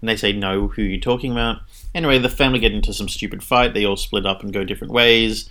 and 0.00 0.08
they 0.08 0.16
say 0.16 0.32
no. 0.32 0.68
Who 0.68 0.82
are 0.82 0.92
you 0.94 1.00
talking 1.00 1.32
about? 1.32 1.62
Anyway, 1.94 2.18
the 2.18 2.28
family 2.28 2.58
get 2.58 2.72
into 2.72 2.92
some 2.92 3.08
stupid 3.08 3.42
fight. 3.42 3.72
They 3.74 3.84
all 3.86 3.96
split 3.96 4.26
up 4.26 4.42
and 4.42 4.52
go 4.52 4.62
different 4.64 4.92
ways. 4.92 5.48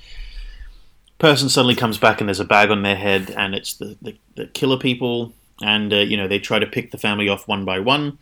Person 1.17 1.49
suddenly 1.49 1.75
comes 1.75 1.97
back 1.99 2.19
and 2.19 2.27
there's 2.27 2.39
a 2.39 2.45
bag 2.45 2.69
on 2.71 2.81
their 2.83 2.95
head, 2.95 3.31
and 3.35 3.53
it's 3.55 3.73
the 3.73 3.97
the, 4.01 4.15
the 4.35 4.45
killer 4.47 4.77
people. 4.77 5.33
And 5.63 5.93
uh, 5.93 5.97
you 5.97 6.17
know 6.17 6.27
they 6.27 6.39
try 6.39 6.57
to 6.59 6.65
pick 6.65 6.89
the 6.91 6.97
family 6.97 7.29
off 7.29 7.47
one 7.47 7.65
by 7.65 7.79
one. 7.79 8.17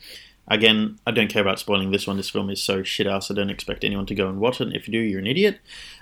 Again, 0.50 1.00
I 1.06 1.12
don't 1.12 1.30
care 1.30 1.42
about 1.42 1.60
spoiling 1.60 1.92
this 1.92 2.08
one. 2.08 2.18
This 2.18 2.30
film 2.30 2.50
is 2.50 2.62
so 2.62 2.84
shit 2.84 3.08
ass. 3.08 3.30
I 3.30 3.36
don't 3.36 3.50
expect 3.50 3.84
anyone 3.84 4.06
to 4.08 4.16
go 4.16 4.28
and 4.28 4.40
watch 4.40 4.60
it. 4.60 4.68
And 4.68 4.76
if 4.76 4.88
you 4.88 4.92
do, 4.92 5.00
you're 5.00 5.20
an 5.20 5.28
idiot. 5.28 5.60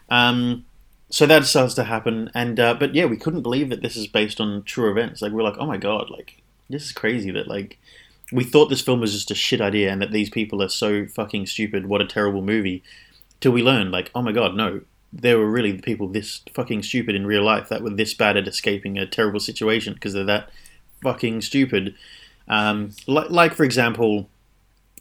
Um, 0.10 0.66
so 1.10 1.26
that 1.26 1.46
starts 1.46 1.74
to 1.76 1.86
happen 1.86 2.30
and 2.34 2.60
uh, 2.60 2.74
but 2.74 2.94
yeah 2.94 3.06
we 3.06 3.18
couldn't 3.18 3.42
believe 3.42 3.70
that 3.70 3.82
this 3.82 3.96
is 3.96 4.08
based 4.08 4.42
on 4.42 4.64
true 4.64 4.92
events 4.92 5.22
like 5.22 5.32
we're 5.32 5.44
like 5.44 5.58
oh 5.58 5.66
my 5.66 5.78
god 5.78 6.10
like 6.10 6.42
this 6.70 6.84
is 6.84 6.92
crazy 6.92 7.32
that 7.32 7.48
like 7.48 7.78
we 8.32 8.44
thought 8.44 8.68
this 8.68 8.82
film 8.82 9.00
was 9.00 9.14
just 9.14 9.32
a 9.32 9.36
shit 9.36 9.62
idea 9.62 9.92
and 9.92 10.02
that 10.02 10.12
these 10.12 10.30
people 10.30 10.62
are 10.62 10.70
so 10.70 11.06
fucking 11.08 11.46
stupid 11.46 11.86
what 11.86 12.02
a 12.02 12.06
terrible 12.06 12.42
movie 12.42 12.84
till 13.40 13.52
we 13.52 13.64
learned 13.64 13.92
like 13.92 14.12
oh 14.14 14.22
my 14.22 14.32
god 14.32 14.56
no 14.56 14.82
there 15.14 15.38
were 15.38 15.50
really 15.50 15.72
the 15.72 15.82
people 15.82 16.08
this 16.08 16.42
fucking 16.54 16.84
stupid 16.84 17.16
in 17.16 17.26
real 17.26 17.44
life 17.44 17.70
that 17.70 17.82
were 17.82 17.90
this 17.90 18.14
bad 18.14 18.36
at 18.36 18.48
escaping 18.48 18.98
a 18.98 19.06
terrible 19.06 19.40
situation 19.40 19.94
because 19.94 20.14
they're 20.14 20.26
that 20.26 20.50
fucking 21.02 21.42
stupid 21.42 21.96
um, 22.50 22.92
like, 23.08 23.30
like 23.30 23.54
for 23.54 23.64
example 23.64 24.30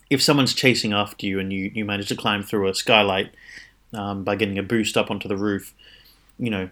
if 0.09 0.21
someone's 0.21 0.53
chasing 0.53 0.93
after 0.93 1.25
you 1.25 1.39
and 1.39 1.51
you, 1.51 1.71
you 1.73 1.85
manage 1.85 2.07
to 2.09 2.15
climb 2.15 2.43
through 2.43 2.67
a 2.67 2.75
skylight 2.75 3.31
um, 3.93 4.23
by 4.23 4.35
getting 4.35 4.57
a 4.57 4.63
boost 4.63 4.97
up 4.97 5.11
onto 5.11 5.27
the 5.27 5.37
roof 5.37 5.73
you 6.39 6.49
know, 6.49 6.69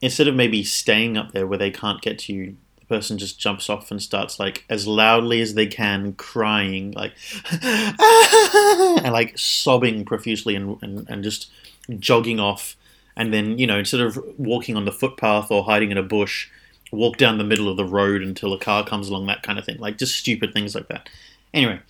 instead 0.00 0.28
of 0.28 0.34
maybe 0.34 0.62
staying 0.62 1.16
up 1.16 1.32
there 1.32 1.46
where 1.46 1.58
they 1.58 1.70
can't 1.70 2.00
get 2.02 2.18
to 2.20 2.32
you, 2.32 2.56
the 2.78 2.86
person 2.86 3.18
just 3.18 3.38
jumps 3.38 3.68
off 3.70 3.90
and 3.90 4.02
starts 4.02 4.38
like 4.38 4.64
as 4.68 4.86
loudly 4.86 5.40
as 5.40 5.54
they 5.54 5.66
can 5.66 6.12
crying, 6.14 6.92
like 6.92 7.12
and 7.62 9.12
like 9.12 9.36
sobbing 9.38 10.04
profusely 10.04 10.54
and, 10.54 10.78
and, 10.82 11.08
and 11.08 11.24
just 11.24 11.50
jogging 11.98 12.40
off. 12.40 12.76
And 13.16 13.34
then, 13.34 13.58
you 13.58 13.66
know, 13.66 13.78
instead 13.78 14.00
of 14.00 14.18
walking 14.38 14.76
on 14.76 14.84
the 14.84 14.92
footpath 14.92 15.50
or 15.50 15.64
hiding 15.64 15.90
in 15.90 15.98
a 15.98 16.02
bush, 16.02 16.48
walk 16.92 17.16
down 17.16 17.38
the 17.38 17.44
middle 17.44 17.68
of 17.68 17.76
the 17.76 17.84
road 17.84 18.22
until 18.22 18.52
a 18.52 18.58
car 18.58 18.84
comes 18.84 19.08
along, 19.08 19.26
that 19.26 19.42
kind 19.42 19.58
of 19.58 19.64
thing. 19.64 19.78
Like 19.78 19.98
just 19.98 20.16
stupid 20.16 20.52
things 20.52 20.74
like 20.74 20.88
that. 20.88 21.08
Anyway, 21.52 21.80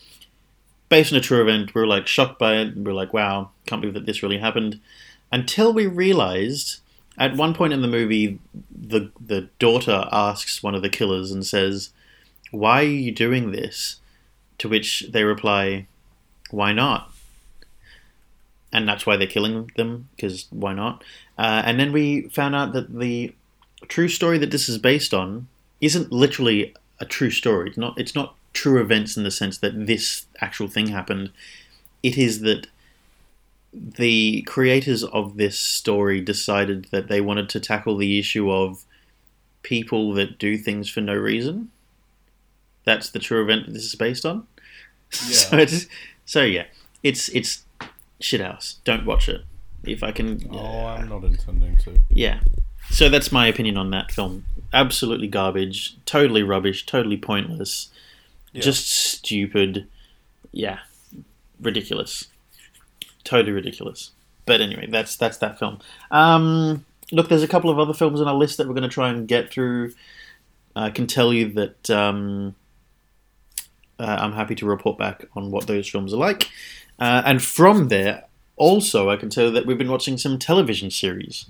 based 0.91 1.13
on 1.13 1.19
a 1.19 1.23
true 1.23 1.41
event, 1.41 1.75
we 1.75 1.81
were 1.81 1.87
like 1.87 2.07
shocked 2.07 2.39
by 2.39 2.57
it. 2.57 2.77
We 2.77 2.83
were 2.83 2.93
like, 2.93 3.15
wow, 3.15 3.51
can't 3.65 3.81
believe 3.81 3.95
that 3.95 4.05
this 4.05 4.23
really 4.23 4.39
happened. 4.39 4.79
Until 5.33 5.73
we 5.73 5.87
realized 5.87 6.81
at 7.17 7.37
one 7.37 7.55
point 7.55 7.73
in 7.73 7.81
the 7.81 7.89
movie, 7.89 8.39
the 8.71 9.11
the 9.21 9.49
daughter 9.59 10.09
asks 10.13 10.63
one 10.63 10.75
of 10.75 10.83
the 10.83 10.89
killers 10.89 11.31
and 11.31 11.47
says, 11.47 11.91
"Why 12.51 12.81
are 12.81 12.99
you 13.07 13.13
doing 13.13 13.53
this?" 13.53 13.97
To 14.59 14.69
which 14.69 15.07
they 15.11 15.25
reply, 15.25 15.87
"Why 16.51 16.73
not?" 16.73 17.13
And 18.73 18.89
that's 18.89 19.07
why 19.07 19.17
they're 19.17 19.27
killing 19.27 19.71
them 19.77 20.09
because 20.17 20.47
why 20.51 20.75
not? 20.75 21.03
Uh, 21.39 21.63
and 21.65 21.79
then 21.79 21.93
we 21.93 22.23
found 22.29 22.55
out 22.55 22.73
that 22.73 22.99
the 22.99 23.35
true 23.89 24.09
story 24.09 24.39
that 24.39 24.51
this 24.51 24.69
is 24.69 24.79
based 24.79 25.15
on 25.15 25.49
isn't 25.81 26.13
literally 26.13 26.75
a 27.01 27.05
true 27.05 27.31
story. 27.31 27.69
It's 27.69 27.79
not. 27.79 27.99
It's 27.99 28.15
not 28.15 28.35
true 28.53 28.81
events 28.81 29.17
in 29.17 29.23
the 29.25 29.31
sense 29.31 29.59
that 29.59 29.87
this 29.87 30.27
actual 30.41 30.69
thing 30.69 30.89
happened. 30.89 31.31
It 32.03 32.17
is 32.19 32.41
that 32.41 32.67
the 33.73 34.43
creators 34.43 35.05
of 35.05 35.37
this 35.37 35.59
story 35.59 36.21
decided 36.21 36.87
that 36.91 37.09
they 37.09 37.21
wanted 37.21 37.49
to 37.51 37.61
tackle 37.61 37.97
the 37.97 38.19
issue 38.19 38.51
of 38.51 38.85
people 39.63 40.13
that 40.15 40.39
do 40.39 40.57
things 40.57 40.89
for 40.89 41.01
no 41.01 41.15
reason. 41.15 41.71
That's 42.85 43.11
the 43.11 43.19
true 43.19 43.43
event 43.43 43.67
that 43.67 43.73
this 43.73 43.85
is 43.85 43.95
based 43.95 44.27
on. 44.27 44.47
so 45.11 45.57
it's 45.59 45.87
so 46.25 46.43
yeah, 46.43 46.65
it's 47.03 47.29
it's 47.31 47.65
shithouse. 48.21 48.77
Don't 48.85 49.07
watch 49.07 49.29
it. 49.29 49.43
If 49.85 50.03
I 50.03 50.13
can, 50.13 50.47
Oh, 50.53 50.87
I'm 50.87 51.09
not 51.09 51.25
intending 51.25 51.77
to. 51.79 51.99
yeah. 52.11 52.41
So 52.91 53.09
that's 53.09 53.31
my 53.31 53.47
opinion 53.47 53.77
on 53.77 53.91
that 53.91 54.11
film. 54.11 54.45
Absolutely 54.73 55.29
garbage. 55.29 55.97
Totally 56.07 56.43
rubbish. 56.43 56.85
Totally 56.87 57.17
pointless. 57.17 57.91
Yeah. 58.53 58.63
Just 58.63 58.91
stupid. 58.91 59.87
Yeah, 60.53 60.81
ridiculous. 61.61 62.29
Totally 63.25 63.53
ridiculous. 63.53 64.11
But 64.47 64.61
anyway, 64.61 64.89
that's 64.91 65.17
that's 65.17 65.39
that 65.39 65.59
film. 65.59 65.79
Um, 66.11 66.85
look, 67.13 67.29
there's 67.29 67.43
a 67.43 67.49
couple 67.49 67.71
of 67.71 67.79
other 67.79 67.95
films 67.95 68.21
on 68.21 68.29
our 68.29 68.35
list 68.35 68.57
that 68.59 68.67
we're 68.67 68.75
going 68.75 68.83
to 68.83 68.89
try 68.89 69.11
and 69.11 69.29
get 69.29 69.51
through. 69.51 69.93
I 70.75 70.91
can 70.91 71.07
tell 71.07 71.33
you 71.33 71.53
that 71.53 71.91
um, 71.91 72.55
uh, 73.99 74.17
I'm 74.21 74.33
happy 74.33 74.55
to 74.57 74.67
report 74.67 74.99
back 74.99 75.27
on 75.37 75.51
what 75.51 75.67
those 75.67 75.89
films 75.89 76.13
are 76.15 76.19
like. 76.19 76.49
Uh, 76.99 77.23
and 77.25 77.43
from 77.43 77.89
there, 77.89 78.25
also, 78.57 79.11
I 79.11 79.17
can 79.17 79.31
tell 79.31 79.47
you 79.47 79.51
that 79.53 79.67
we've 79.67 79.79
been 79.79 79.91
watching 79.91 80.19
some 80.19 80.39
television 80.39 80.91
series. 80.91 81.47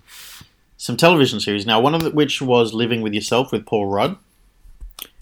Some 0.76 0.96
television 0.96 1.40
series. 1.40 1.66
Now, 1.66 1.80
one 1.80 1.94
of 1.94 2.14
which 2.14 2.40
was 2.40 2.72
Living 2.72 3.02
with 3.02 3.12
Yourself 3.12 3.52
with 3.52 3.66
Paul 3.66 3.86
Rudd. 3.86 4.16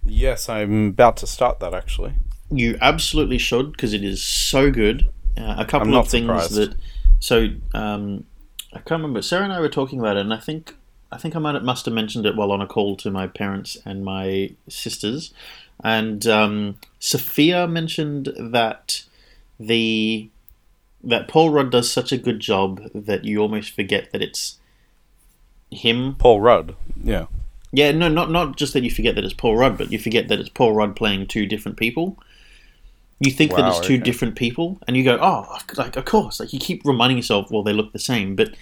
Yes, 0.04 0.48
I'm 0.48 0.88
about 0.88 1.16
to 1.18 1.26
start 1.26 1.60
that 1.60 1.74
actually. 1.74 2.14
You 2.50 2.78
absolutely 2.80 3.38
should 3.38 3.72
because 3.72 3.92
it 3.92 4.02
is 4.02 4.22
so 4.22 4.70
good. 4.70 5.08
Uh, 5.36 5.56
a 5.58 5.64
couple 5.64 5.96
of 5.96 6.08
things 6.08 6.26
surprised. 6.26 6.54
that. 6.54 6.74
So, 7.20 7.48
um, 7.74 8.24
I 8.72 8.78
can't 8.78 9.02
remember. 9.02 9.22
Sarah 9.22 9.44
and 9.44 9.52
I 9.52 9.60
were 9.60 9.68
talking 9.68 9.98
about 9.98 10.16
it, 10.16 10.20
and 10.20 10.32
I 10.32 10.38
think 10.38 10.74
I 11.10 11.16
think 11.16 11.34
I 11.34 11.38
might 11.38 11.54
have, 11.54 11.64
must 11.64 11.84
have 11.86 11.94
mentioned 11.94 12.26
it 12.26 12.36
while 12.36 12.52
on 12.52 12.60
a 12.60 12.66
call 12.66 12.96
to 12.96 13.10
my 13.10 13.26
parents 13.26 13.78
and 13.84 14.04
my 14.04 14.50
sisters. 14.68 15.32
And 15.82 16.26
um, 16.26 16.78
Sophia 16.98 17.66
mentioned 17.66 18.32
that 18.38 19.04
the 19.58 20.28
that 21.02 21.28
Paul 21.28 21.50
Rudd 21.50 21.70
does 21.70 21.90
such 21.90 22.10
a 22.12 22.18
good 22.18 22.40
job 22.40 22.82
that 22.92 23.24
you 23.24 23.38
almost 23.38 23.70
forget 23.70 24.10
that 24.12 24.20
it's 24.20 24.58
him 25.70 26.16
Paul 26.16 26.40
Rudd. 26.40 26.74
Yeah. 27.02 27.26
Yeah, 27.72 27.92
no, 27.92 28.08
not 28.08 28.30
not 28.30 28.56
just 28.56 28.72
that 28.72 28.82
you 28.82 28.90
forget 28.90 29.14
that 29.14 29.24
it's 29.24 29.34
Paul 29.34 29.56
Rudd, 29.56 29.76
but 29.76 29.92
you 29.92 29.98
forget 29.98 30.28
that 30.28 30.40
it's 30.40 30.48
Paul 30.48 30.74
Rudd 30.74 30.96
playing 30.96 31.26
two 31.26 31.46
different 31.46 31.76
people. 31.76 32.18
You 33.20 33.32
think 33.32 33.50
that 33.56 33.68
it's 33.68 33.80
two 33.80 33.94
okay. 33.94 34.02
different 34.02 34.36
people, 34.36 34.78
and 34.86 34.96
you 34.96 35.04
go, 35.04 35.18
"Oh, 35.20 35.58
like 35.76 35.96
of 35.96 36.04
course!" 36.04 36.40
Like 36.40 36.52
you 36.52 36.58
keep 36.58 36.82
reminding 36.84 37.18
yourself, 37.18 37.50
"Well, 37.50 37.62
they 37.62 37.72
look 37.72 37.92
the 37.92 37.98
same," 37.98 38.36
but 38.36 38.54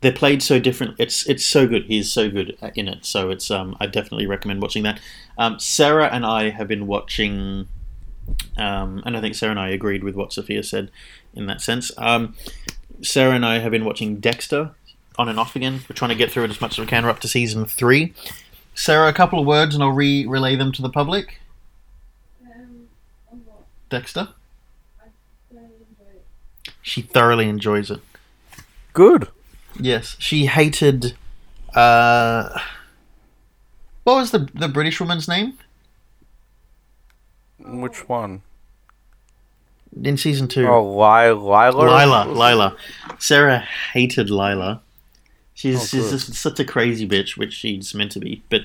they're 0.00 0.12
played 0.12 0.42
so 0.42 0.58
different. 0.58 0.94
It's 0.98 1.26
it's 1.28 1.44
so 1.44 1.66
good. 1.66 1.84
He's 1.84 2.12
so 2.12 2.30
good 2.30 2.56
in 2.74 2.88
it. 2.88 3.04
So 3.04 3.30
it's 3.30 3.50
um, 3.50 3.76
I 3.80 3.86
definitely 3.86 4.26
recommend 4.26 4.62
watching 4.62 4.82
that. 4.84 5.00
Um, 5.36 5.58
Sarah 5.58 6.08
and 6.12 6.24
I 6.24 6.50
have 6.50 6.68
been 6.68 6.86
watching, 6.86 7.68
um, 8.56 9.02
and 9.04 9.16
I 9.16 9.20
think 9.20 9.34
Sarah 9.34 9.50
and 9.50 9.60
I 9.60 9.70
agreed 9.70 10.04
with 10.04 10.14
what 10.14 10.32
Sophia 10.32 10.62
said 10.62 10.90
in 11.34 11.46
that 11.46 11.60
sense. 11.60 11.90
Um, 11.98 12.34
Sarah 13.02 13.34
and 13.34 13.44
I 13.44 13.58
have 13.58 13.72
been 13.72 13.84
watching 13.84 14.20
Dexter 14.20 14.72
on 15.18 15.28
and 15.28 15.38
off 15.38 15.56
again. 15.56 15.80
We're 15.88 15.94
trying 15.94 16.10
to 16.10 16.14
get 16.14 16.30
through 16.30 16.44
it 16.44 16.50
as 16.50 16.60
much 16.60 16.72
as 16.72 16.78
we 16.78 16.86
can. 16.86 17.04
We're 17.04 17.10
up 17.10 17.20
to 17.20 17.28
season 17.28 17.64
three. 17.66 18.14
Sarah, 18.74 19.08
a 19.08 19.12
couple 19.12 19.38
of 19.40 19.46
words, 19.46 19.74
and 19.74 19.82
I'll 19.84 19.90
re 19.90 20.24
relay 20.26 20.56
them 20.56 20.72
to 20.72 20.82
the 20.82 20.88
public. 20.88 21.38
Um, 22.44 22.88
what? 23.28 23.64
Dexter, 23.90 24.28
I 25.02 25.06
don't 25.52 25.64
enjoy 25.64 26.10
it. 26.14 26.24
she 26.82 27.02
thoroughly 27.02 27.48
enjoys 27.48 27.90
it. 27.90 28.00
Good. 28.92 29.28
Yes, 29.78 30.16
she 30.18 30.46
hated. 30.46 31.14
Uh, 31.74 32.58
what 34.04 34.16
was 34.16 34.30
the 34.30 34.48
the 34.54 34.68
British 34.68 34.98
woman's 35.00 35.28
name 35.28 35.58
Which 37.58 38.08
one? 38.08 38.42
in 40.02 40.16
season 40.16 40.46
two? 40.48 40.66
Oh, 40.68 40.82
Li- 40.84 41.30
Lila. 41.32 41.70
Lila, 41.72 42.24
Lila. 42.32 42.76
Sarah 43.18 43.58
hated 43.92 44.30
Lila. 44.30 44.80
She's, 45.60 45.76
Oh, 45.82 45.84
she's 45.84 46.10
just 46.10 46.34
such 46.34 46.58
a 46.58 46.64
crazy 46.64 47.06
bitch, 47.06 47.36
which 47.36 47.52
she's 47.52 47.94
meant 47.94 48.12
to 48.12 48.18
be, 48.18 48.42
but 48.48 48.62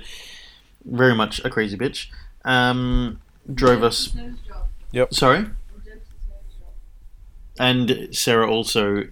very 0.86 1.13
much 1.13 1.43
a 1.43 1.49
crazy 1.49 1.77
bitch. 1.77 2.08
Um, 2.45 3.19
drove 3.53 3.84
us. 3.84 4.15
Job. 4.93 5.13
Sorry, 5.13 5.39
Dempsey's 5.39 5.51
nose 6.29 6.55
job. 6.58 6.67
and 7.60 8.15
Sarah 8.15 8.49
also 8.49 9.03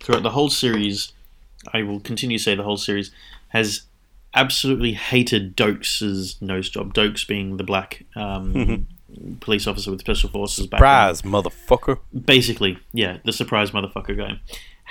throughout 0.00 0.22
the 0.22 0.30
whole 0.30 0.50
series. 0.50 1.12
I 1.72 1.82
will 1.82 1.98
continue 2.00 2.38
to 2.38 2.42
say 2.44 2.54
the 2.54 2.62
whole 2.62 2.76
series 2.76 3.10
has 3.48 3.82
absolutely 4.34 4.92
hated 4.92 5.56
Doakes's 5.56 6.40
nose 6.40 6.68
job. 6.70 6.94
Doakes 6.94 7.26
being 7.26 7.56
the 7.56 7.64
black 7.64 8.04
um, 8.16 8.86
police 9.40 9.66
officer 9.66 9.90
with 9.90 10.00
special 10.00 10.28
forces 10.30 10.66
background. 10.68 11.16
Surprise, 11.16 11.44
motherfucker. 11.44 11.98
basically, 12.24 12.78
yeah, 12.92 13.18
the 13.24 13.32
surprise 13.32 13.72
motherfucker 13.72 14.16
guy 14.16 14.40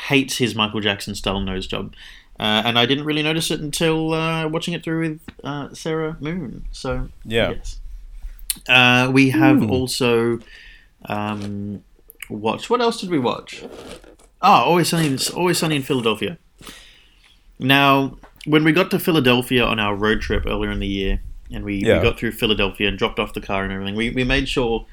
hates 0.07 0.37
his 0.37 0.55
Michael 0.55 0.79
Jackson 0.81 1.13
style 1.15 1.39
nose 1.41 1.67
job, 1.67 1.93
uh, 2.41 2.61
and 2.65 2.77
I 2.79 2.85
didn't 2.85 3.05
really 3.05 3.23
notice 3.23 3.51
it 3.51 3.59
until 3.61 4.13
uh, 4.13 4.47
watching 4.47 4.73
it 4.73 4.83
through 4.83 4.99
with 5.01 5.19
uh, 5.43 5.73
Sarah 5.73 6.17
Moon. 6.19 6.65
So 6.71 7.09
Yeah. 7.23 7.51
yes, 7.51 7.79
uh, 8.67 9.09
we 9.13 9.29
have 9.29 9.69
also 9.69 10.39
um, 11.05 11.83
watched. 12.29 12.69
What 12.69 12.81
else 12.81 12.99
did 13.01 13.09
we 13.09 13.19
watch? 13.19 13.63
Ah, 14.41 14.63
always 14.63 14.89
sunny, 14.89 15.17
always 15.35 15.57
sunny 15.59 15.75
in 15.75 15.83
Philadelphia. 15.83 16.37
Now, 17.59 18.17
when 18.45 18.63
we 18.63 18.71
got 18.71 18.89
to 18.91 18.99
Philadelphia 18.99 19.63
on 19.63 19.79
our 19.79 19.95
road 19.95 20.21
trip 20.21 20.45
earlier 20.47 20.71
in 20.71 20.79
the 20.79 20.87
year, 20.87 21.21
and 21.53 21.63
we, 21.63 21.75
Yeah. 21.75 21.97
we 21.97 22.03
got 22.03 22.17
through 22.17 22.31
Philadelphia 22.31 22.87
and 22.87 22.97
dropped 22.97 23.19
off 23.19 23.33
the 23.33 23.41
car 23.41 23.63
and 23.63 23.71
everything, 23.71 23.95
we, 23.95 24.09
we 24.09 24.23
made 24.23 24.47
sure 24.49 24.85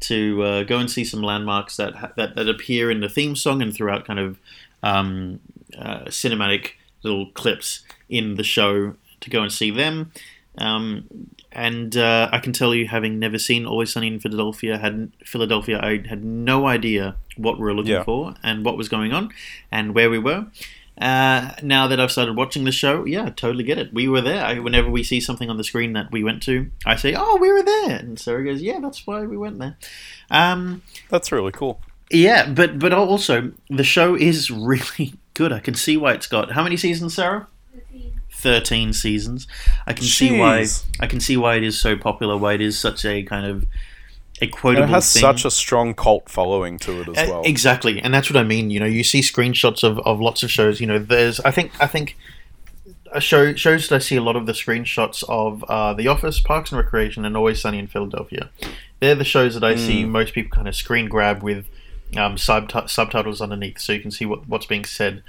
to 0.00 0.42
uh, 0.42 0.62
go 0.64 0.78
and 0.78 0.90
see 0.90 1.04
some 1.04 1.22
landmarks 1.22 1.76
that, 1.76 1.94
ha- 1.96 2.12
that 2.16 2.34
that 2.36 2.48
appear 2.48 2.90
in 2.90 3.00
the 3.00 3.08
theme 3.08 3.36
song 3.36 3.62
and 3.62 3.72
throughout 3.74 4.04
kind 4.06 4.18
of 4.18 4.38
um, 4.82 5.40
uh, 5.78 6.04
cinematic 6.06 6.72
little 7.04 7.26
clips 7.32 7.84
in 8.08 8.34
the 8.36 8.42
show 8.42 8.94
to 9.20 9.30
go 9.30 9.42
and 9.42 9.52
see 9.52 9.70
them. 9.70 10.12
Um, 10.58 11.06
and 11.52 11.96
uh, 11.96 12.28
I 12.32 12.38
can 12.38 12.52
tell 12.52 12.74
you, 12.74 12.86
having 12.88 13.18
never 13.18 13.38
seen 13.38 13.66
Always 13.66 13.92
Sunny 13.92 14.08
in 14.08 14.20
Philadelphia, 14.20 14.78
had 14.78 15.10
Philadelphia, 15.24 15.80
I 15.82 16.04
had 16.08 16.24
no 16.24 16.66
idea 16.66 17.16
what 17.36 17.58
we 17.58 17.64
were 17.64 17.74
looking 17.74 17.92
Yeah. 17.92 18.04
for 18.04 18.34
and 18.42 18.64
what 18.64 18.76
was 18.76 18.88
going 18.88 19.12
on 19.12 19.30
and 19.70 19.94
where 19.94 20.10
we 20.10 20.18
were. 20.18 20.46
Uh, 21.00 21.50
now 21.60 21.88
that 21.88 21.98
I've 21.98 22.12
started 22.12 22.36
watching 22.36 22.62
the 22.62 22.70
show, 22.70 23.04
yeah, 23.04 23.24
I 23.24 23.30
totally 23.30 23.64
get 23.64 23.78
it. 23.78 23.92
We 23.92 24.06
were 24.06 24.20
there. 24.20 24.44
I, 24.44 24.60
whenever 24.60 24.88
we 24.88 25.02
see 25.02 25.20
something 25.20 25.50
on 25.50 25.56
the 25.56 25.64
screen 25.64 25.92
that 25.94 26.12
we 26.12 26.22
went 26.22 26.40
to, 26.44 26.70
I 26.86 26.94
say, 26.94 27.14
"Oh, 27.18 27.36
we 27.40 27.50
were 27.50 27.64
there," 27.64 27.96
and 27.98 28.16
Sarah 28.16 28.44
goes, 28.44 28.62
"Yeah, 28.62 28.78
that's 28.80 29.04
why 29.04 29.22
we 29.26 29.36
went 29.36 29.58
there." 29.58 29.76
Um, 30.30 30.82
That's 31.08 31.32
really 31.32 31.50
cool. 31.50 31.80
yeah, 32.12 32.48
but 32.48 32.78
but 32.78 32.92
also 32.92 33.50
the 33.68 33.82
show 33.82 34.14
is 34.14 34.50
really 34.72 35.14
good. 35.34 35.52
I 35.52 35.60
can 35.60 35.74
see 35.74 35.96
why 35.96 36.12
it's 36.14 36.26
got 36.26 36.52
how 36.52 36.62
many 36.62 36.76
seasons, 36.76 37.14
Sarah? 37.14 37.46
Thirteen. 37.72 38.12
13 38.30 38.92
seasons. 38.92 39.46
I 39.86 39.92
can 39.92 40.04
see 40.04 40.38
why 40.38 40.66
I 41.00 41.06
can 41.06 41.20
see 41.20 41.36
why 41.36 41.56
it 41.56 41.62
is 41.64 41.78
so 41.78 41.96
popular, 41.96 42.36
why 42.36 42.54
it 42.54 42.60
is 42.60 42.78
such 42.78 43.04
a 43.04 43.22
kind 43.22 43.46
of 43.46 43.64
a 44.42 44.44
And 44.44 44.52
quotable 44.52 44.84
it 44.84 44.90
has 44.90 45.12
thing. 45.12 45.20
such 45.20 45.44
a 45.44 45.50
strong 45.50 45.94
cult 45.94 46.28
following 46.28 46.78
to 46.80 47.00
it 47.02 47.08
as 47.16 47.28
well. 47.28 47.42
Exactly, 47.44 48.00
and 48.00 48.12
that's 48.12 48.28
what 48.30 48.36
I 48.36 48.42
mean. 48.44 48.70
You 48.70 48.80
know, 48.80 48.86
you 48.86 49.04
see 49.04 49.20
screenshots 49.20 49.82
of, 49.84 49.98
of 50.00 50.20
lots 50.20 50.42
of 50.42 50.50
shows. 50.50 50.80
You 50.80 50.86
know, 50.86 50.98
there's 50.98 51.40
I 51.40 51.50
think 51.52 51.70
I 51.80 51.86
think 51.86 52.16
a 53.12 53.20
show 53.20 53.54
shows 53.54 53.88
that 53.88 53.94
I 53.96 53.98
see 54.00 54.16
a 54.16 54.22
lot 54.22 54.34
of 54.36 54.46
the 54.46 54.52
screenshots 54.52 55.22
of 55.28 55.62
uh, 55.64 55.94
The 55.94 56.08
Office, 56.08 56.40
Parks 56.40 56.72
and 56.72 56.78
Recreation, 56.80 57.24
and 57.24 57.36
Always 57.36 57.60
Sunny 57.60 57.78
in 57.78 57.86
Philadelphia. 57.86 58.50
They're 59.00 59.14
the 59.14 59.24
shows 59.24 59.54
that 59.54 59.62
I 59.64 59.76
see 59.76 60.02
Mm. 60.02 60.08
most 60.08 60.34
people 60.34 60.50
kind 60.50 60.66
of 60.68 60.74
screen 60.74 61.08
grab 61.08 61.42
with 61.42 61.66
um, 62.16 62.36
subti- 62.36 62.88
subtitles 62.88 63.40
underneath, 63.40 63.78
so 63.80 63.92
you 63.92 64.00
can 64.00 64.10
see 64.10 64.24
what 64.26 64.48
what's 64.48 64.66
being 64.66 64.84
said. 64.84 65.22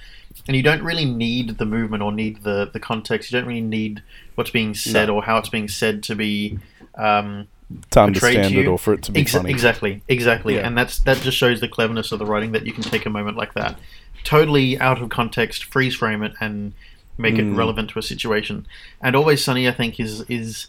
And 0.47 0.55
you 0.55 0.63
don't 0.63 0.83
really 0.83 1.05
need 1.05 1.57
the 1.57 1.65
movement 1.65 2.03
or 2.03 2.11
need 2.11 2.43
the, 2.43 2.69
the 2.71 2.79
context. 2.79 3.31
You 3.31 3.39
don't 3.39 3.47
really 3.47 3.61
need 3.61 4.03
what's 4.35 4.49
being 4.51 4.75
said 4.75 5.09
or 5.09 5.23
how 5.23 5.37
it's 5.37 5.49
being 5.49 5.67
said 5.69 6.03
to 6.03 6.15
be 6.15 6.59
um, 6.95 7.47
to 7.91 8.01
understand 8.01 8.53
to 8.53 8.59
it 8.59 8.63
you. 8.63 8.69
or 8.71 8.77
for 8.77 8.93
it 8.93 9.01
to 9.03 9.11
be 9.11 9.23
Exa- 9.23 9.37
funny. 9.37 9.49
Exactly, 9.51 10.01
exactly, 10.07 10.55
Yeah. 10.55 10.67
and 10.67 10.77
that's 10.77 10.99
that 10.99 11.17
just 11.17 11.37
shows 11.37 11.61
the 11.61 11.67
cleverness 11.67 12.11
of 12.11 12.19
the 12.19 12.25
writing 12.25 12.51
that 12.51 12.65
you 12.65 12.73
can 12.73 12.83
take 12.83 13.05
a 13.05 13.09
moment 13.09 13.37
like 13.37 13.53
that, 13.55 13.79
totally 14.23 14.77
out 14.79 15.01
of 15.01 15.09
context, 15.09 15.63
freeze 15.63 15.95
frame 15.95 16.21
it, 16.21 16.33
and 16.39 16.73
make 17.17 17.35
it 17.39 17.45
Mm. 17.45 17.55
relevant 17.57 17.89
to 17.91 17.99
a 17.99 18.03
situation. 18.03 18.67
And 19.01 19.15
Always 19.15 19.43
Sunny, 19.43 19.67
I 19.67 19.71
think, 19.71 19.99
is 19.99 20.21
is 20.27 20.67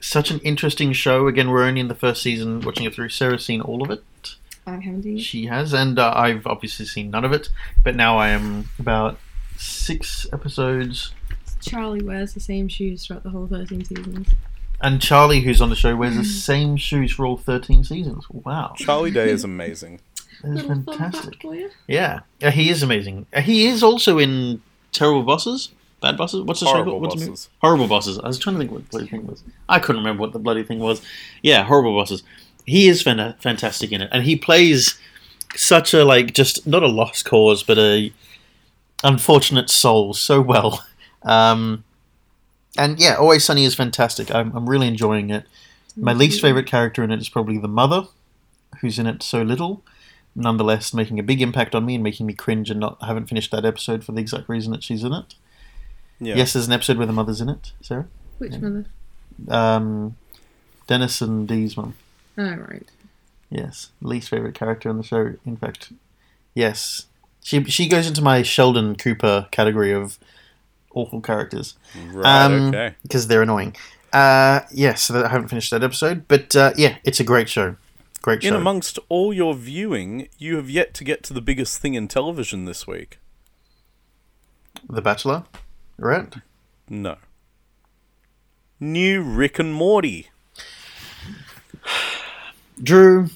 such 0.00 0.30
an 0.30 0.40
interesting 0.40 0.92
show. 0.92 1.28
Again, 1.28 1.48
we're 1.48 1.64
only 1.64 1.80
in 1.80 1.88
the 1.88 1.94
first 1.94 2.22
season, 2.22 2.60
watching 2.60 2.84
it 2.84 2.92
through. 2.94 3.08
Sarah's 3.08 3.44
seen 3.44 3.60
all 3.62 3.82
of 3.82 3.90
it. 3.90 4.02
I 4.66 4.76
haven't 4.76 5.18
She 5.18 5.46
has, 5.46 5.72
and 5.72 5.98
uh, 5.98 6.12
I've 6.14 6.46
obviously 6.46 6.86
seen 6.86 7.10
none 7.10 7.24
of 7.24 7.32
it. 7.32 7.50
But 7.82 7.96
now 7.96 8.16
I 8.16 8.30
am 8.30 8.70
about 8.78 9.18
six 9.56 10.26
episodes 10.32 11.12
Charlie 11.64 12.02
wears 12.02 12.34
the 12.34 12.40
same 12.40 12.68
shoes 12.68 13.06
throughout 13.06 13.22
the 13.22 13.30
whole 13.30 13.46
13 13.46 13.84
seasons. 13.84 14.28
And 14.80 15.00
Charlie, 15.00 15.40
who's 15.40 15.62
on 15.62 15.70
the 15.70 15.76
show, 15.76 15.96
wears 15.96 16.16
the 16.16 16.24
same 16.24 16.76
shoes 16.76 17.12
for 17.12 17.24
all 17.24 17.36
13 17.38 17.84
seasons. 17.84 18.24
Wow. 18.30 18.74
Charlie 18.76 19.10
Day 19.10 19.30
is 19.30 19.44
amazing. 19.44 20.00
That's 20.42 20.56
Little 20.56 20.68
fun 20.68 20.84
fact 20.84 20.98
fantastic. 20.98 21.40
for 21.42 21.54
you. 21.54 21.70
Yeah. 21.86 22.20
yeah, 22.40 22.50
he 22.50 22.68
is 22.68 22.82
amazing. 22.82 23.26
Uh, 23.32 23.40
He 23.40 23.66
is 23.66 23.82
also 23.82 24.18
in 24.18 24.60
Terrible 24.92 25.22
Bosses? 25.22 25.70
Bad 26.02 26.18
Bosses? 26.18 26.42
What's 26.42 26.60
the 26.60 26.66
show 26.66 26.72
Horrible 26.72 26.92
called? 26.92 27.02
What's 27.02 27.14
the 27.14 27.20
movie? 27.20 27.30
Bosses. 27.30 27.48
Horrible 27.62 27.88
Bosses. 27.88 28.18
I 28.18 28.26
was 28.26 28.38
trying 28.38 28.56
to 28.56 28.58
think 28.60 28.72
what 28.72 28.82
the 28.82 28.88
bloody 28.90 29.06
thing 29.06 29.26
was. 29.26 29.42
I 29.68 29.78
couldn't 29.78 30.02
remember 30.02 30.20
what 30.20 30.32
the 30.34 30.38
bloody 30.38 30.64
thing 30.64 30.80
was. 30.80 31.00
Yeah, 31.42 31.62
Horrible 31.62 31.94
Bosses. 31.94 32.22
He 32.64 32.88
is 32.88 33.02
fantastic 33.02 33.92
in 33.92 34.00
it. 34.00 34.08
And 34.12 34.24
he 34.24 34.36
plays 34.36 34.98
such 35.54 35.94
a, 35.94 36.04
like, 36.04 36.32
just 36.32 36.66
not 36.66 36.82
a 36.82 36.88
lost 36.88 37.24
cause, 37.24 37.62
but 37.62 37.78
a 37.78 38.12
unfortunate 39.02 39.70
soul 39.70 40.14
so 40.14 40.40
well. 40.40 40.84
Um, 41.22 41.84
and 42.76 42.98
yeah, 42.98 43.14
Always 43.16 43.44
Sunny 43.44 43.64
is 43.64 43.74
fantastic. 43.74 44.34
I'm, 44.34 44.54
I'm 44.56 44.68
really 44.68 44.88
enjoying 44.88 45.30
it. 45.30 45.46
My 45.96 46.12
least 46.12 46.40
favorite 46.40 46.66
character 46.66 47.04
in 47.04 47.12
it 47.12 47.20
is 47.20 47.28
probably 47.28 47.56
the 47.56 47.68
mother, 47.68 48.08
who's 48.80 48.98
in 48.98 49.06
it 49.06 49.22
so 49.22 49.42
little, 49.42 49.84
nonetheless 50.34 50.92
making 50.92 51.20
a 51.20 51.22
big 51.22 51.40
impact 51.40 51.74
on 51.74 51.86
me 51.86 51.94
and 51.94 52.02
making 52.02 52.26
me 52.26 52.32
cringe 52.32 52.68
and 52.68 52.80
not 52.80 52.98
I 53.00 53.06
haven't 53.06 53.26
finished 53.26 53.52
that 53.52 53.64
episode 53.64 54.02
for 54.02 54.10
the 54.10 54.20
exact 54.20 54.48
reason 54.48 54.72
that 54.72 54.82
she's 54.82 55.04
in 55.04 55.12
it. 55.12 55.34
Yeah. 56.18 56.34
Yes, 56.34 56.54
there's 56.54 56.66
an 56.66 56.72
episode 56.72 56.96
where 56.96 57.06
the 57.06 57.12
mother's 57.12 57.40
in 57.40 57.48
it, 57.48 57.72
Sarah. 57.80 58.08
Which 58.38 58.58
mother? 58.58 58.86
Um, 59.48 60.16
Dennis 60.88 61.20
and 61.20 61.46
Dee's 61.46 61.76
mum. 61.76 61.94
Oh, 62.36 62.54
right. 62.56 62.86
Yes, 63.50 63.90
least 64.00 64.28
favorite 64.30 64.54
character 64.54 64.88
on 64.88 64.96
the 64.96 65.02
show. 65.04 65.34
In 65.46 65.56
fact, 65.56 65.92
yes, 66.54 67.06
she 67.42 67.62
she 67.64 67.88
goes 67.88 68.06
into 68.08 68.22
my 68.22 68.42
Sheldon 68.42 68.96
Cooper 68.96 69.46
category 69.52 69.92
of 69.92 70.18
awful 70.92 71.20
characters. 71.20 71.76
Right, 72.12 72.44
Um, 72.46 72.68
okay. 72.68 72.94
because 73.02 73.28
they're 73.28 73.42
annoying. 73.42 73.76
Uh, 74.12 74.60
yes, 74.72 75.02
so 75.02 75.24
I 75.24 75.28
haven't 75.28 75.48
finished 75.48 75.70
that 75.72 75.82
episode, 75.84 76.26
but 76.28 76.54
uh, 76.56 76.72
yeah, 76.76 76.96
it's 77.04 77.20
a 77.20 77.24
great 77.24 77.48
show. 77.48 77.76
Great 78.22 78.42
show. 78.42 78.48
In 78.48 78.54
amongst 78.54 78.98
all 79.08 79.32
your 79.32 79.54
viewing, 79.54 80.28
you 80.38 80.56
have 80.56 80.70
yet 80.70 80.94
to 80.94 81.04
get 81.04 81.22
to 81.24 81.32
the 81.34 81.40
biggest 81.42 81.78
thing 81.80 81.94
in 81.94 82.08
television 82.08 82.64
this 82.64 82.86
week. 82.86 83.18
the 84.88 85.02
Bachelor, 85.02 85.44
right? 85.98 86.32
No. 86.88 87.16
New 88.80 89.22
Rick 89.22 89.58
and 89.58 89.72
Morty. 89.74 90.30
Drew, 92.82 93.30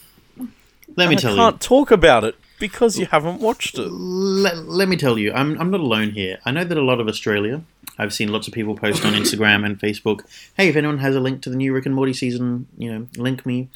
let 0.97 1.09
me 1.09 1.17
I 1.17 1.19
tell 1.19 1.37
can't 1.37 1.61
talk 1.61 1.91
about 1.91 2.25
it 2.25 2.37
because 2.59 2.99
you 2.99 3.07
haven't 3.07 3.41
watched 3.41 3.79
it. 3.79 3.89
Let, 3.89 4.57
let 4.67 4.89
me 4.89 4.97
tell 4.97 5.19
you, 5.19 5.33
I'm 5.33 5.59
I'm 5.61 5.71
not 5.71 5.81
alone 5.81 6.11
here. 6.11 6.39
I 6.45 6.51
know 6.51 6.65
that 6.65 6.77
a 6.77 6.83
lot 6.83 7.01
of 7.01 7.09
Australia. 7.09 7.63
I've 7.99 8.15
seen 8.15 8.29
lots 8.29 8.47
of 8.47 8.55
people 8.55 8.77
post 8.77 9.05
on 9.05 9.13
Instagram 9.15 9.65
and 9.67 9.79
Facebook. 9.79 10.21
Hey, 10.57 10.69
if 10.69 10.77
anyone 10.77 10.99
has 10.99 11.17
a 11.17 11.21
link 11.21 11.43
to 11.43 11.51
the 11.51 11.57
new 11.57 11.73
Rick 11.73 11.87
and 11.87 11.95
Morty 11.95 12.13
season, 12.13 12.67
you 12.77 12.93
know, 12.93 13.07
link 13.17 13.45
me. 13.45 13.69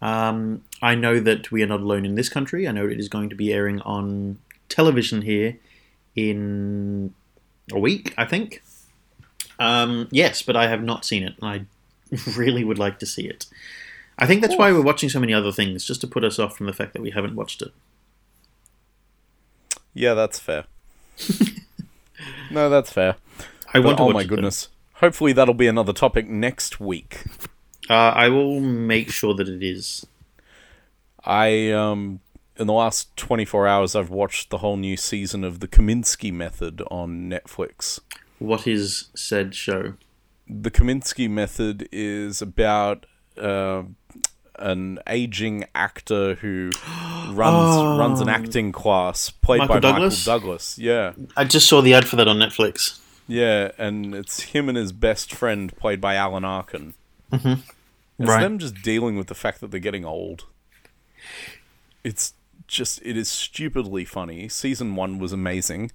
Um, 0.00 0.62
I 0.82 0.94
know 0.94 1.18
that 1.18 1.50
we 1.50 1.62
are 1.62 1.66
not 1.66 1.80
alone 1.80 2.04
in 2.04 2.14
this 2.14 2.28
country. 2.28 2.68
I 2.68 2.72
know 2.72 2.86
it 2.86 3.00
is 3.00 3.08
going 3.08 3.30
to 3.30 3.36
be 3.36 3.52
airing 3.52 3.80
on 3.80 4.38
television 4.68 5.22
here 5.22 5.56
in 6.14 7.14
a 7.72 7.78
week, 7.78 8.14
I 8.16 8.24
think. 8.26 8.62
Um, 9.58 10.08
yes, 10.10 10.42
but 10.42 10.56
I 10.56 10.68
have 10.68 10.82
not 10.82 11.04
seen 11.04 11.22
it, 11.22 11.34
and 11.40 11.48
I 11.48 12.26
really 12.36 12.64
would 12.64 12.78
like 12.78 12.98
to 13.00 13.06
see 13.06 13.26
it. 13.26 13.46
I 14.18 14.26
think 14.26 14.42
that's 14.42 14.56
why 14.56 14.70
we're 14.72 14.80
watching 14.82 15.08
so 15.08 15.18
many 15.20 15.34
other 15.34 15.50
things, 15.52 15.84
just 15.84 16.00
to 16.02 16.06
put 16.06 16.24
us 16.24 16.38
off 16.38 16.56
from 16.56 16.66
the 16.66 16.72
fact 16.72 16.92
that 16.92 17.02
we 17.02 17.10
haven't 17.10 17.34
watched 17.34 17.62
it. 17.62 17.72
Yeah, 19.92 20.14
that's 20.14 20.38
fair. 20.38 20.64
no, 22.50 22.68
that's 22.68 22.92
fair. 22.92 23.16
I 23.72 23.78
But, 23.80 23.84
want 23.84 23.96
to 23.98 24.02
oh 24.02 24.06
watch 24.06 24.14
my 24.14 24.22
though. 24.22 24.28
goodness. 24.28 24.68
Hopefully 24.94 25.32
that'll 25.32 25.54
be 25.54 25.66
another 25.66 25.92
topic 25.92 26.28
next 26.28 26.80
week. 26.80 27.24
Uh, 27.90 27.94
I 27.94 28.28
will 28.28 28.60
make 28.60 29.10
sure 29.10 29.34
that 29.34 29.48
it 29.48 29.62
is. 29.62 30.06
I 31.24 31.70
um 31.70 32.20
in 32.56 32.66
the 32.66 32.72
last 32.72 33.16
24 33.16 33.66
hours 33.66 33.96
I've 33.96 34.10
watched 34.10 34.50
the 34.50 34.58
whole 34.58 34.76
new 34.76 34.96
season 34.96 35.42
of 35.42 35.58
The 35.60 35.66
Kominsky 35.68 36.32
Method 36.32 36.82
on 36.90 37.28
Netflix. 37.28 37.98
What 38.38 38.66
is 38.66 39.08
said 39.14 39.54
show? 39.54 39.94
The 40.48 40.70
Kominsky 40.70 41.28
Method 41.28 41.88
is 41.90 42.40
about 42.40 43.06
uh, 43.36 43.82
an 44.58 44.98
aging 45.06 45.64
actor 45.74 46.34
who 46.36 46.70
runs 47.30 47.76
Oh. 47.76 47.98
runs 47.98 48.20
an 48.20 48.28
acting 48.28 48.72
class 48.72 49.30
played 49.30 49.58
Michael 49.60 49.76
by 49.76 49.80
Douglas? 49.80 50.26
Michael 50.26 50.40
Douglas. 50.40 50.78
Yeah. 50.78 51.12
I 51.36 51.44
just 51.44 51.66
saw 51.68 51.80
the 51.80 51.94
ad 51.94 52.06
for 52.06 52.16
that 52.16 52.28
on 52.28 52.36
Netflix. 52.38 53.00
Yeah, 53.26 53.70
and 53.78 54.14
it's 54.14 54.40
him 54.42 54.68
and 54.68 54.76
his 54.76 54.92
best 54.92 55.32
friend 55.34 55.74
played 55.76 56.00
by 56.00 56.14
Alan 56.14 56.44
Arkin. 56.44 56.94
Mhm. 57.32 57.60
It's 58.18 58.28
Right. 58.28 58.42
them 58.42 58.58
just 58.58 58.82
dealing 58.82 59.16
with 59.16 59.26
the 59.28 59.34
fact 59.34 59.60
that 59.60 59.70
they're 59.70 59.80
getting 59.80 60.04
old. 60.04 60.44
It's 62.02 62.34
just 62.68 63.00
it 63.02 63.16
is 63.16 63.30
stupidly 63.30 64.04
funny. 64.04 64.48
Season 64.48 64.94
one 64.94 65.18
was 65.18 65.32
amazing, 65.32 65.90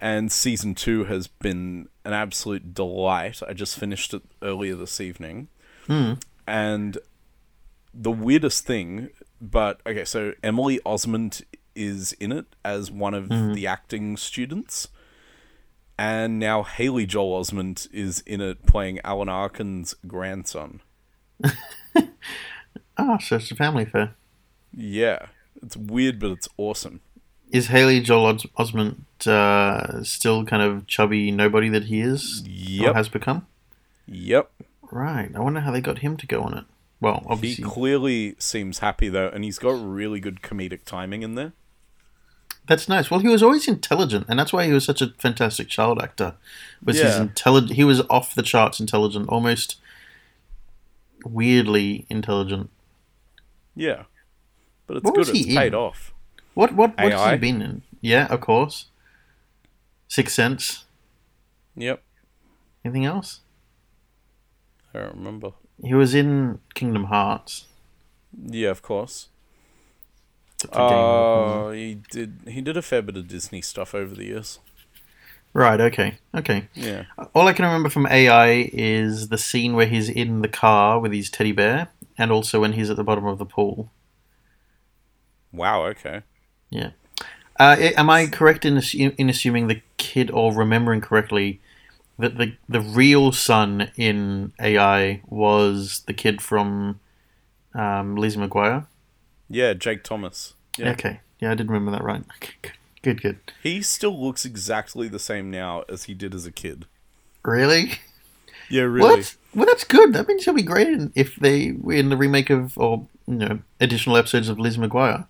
and 0.00 0.30
season 0.32 0.74
two 0.74 1.04
has 1.04 1.26
been 1.28 1.88
an 2.04 2.12
absolute 2.12 2.74
delight. 2.74 3.40
I 3.48 3.52
just 3.52 3.78
finished 3.78 4.12
it 4.12 4.22
earlier 4.42 4.74
this 4.74 5.00
evening, 5.00 5.48
and 6.46 6.98
the 7.94 8.10
weirdest 8.10 8.64
thing, 8.66 9.10
but 9.40 9.80
okay, 9.86 10.04
so 10.04 10.32
Emily 10.42 10.78
Osment 10.86 11.42
is 11.74 12.12
in 12.14 12.32
it 12.32 12.46
as 12.64 12.90
one 12.90 13.14
of 13.14 13.28
the 13.28 13.66
acting 13.66 14.16
students. 14.16 14.88
And 15.98 16.38
now 16.38 16.62
Haley 16.62 17.06
Joel 17.06 17.40
Osment 17.44 17.86
is 17.92 18.20
in 18.26 18.40
it 18.40 18.66
playing 18.66 18.98
Alan 19.04 19.28
Arkin's 19.28 19.94
grandson. 20.06 20.80
Ah, 22.98 23.16
so 23.18 23.36
it's 23.36 23.50
a 23.50 23.54
family 23.56 23.86
fair. 23.86 24.14
Yeah. 24.70 25.26
It's 25.62 25.76
weird, 25.76 26.18
but 26.18 26.30
it's 26.32 26.48
awesome. 26.58 27.00
Is 27.50 27.68
Haley 27.68 28.00
Joel 28.00 28.26
Os- 28.26 28.46
Osment 28.58 28.96
uh, 29.26 30.02
still 30.04 30.44
kind 30.44 30.62
of 30.62 30.86
chubby 30.86 31.30
nobody 31.30 31.68
that 31.70 31.84
he 31.84 32.00
is? 32.02 32.42
Or 32.90 32.94
has 32.94 33.08
become? 33.08 33.46
Yep. 34.06 34.50
Right. 34.90 35.30
I 35.34 35.40
wonder 35.40 35.60
how 35.60 35.70
they 35.70 35.80
got 35.80 35.98
him 35.98 36.16
to 36.18 36.26
go 36.26 36.42
on 36.42 36.56
it. 36.58 36.64
Well, 37.02 37.24
obviously. 37.26 37.64
He 37.64 37.68
clearly 37.70 38.36
seems 38.38 38.78
happy, 38.78 39.08
though, 39.08 39.28
and 39.28 39.42
he's 39.42 39.58
got 39.58 39.72
really 39.72 40.20
good 40.20 40.40
comedic 40.40 40.84
timing 40.84 41.22
in 41.22 41.34
there. 41.34 41.52
That's 42.68 42.88
nice. 42.88 43.10
Well, 43.10 43.18
he 43.18 43.26
was 43.28 43.42
always 43.42 43.66
intelligent, 43.66 44.26
and 44.28 44.38
that's 44.38 44.52
why 44.52 44.66
he 44.66 44.72
was 44.72 44.84
such 44.84 45.02
a 45.02 45.08
fantastic 45.18 45.68
child 45.68 46.00
actor. 46.00 46.36
Was 46.82 46.96
his 47.00 47.16
Yeah. 47.16 47.22
intelligent? 47.22 47.72
He 47.72 47.82
was 47.82 48.02
off 48.08 48.36
the 48.36 48.42
charts 48.44 48.78
intelligent, 48.78 49.28
almost 49.28 49.80
weirdly 51.24 52.06
intelligent. 52.08 52.70
Yeah. 53.74 54.04
But 54.86 54.98
it's 54.98 55.04
What 55.04 55.14
good. 55.16 55.28
It's 55.28 55.46
in? 55.46 55.56
paid 55.56 55.74
off. 55.74 56.14
What 56.54 56.72
what 56.74 56.96
what's 56.96 57.14
AI? 57.16 57.32
he 57.32 57.38
been 57.38 57.62
in? 57.62 57.82
Yeah, 58.00 58.26
of 58.26 58.40
course. 58.40 58.86
Sixth 60.06 60.34
Sense. 60.34 60.84
Yep. 61.74 62.00
Anything 62.84 63.06
else? 63.06 63.40
I 64.94 65.00
don't 65.00 65.16
remember. 65.16 65.52
He 65.82 65.94
was 65.94 66.14
in 66.14 66.60
Kingdom 66.74 67.04
Hearts. 67.04 67.66
Yeah, 68.46 68.70
of 68.70 68.82
course. 68.82 69.28
That's 70.62 70.76
a 70.76 70.78
game 70.78 70.98
of- 70.98 71.66
Uh, 71.66 71.70
he 71.70 71.94
did. 72.10 72.38
He 72.48 72.60
did 72.60 72.76
a 72.76 72.82
fair 72.82 73.02
bit 73.02 73.16
of 73.16 73.26
Disney 73.28 73.62
stuff 73.62 73.94
over 73.94 74.14
the 74.14 74.24
years. 74.24 74.58
right. 75.54 75.80
Okay. 75.80 76.14
Okay. 76.34 76.68
Yeah. 76.74 77.04
All 77.34 77.46
I 77.48 77.52
can 77.52 77.64
remember 77.66 77.90
from 77.90 78.06
AI 78.06 78.70
is 78.72 79.28
the 79.28 79.36
scene 79.38 79.74
where 79.74 79.86
he's 79.86 80.08
in 80.08 80.40
the 80.40 80.48
car 80.48 80.98
with 81.00 81.12
his 81.12 81.28
teddy 81.28 81.52
bear, 81.52 81.88
and 82.16 82.30
also 82.30 82.60
when 82.60 82.72
he's 82.74 82.88
at 82.88 82.96
the 82.96 83.04
bottom 83.04 83.26
of 83.26 83.38
the 83.38 83.44
pool. 83.44 83.90
Wow. 85.52 85.84
Okay. 85.86 86.22
Uh, 87.60 87.76
am 87.96 88.08
I 88.08 88.26
correct 88.26 88.64
in, 88.64 88.78
in 88.94 89.28
assuming 89.28 89.66
the 89.66 89.82
kid, 89.98 90.30
or 90.30 90.52
remembering 90.54 91.00
correctly, 91.02 91.60
that 92.22 92.38
the 92.38 92.54
the 92.68 92.80
real 92.80 93.30
son 93.32 93.90
in 93.96 94.52
AI 94.60 95.20
was 95.28 96.02
the 96.06 96.14
kid 96.14 96.40
from 96.40 96.98
um, 97.74 98.16
Lizzie 98.16 98.38
McGuire? 98.40 98.86
Yeah, 99.50 99.74
Jake 99.74 100.02
Thomas. 100.02 100.54
Yeah. 100.78 100.92
Okay, 100.92 101.20
yeah, 101.40 101.50
I 101.50 101.54
did 101.54 101.68
remember 101.68 101.90
that 101.92 102.02
right. 102.02 102.22
Okay, 102.36 102.54
good, 102.62 102.72
good, 103.02 103.22
good. 103.22 103.38
He 103.62 103.82
still 103.82 104.18
looks 104.18 104.44
exactly 104.44 105.08
the 105.08 105.18
same 105.18 105.50
now 105.50 105.82
as 105.88 106.04
he 106.04 106.14
did 106.14 106.34
as 106.34 106.46
a 106.46 106.52
kid. 106.52 106.86
Really? 107.44 107.92
Yeah, 108.70 108.82
Well, 108.82 108.90
really. 108.90 109.16
that's, 109.16 109.36
well, 109.54 109.66
that's 109.66 109.84
good. 109.84 110.12
That 110.14 110.28
means 110.28 110.44
he'll 110.44 110.54
be 110.54 110.62
great 110.62 110.86
in, 110.88 111.12
if 111.14 111.36
they 111.36 111.72
were 111.72 111.94
in 111.94 112.08
the 112.08 112.16
remake 112.16 112.48
of, 112.48 112.78
or 112.78 113.06
you 113.26 113.34
know, 113.34 113.58
additional 113.80 114.16
episodes 114.16 114.48
of 114.48 114.58
Liz 114.58 114.76
McGuire. 114.78 115.26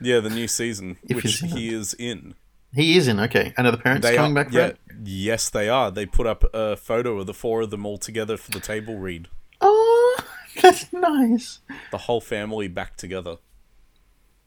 Yeah, 0.00 0.20
the 0.20 0.30
new 0.30 0.46
season, 0.48 0.96
If 1.08 1.16
which 1.16 1.40
he 1.40 1.74
is 1.74 1.92
in. 1.94 2.34
He 2.74 2.96
is 2.96 3.08
in. 3.08 3.18
Okay, 3.20 3.52
and 3.56 3.66
are 3.66 3.70
the 3.70 3.78
parents 3.78 4.06
They 4.06 4.16
coming 4.16 4.32
are, 4.32 4.44
back 4.44 4.52
for 4.52 4.58
yeah, 4.58 4.66
it? 4.66 4.78
yes, 5.04 5.48
they 5.48 5.68
are. 5.68 5.90
They 5.90 6.06
put 6.06 6.26
up 6.26 6.44
a 6.52 6.76
photo 6.76 7.18
of 7.18 7.26
the 7.26 7.34
four 7.34 7.62
of 7.62 7.70
them 7.70 7.86
all 7.86 7.98
together 7.98 8.36
for 8.36 8.50
the 8.50 8.60
table 8.60 8.98
read. 8.98 9.28
Oh, 9.60 10.18
that's 10.62 10.92
nice. 10.92 11.60
The 11.90 11.98
whole 11.98 12.20
family 12.20 12.68
back 12.68 12.96
together. 12.96 13.36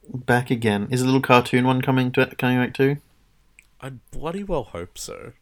Back 0.07 0.51
again. 0.51 0.87
Is 0.91 1.01
the 1.01 1.05
little 1.05 1.21
cartoon 1.21 1.65
one 1.65 1.81
coming 1.81 2.11
to 2.13 2.27
coming 2.37 2.57
back 2.57 2.73
too? 2.73 2.97
I 3.79 3.89
bloody 4.11 4.43
well 4.43 4.63
hope 4.63 4.97
so. 4.97 5.33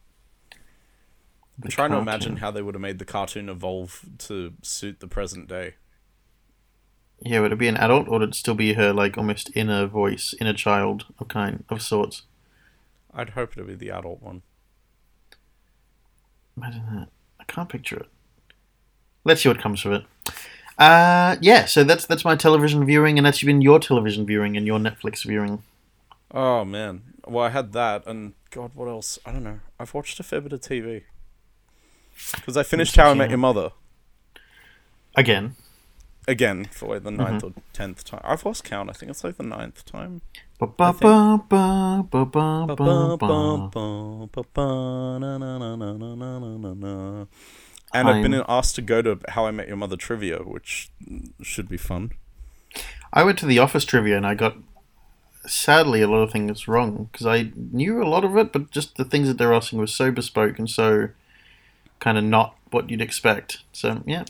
I'm 1.62 1.68
trying 1.70 1.90
to 1.90 1.98
imagine 1.98 2.36
how 2.36 2.50
they 2.50 2.62
would 2.62 2.74
have 2.74 2.80
made 2.80 2.98
the 2.98 3.04
cartoon 3.04 3.50
evolve 3.50 4.02
to 4.18 4.54
suit 4.62 5.00
the 5.00 5.06
present 5.06 5.46
day. 5.46 5.74
Yeah, 7.22 7.40
would 7.40 7.52
it 7.52 7.58
be 7.58 7.68
an 7.68 7.76
adult 7.76 8.08
or 8.08 8.12
would 8.18 8.30
it 8.30 8.34
still 8.34 8.54
be 8.54 8.72
her 8.74 8.94
like 8.94 9.18
almost 9.18 9.50
inner 9.54 9.86
voice, 9.86 10.34
inner 10.40 10.54
child 10.54 11.04
of 11.18 11.28
kind 11.28 11.64
of 11.68 11.82
sorts? 11.82 12.22
I'd 13.14 13.30
hope 13.30 13.52
it'd 13.52 13.66
be 13.66 13.74
the 13.74 13.90
adult 13.90 14.22
one. 14.22 14.42
Imagine 16.56 16.84
that. 16.94 17.08
I 17.40 17.44
can't 17.44 17.68
picture 17.68 17.96
it. 17.96 18.08
Let's 19.24 19.42
see 19.42 19.48
what 19.48 19.58
comes 19.60 19.84
of 19.84 19.92
it. 19.92 20.04
Uh, 20.78 21.36
yeah, 21.40 21.66
so 21.66 21.84
that's 21.84 22.06
that's 22.06 22.24
my 22.24 22.36
television 22.36 22.84
viewing, 22.86 23.18
and 23.18 23.26
that's 23.26 23.42
been 23.42 23.60
your 23.60 23.78
television 23.78 24.24
viewing 24.26 24.56
and 24.56 24.66
your 24.66 24.78
Netflix 24.78 25.24
viewing. 25.24 25.62
Oh 26.30 26.64
man. 26.64 27.02
Well, 27.26 27.44
I 27.44 27.50
had 27.50 27.72
that, 27.74 28.06
and 28.06 28.32
God, 28.50 28.70
what 28.74 28.88
else? 28.88 29.18
I 29.26 29.32
don't 29.32 29.44
know. 29.44 29.60
I've 29.78 29.92
watched 29.92 30.18
a 30.20 30.22
fair 30.22 30.40
bit 30.40 30.52
of 30.52 30.60
TV 30.60 31.02
because 32.34 32.56
I 32.56 32.62
finished 32.62 32.96
How 32.96 33.10
I 33.10 33.14
Met 33.14 33.28
Your 33.30 33.38
Mother 33.38 33.70
Again, 35.16 35.56
again 36.28 36.66
for 36.70 36.88
like 36.94 37.02
the 37.02 37.10
ninth 37.10 37.42
Mm-hmm. 37.42 37.58
or 37.58 37.62
tenth 37.72 38.04
time. 38.04 38.20
I've 38.24 38.44
lost 38.46 38.64
count. 38.64 38.88
I 38.88 38.92
think 38.94 39.10
it's 39.10 39.22
like 39.24 39.36
the 39.36 39.42
ninth 39.42 39.84
time. 39.84 40.22
And 47.92 48.08
I've 48.08 48.22
been 48.22 48.44
asked 48.48 48.76
to 48.76 48.82
go 48.82 49.02
to 49.02 49.18
How 49.30 49.46
I 49.46 49.50
Met 49.50 49.68
Your 49.68 49.76
Mother 49.76 49.96
trivia, 49.96 50.38
which 50.38 50.90
should 51.42 51.68
be 51.68 51.76
fun. 51.76 52.12
I 53.12 53.24
went 53.24 53.38
to 53.40 53.46
the 53.46 53.58
office 53.58 53.84
trivia 53.84 54.16
and 54.16 54.26
I 54.26 54.34
got 54.34 54.56
sadly 55.46 56.02
a 56.02 56.08
lot 56.08 56.18
of 56.18 56.30
things 56.30 56.68
wrong 56.68 57.08
because 57.10 57.26
I 57.26 57.50
knew 57.56 58.02
a 58.02 58.06
lot 58.06 58.24
of 58.24 58.36
it, 58.36 58.52
but 58.52 58.70
just 58.70 58.96
the 58.96 59.04
things 59.04 59.26
that 59.26 59.38
they're 59.38 59.54
asking 59.54 59.78
were 59.80 59.86
so 59.88 60.12
bespoke 60.12 60.58
and 60.58 60.70
so 60.70 61.08
kind 61.98 62.16
of 62.16 62.24
not 62.24 62.54
what 62.70 62.90
you'd 62.90 63.00
expect. 63.00 63.64
So 63.72 64.02
yeah, 64.06 64.24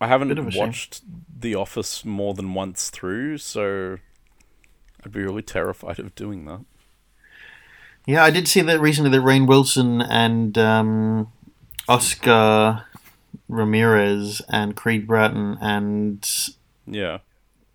I 0.00 0.06
haven't 0.06 0.54
watched 0.54 1.02
The 1.40 1.54
Office 1.56 2.04
more 2.04 2.34
than 2.34 2.54
once 2.54 2.90
through, 2.90 3.38
so 3.38 3.98
I'd 5.04 5.12
be 5.12 5.22
really 5.22 5.42
terrified 5.42 5.98
of 5.98 6.14
doing 6.14 6.44
that. 6.46 6.60
yeah, 8.06 8.24
I 8.24 8.30
did 8.30 8.48
see 8.48 8.60
that 8.62 8.80
recently 8.80 9.10
that 9.10 9.20
Rainn 9.24 9.46
Wilson 9.46 10.00
and 10.00 10.56
um, 10.58 11.32
Oscar 11.88 12.84
Ramirez 13.48 14.40
and 14.48 14.74
Creed 14.76 15.06
Bratton 15.06 15.58
and 15.60 16.26
Yeah. 16.86 17.18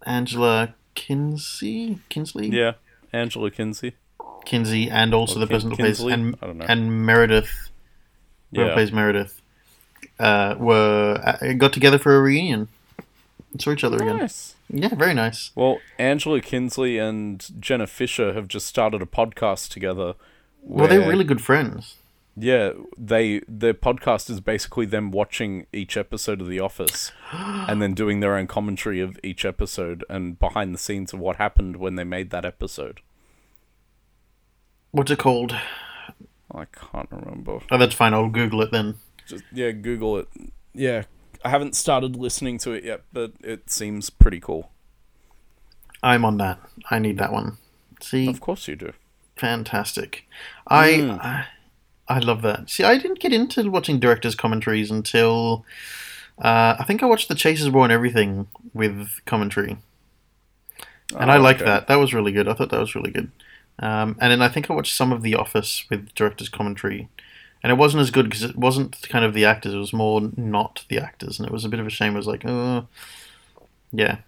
Angela 0.05 0.73
Kinsey, 0.95 1.99
Kinsley, 2.09 2.47
Yeah. 2.49 2.73
Angela 3.13 3.51
Kinsey. 3.51 3.93
Kinsey, 4.45 4.89
and 4.89 5.13
also 5.13 5.35
Or 5.37 5.39
the 5.41 5.47
Kin- 5.47 5.55
person 5.55 5.69
who 5.71 5.75
plays 5.77 5.99
and 5.99 6.35
I 6.41 6.47
don't 6.47 6.57
know. 6.57 6.65
and 6.67 7.05
Meredith, 7.05 7.69
whoever 8.51 8.69
Yeah. 8.69 8.73
plays 8.75 8.91
Meredith, 8.91 9.41
uh, 10.19 10.55
were 10.57 11.21
uh, 11.41 11.53
got 11.53 11.73
together 11.73 11.99
for 11.99 12.15
a 12.15 12.21
reunion. 12.21 12.67
Saw 13.59 13.71
each 13.71 13.83
other 13.83 13.97
again. 13.97 14.29
Yeah, 14.69 14.93
very 14.95 15.13
nice. 15.13 15.51
Well, 15.55 15.79
Angela 15.97 16.41
Kinsley 16.41 16.97
and 16.97 17.45
Jenna 17.59 17.87
Fischer 17.87 18.33
have 18.33 18.47
just 18.47 18.67
started 18.67 19.01
a 19.01 19.05
podcast 19.05 19.69
together. 19.69 20.13
Well, 20.61 20.87
they're 20.87 21.07
really 21.07 21.23
good 21.23 21.41
friends. 21.41 21.95
Yeah, 22.35 22.71
they 22.97 23.41
their 23.47 23.73
podcast 23.73 24.29
is 24.29 24.39
basically 24.39 24.85
them 24.85 25.11
watching 25.11 25.65
each 25.73 25.97
episode 25.97 26.39
of 26.39 26.47
The 26.47 26.59
Office 26.59 27.11
and 27.31 27.81
then 27.81 27.93
doing 27.93 28.19
their 28.19 28.35
own 28.35 28.47
commentary 28.47 29.01
of 29.01 29.19
each 29.23 29.43
episode 29.43 30.05
and 30.09 30.39
behind 30.39 30.73
the 30.73 30.79
scenes 30.79 31.11
of 31.13 31.19
what 31.19 31.37
happened 31.37 31.77
when 31.77 31.95
they 31.95 32.03
made 32.03 32.29
that 32.29 32.45
episode. 32.45 33.01
What's 34.91 35.11
it 35.11 35.19
called? 35.19 35.53
I 36.53 36.65
can't 36.65 37.11
remember. 37.11 37.59
Oh, 37.69 37.77
that's 37.77 37.93
fine. 37.95 38.13
I'll 38.13 38.29
Google 38.29 38.61
it 38.61 38.71
then. 38.71 38.95
Just 39.25 39.43
yeah, 39.51 39.71
Google 39.71 40.17
it. 40.17 40.27
Yeah, 40.73 41.03
I 41.43 41.49
haven't 41.49 41.75
started 41.75 42.15
listening 42.15 42.57
to 42.59 42.71
it 42.71 42.83
yet, 42.83 43.01
but 43.13 43.31
it 43.41 43.69
seems 43.69 44.09
pretty 44.09 44.39
cool. 44.39 44.71
I'm 46.03 46.25
on 46.25 46.37
that. 46.37 46.59
I 46.89 46.99
need 46.99 47.17
that 47.17 47.31
one. 47.33 47.57
See, 48.01 48.27
Of 48.27 48.39
course 48.41 48.67
you 48.67 48.75
do. 48.75 48.93
fantastic. 49.35 50.25
I, 50.67 50.89
Mm. 50.91 51.19
I 51.23 51.45
I 52.11 52.17
love 52.19 52.41
that. 52.41 52.69
See, 52.71 52.83
I 52.83 52.97
didn't 52.97 53.19
get 53.19 53.33
into 53.33 53.69
watching 53.69 53.99
directors' 53.99 54.33
commentaries 54.35 54.89
until 54.89 55.63
uh, 56.39 56.75
I 56.79 56.83
think 56.85 57.03
I 57.03 57.05
watched 57.05 57.27
The 57.27 57.35
Chasers 57.35 57.69
War 57.69 57.83
and 57.83 57.91
everything 57.93 58.47
with 58.73 59.09
commentary, 59.25 59.77
and 61.15 61.29
I 61.31 61.37
Oh, 61.37 61.41
liked 61.41 61.61
okay. 61.61 61.69
that. 61.69 61.87
That 61.87 61.97
was 61.97 62.13
really 62.13 62.31
good. 62.31 62.47
I 62.47 62.53
thought 62.53 62.69
that 62.71 62.79
was 62.79 62.95
really 62.95 63.11
good. 63.11 63.31
Um, 63.77 64.17
and 64.19 64.31
then 64.31 64.41
I 64.41 64.47
think 64.49 64.69
I 64.69 64.73
watched 64.73 64.95
some 64.95 65.11
of 65.11 65.21
The 65.21 65.35
Office 65.35 65.85
with 65.89 66.13
director's 66.15 66.49
commentary, 66.49 67.09
and 67.63 67.71
it 67.71 67.75
wasn't 67.75 68.01
as 68.01 68.11
good 68.11 68.25
because 68.25 68.43
it 68.43 68.55
wasn't 68.55 69.01
kind 69.09 69.25
of 69.25 69.33
the 69.33 69.45
actors; 69.45 69.73
it 69.73 69.77
was 69.77 69.93
more 69.93 70.29
not 70.37 70.85
the 70.89 70.97
actors, 70.99 71.39
and 71.39 71.47
it 71.47 71.51
was 71.51 71.65
a 71.65 71.69
bit 71.69 71.79
of 71.79 71.87
a 71.87 71.89
shame. 71.89 72.13
It 72.13 72.17
was 72.17 72.27
like, 72.27 72.43
oh, 72.45 72.87
yeah, 73.91 74.19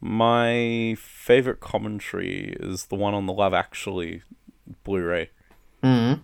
My 0.00 0.96
favorite 0.98 1.60
commentary 1.60 2.56
is 2.60 2.86
the 2.86 2.94
one 2.94 3.14
on 3.14 3.26
the 3.26 3.32
Love 3.32 3.52
Actually 3.54 4.22
Blu-ray. 4.84 5.30
mm 5.82 6.20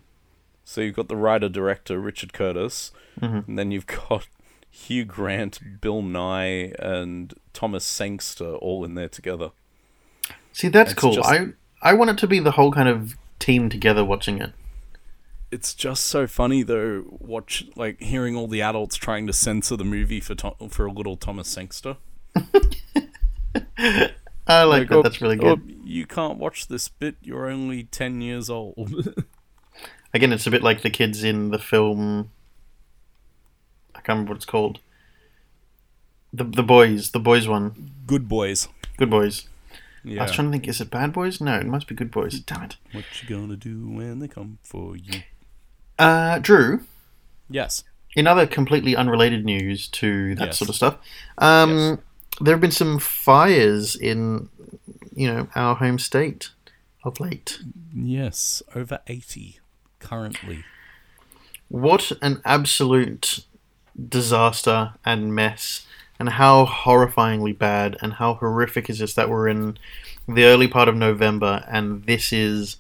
So 0.65 0.81
you've 0.81 0.95
got 0.97 1.09
the 1.09 1.17
writer 1.17 1.49
director 1.49 1.99
Richard 1.99 2.33
Curtis, 2.33 2.93
Mhm. 3.21 3.49
and 3.49 3.59
then 3.59 3.71
you've 3.71 3.87
got 3.87 4.29
Hugh 4.71 5.05
Grant, 5.05 5.81
Bill 5.81 6.03
Nighy, 6.03 6.75
and 6.79 7.35
Thomas 7.53 7.85
Sangster 7.85 8.55
all 8.57 8.85
in 8.85 8.95
there 8.95 9.09
together. 9.09 9.51
See, 10.53 10.69
that's 10.69 10.93
It's 10.93 11.01
cool. 11.01 11.15
just- 11.15 11.29
I 11.29 11.49
I 11.83 11.93
want 11.93 12.11
it 12.11 12.19
to 12.19 12.27
be 12.27 12.39
the 12.39 12.53
whole 12.53 12.73
kind 12.73 12.89
of 12.89 13.15
team 13.39 13.69
together 13.69 14.05
watching 14.05 14.41
it. 14.41 14.53
It's 15.55 15.73
just 15.73 16.07
so 16.07 16.27
funny 16.27 16.65
though. 16.65 17.05
Watch 17.07 17.65
like 17.77 18.01
hearing 18.01 18.35
all 18.35 18.49
the 18.49 18.61
adults 18.61 18.97
trying 18.97 19.29
to 19.29 19.33
censor 19.33 19.77
the 19.77 19.85
movie 19.85 20.19
for 20.19 20.35
Tom- 20.35 20.69
for 20.69 20.85
a 20.87 20.91
little 20.91 21.17
Thomas 21.17 21.47
Sangster. 21.47 21.97
I 24.49 24.65
like, 24.65 24.89
that. 24.89 24.97
oh, 24.97 25.03
That's 25.03 25.21
really 25.21 25.39
oh, 25.39 25.55
good. 25.55 25.79
you 25.85 26.07
can't 26.07 26.39
watch 26.39 26.67
this 26.67 26.89
bit. 26.89 27.15
You're 27.23 27.49
only 27.49 27.85
ten 27.85 28.21
years 28.21 28.51
old. 28.51 29.15
Again, 30.15 30.33
it's 30.33 30.49
a 30.49 30.51
bit 30.51 30.65
like 30.65 30.83
the 30.83 30.91
kids 30.91 31.23
in 31.23 31.53
the 31.53 31.61
film. 31.61 32.33
I 33.95 34.01
can't 34.01 34.09
remember 34.09 34.31
what 34.31 34.39
it's 34.39 34.47
called. 34.47 34.81
The 36.33 36.43
the 36.43 36.65
boys, 36.65 37.13
the 37.13 37.21
boys 37.21 37.47
one, 37.47 37.93
Good 38.09 38.27
boys. 38.29 38.67
Good 38.97 39.11
Boys. 39.11 39.49
I 40.05 40.23
was 40.23 40.33
trying 40.33 40.49
to 40.49 40.53
think, 40.53 40.69
is 40.69 40.81
it 40.81 40.91
Bad 40.91 41.13
Boys? 41.13 41.41
No, 41.41 41.57
it 41.59 41.67
must 41.67 41.87
be 41.87 41.95
Good 41.95 42.11
Boys. 42.11 42.41
Damn 42.41 42.65
it. 42.65 42.77
What 42.93 43.05
you 43.23 43.29
gonna 43.29 43.57
do 43.57 43.89
when 43.89 44.19
they 44.19 44.29
come 44.29 44.59
for 44.63 44.97
you? 44.97 45.23
Uh, 45.99 46.39
Drew. 46.39 46.81
Yes. 47.49 47.85
In 48.17 48.27
other 48.27 48.47
completely 48.47 48.95
unrelated 48.97 49.45
news 49.45 49.89
to 49.89 50.35
that 50.37 50.47
Yes. 50.49 50.59
sort 50.59 50.69
of 50.69 50.75
stuff, 50.77 50.97
um, 51.39 51.71
Yes. 51.77 51.99
there 52.41 52.55
have 52.55 52.61
been 52.61 52.71
some 52.71 52.99
fires 52.99 53.97
in, 53.97 54.49
you 55.15 55.27
know, 55.33 55.49
our 55.55 55.75
home 55.77 55.99
state 55.99 56.51
of 57.05 57.21
late. 57.21 57.59
Yes. 57.95 58.63
Over 58.75 59.01
eighty 59.09 59.59
currently. 59.99 60.65
What 61.69 62.13
an 62.23 62.41
absolute 62.45 63.41
disaster 64.09 64.95
and 65.05 65.35
mess, 65.35 65.87
and 66.19 66.31
how 66.31 66.67
horrifyingly 66.67 67.57
bad 67.57 67.97
and 68.01 68.15
how 68.15 68.35
horrific 68.35 68.89
is 68.91 68.99
this 69.01 69.15
that 69.15 69.29
we're 69.29 69.49
in 69.49 69.77
the 70.29 70.45
early 70.45 70.67
part 70.69 70.89
of 70.89 70.97
November 70.97 71.65
and 71.69 72.05
this 72.05 72.33
is 72.33 72.77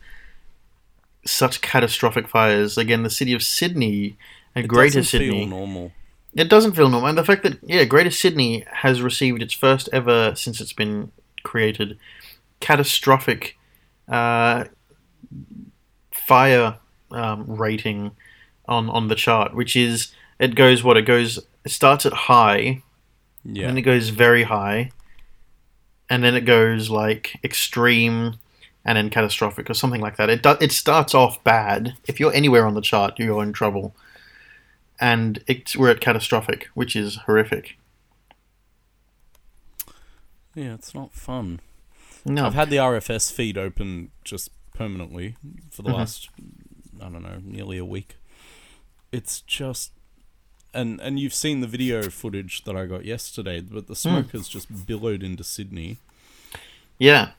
such 1.27 1.61
catastrophic 1.61 2.29
fires. 2.29 2.77
Again, 2.79 3.03
the 3.03 3.11
city 3.11 3.33
of 3.33 3.43
Sydney 3.43 4.17
and 4.55 4.65
It 4.65 4.69
Greater 4.69 5.01
doesn't 5.01 5.05
Sydney. 5.21 5.41
feel 5.41 5.47
normal. 5.49 5.93
It 6.35 6.49
doesn't 6.49 6.73
feel 6.75 6.89
normal. 6.89 7.09
And 7.09 7.19
the 7.19 7.25
fact 7.25 7.43
that, 7.45 7.59
yeah, 7.65 7.85
Greater 7.85 8.11
Sydney 8.11 8.65
has 8.73 9.01
received 9.03 9.41
its 9.43 9.53
first 9.55 9.89
ever, 9.93 10.35
since 10.35 10.61
it's 10.61 10.73
been 10.73 11.13
created, 11.45 11.97
catastrophic 12.61 13.57
uh, 14.09 14.65
fire 16.11 16.79
um, 17.11 17.45
rating 17.47 18.13
on, 18.67 18.89
on 18.91 19.09
the 19.09 19.15
chart, 19.15 19.55
which 19.55 19.77
is, 19.77 20.13
it 20.39 20.55
goes 20.55 20.83
what? 20.83 20.97
It 20.97 21.03
goes, 21.03 21.39
it 21.65 21.71
starts 21.71 22.05
at 22.07 22.13
high, 22.13 22.83
Yeah. 23.45 23.67
then 23.69 23.79
it 23.79 23.83
goes 23.83 24.09
very 24.09 24.45
high, 24.45 24.91
and 26.11 26.23
then 26.25 26.35
it 26.35 26.43
goes 26.45 26.91
like 26.91 27.39
extreme 27.45 28.35
and 28.85 28.97
then 28.99 29.11
catastrophic 29.11 29.69
or 29.71 29.75
something 29.75 30.01
like 30.01 30.17
that. 30.17 30.29
It 30.31 30.43
do- 30.43 30.57
it 30.61 30.73
starts 30.73 31.15
off 31.15 31.43
bad. 31.45 31.95
If 32.07 32.21
you're 32.21 32.33
anywhere 32.35 32.67
on 32.67 32.75
the 32.75 32.81
chart, 32.81 33.19
you're 33.19 33.43
in 33.43 33.53
trouble. 33.53 33.95
And 35.01 35.43
it's, 35.47 35.75
we're 35.77 35.91
at 35.91 36.01
catastrophic, 36.01 36.69
which 36.75 36.95
is 36.95 37.17
horrific. 37.27 37.77
Yeah, 40.55 40.75
it's 40.75 40.95
not 40.95 41.13
fun. 41.13 41.61
No, 42.25 42.47
I've 42.47 42.55
had 42.55 42.71
the 42.71 42.77
RFS 42.77 43.33
feed 43.33 43.59
open 43.59 44.11
just 44.25 44.51
permanently 44.75 45.37
for 45.71 45.83
the 45.83 45.91
Mhm. 45.91 45.95
last 45.95 46.29
I 47.01 47.09
don't 47.09 47.23
know, 47.23 47.41
nearly 47.43 47.77
a 47.77 47.85
week. 47.85 48.17
It's 49.13 49.41
just 49.43 49.91
and 50.73 51.01
and 51.01 51.19
you've 51.19 51.35
seen 51.35 51.61
the 51.61 51.67
video 51.67 52.09
footage 52.09 52.65
that 52.65 52.77
I 52.77 52.87
got 52.87 53.05
yesterday, 53.05 53.61
but 53.61 53.89
the 53.89 53.97
smoke 53.97 54.31
has 54.31 54.49
just 54.49 54.87
billowed 54.87 55.23
into 55.23 55.45
Sydney. 55.45 55.99
yeah, 56.99 57.33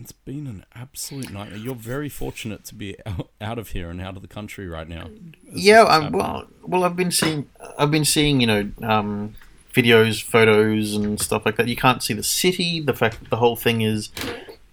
It's 0.00 0.12
been 0.12 0.46
an 0.46 0.64
absolute 0.74 1.30
nightmare. 1.30 1.58
You're 1.58 1.74
very 1.74 2.08
fortunate 2.08 2.64
to 2.64 2.74
be 2.74 2.96
out, 3.06 3.30
out 3.40 3.58
of 3.58 3.68
here 3.70 3.90
and 3.90 4.00
out 4.00 4.16
of 4.16 4.22
the 4.22 4.28
country 4.28 4.66
right 4.66 4.88
now. 4.88 5.10
as 5.52 5.64
yeah, 5.64 5.84
this 5.84 5.92
I'm, 5.92 6.12
well, 6.12 6.46
well, 6.62 6.84
I've 6.84 6.96
been 6.96 7.10
seeing, 7.10 7.48
I've 7.78 7.90
been 7.90 8.04
seeing, 8.04 8.40
you 8.40 8.46
know, 8.46 8.70
um, 8.82 9.34
videos, 9.74 10.22
photos, 10.22 10.94
and 10.94 11.20
stuff 11.20 11.44
like 11.44 11.56
that. 11.56 11.68
You 11.68 11.76
can't 11.76 12.02
see 12.02 12.14
the 12.14 12.22
city. 12.22 12.80
The 12.80 12.94
fact 12.94 13.20
that 13.20 13.30
the 13.30 13.36
whole 13.36 13.56
thing 13.56 13.82
is, 13.82 14.10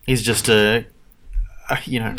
is 0.08 0.22
just 0.22 0.48
a, 0.50 0.86
a 1.70 1.80
you 1.86 2.00
know, 2.00 2.16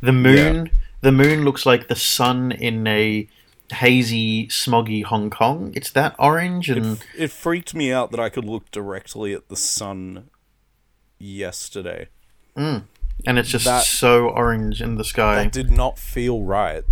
the 0.00 0.12
moon. 0.12 0.70
The 1.00 1.12
moon 1.12 1.44
looks 1.44 1.64
like 1.64 1.86
the 1.86 1.94
sun 1.94 2.50
in 2.50 2.84
a 2.88 3.28
hazy, 3.70 4.48
smoggy 4.48 5.04
Hong 5.04 5.30
Kong. 5.30 5.72
It's 5.76 5.92
that 5.92 6.16
orange, 6.18 6.68
and 6.68 6.98
It, 7.14 7.24
it 7.24 7.30
freaked 7.30 7.72
me 7.72 7.92
out 7.92 8.10
that 8.10 8.18
I 8.18 8.28
could 8.28 8.44
look 8.44 8.70
directly 8.72 9.32
at 9.32 9.48
the 9.48 9.56
sun 9.56 10.30
yesterday. 11.18 12.08
And 13.26 13.38
it's 13.38 13.48
just 13.50 13.64
that- 13.64 13.84
so 13.84 14.28
orange 14.28 14.80
in 14.82 14.96
the 14.96 15.04
sky. 15.04 15.44
That 15.44 15.52
did 15.52 15.70
not 15.70 15.98
feel 15.98 16.42
right. 16.42 16.84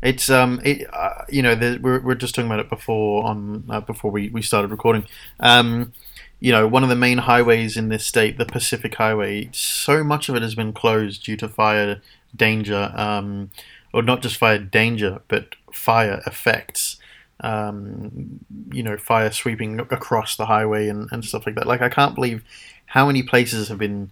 It's 0.00 0.30
um, 0.30 0.60
it 0.64 0.86
uh, 0.92 1.24
you 1.28 1.42
know, 1.42 1.54
the, 1.56 1.78
we're 1.82 2.00
we're 2.00 2.14
just 2.14 2.34
talking 2.34 2.46
about 2.48 2.60
it 2.60 2.68
before 2.70 3.24
on 3.24 3.64
uh, 3.68 3.80
before 3.80 4.10
we 4.12 4.28
we 4.28 4.42
started 4.42 4.70
recording. 4.70 5.04
Um, 5.40 5.92
you 6.40 6.52
know, 6.52 6.68
one 6.68 6.84
of 6.84 6.88
the 6.88 6.94
main 6.94 7.18
highways 7.18 7.76
in 7.76 7.88
this 7.88 8.06
state, 8.06 8.38
the 8.38 8.46
Pacific 8.46 8.94
Highway, 8.94 9.48
so 9.52 10.04
much 10.04 10.28
of 10.28 10.36
it 10.36 10.42
has 10.42 10.54
been 10.54 10.72
closed 10.72 11.24
due 11.24 11.36
to 11.38 11.48
fire 11.48 12.00
danger, 12.36 12.92
um, 12.94 13.50
or 13.92 14.02
not 14.02 14.22
just 14.22 14.36
fire 14.36 14.58
danger, 14.58 15.20
but 15.26 15.56
fire 15.72 16.22
effects. 16.26 16.98
Um, 17.40 18.40
you 18.72 18.82
know, 18.84 18.96
fire 18.96 19.30
sweeping 19.32 19.80
across 19.80 20.36
the 20.36 20.46
highway 20.46 20.88
and, 20.88 21.08
and 21.12 21.24
stuff 21.24 21.46
like 21.46 21.54
that. 21.56 21.66
Like, 21.68 21.80
I 21.82 21.88
can't 21.88 22.14
believe 22.14 22.44
how 22.86 23.06
many 23.06 23.22
places 23.22 23.68
have 23.68 23.78
been 23.78 24.10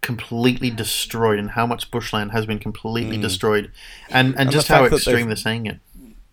completely 0.00 0.70
destroyed 0.70 1.38
and 1.38 1.50
how 1.50 1.66
much 1.66 1.90
bushland 1.90 2.30
has 2.32 2.46
been 2.46 2.58
completely 2.58 3.18
Mm. 3.18 3.22
destroyed 3.22 3.70
and 4.10 4.34
and, 4.38 4.48
the 4.48 4.52
just 4.52 4.68
how 4.68 4.84
extreme 4.84 5.26
they're 5.26 5.36
saying 5.36 5.66
it. 5.66 5.80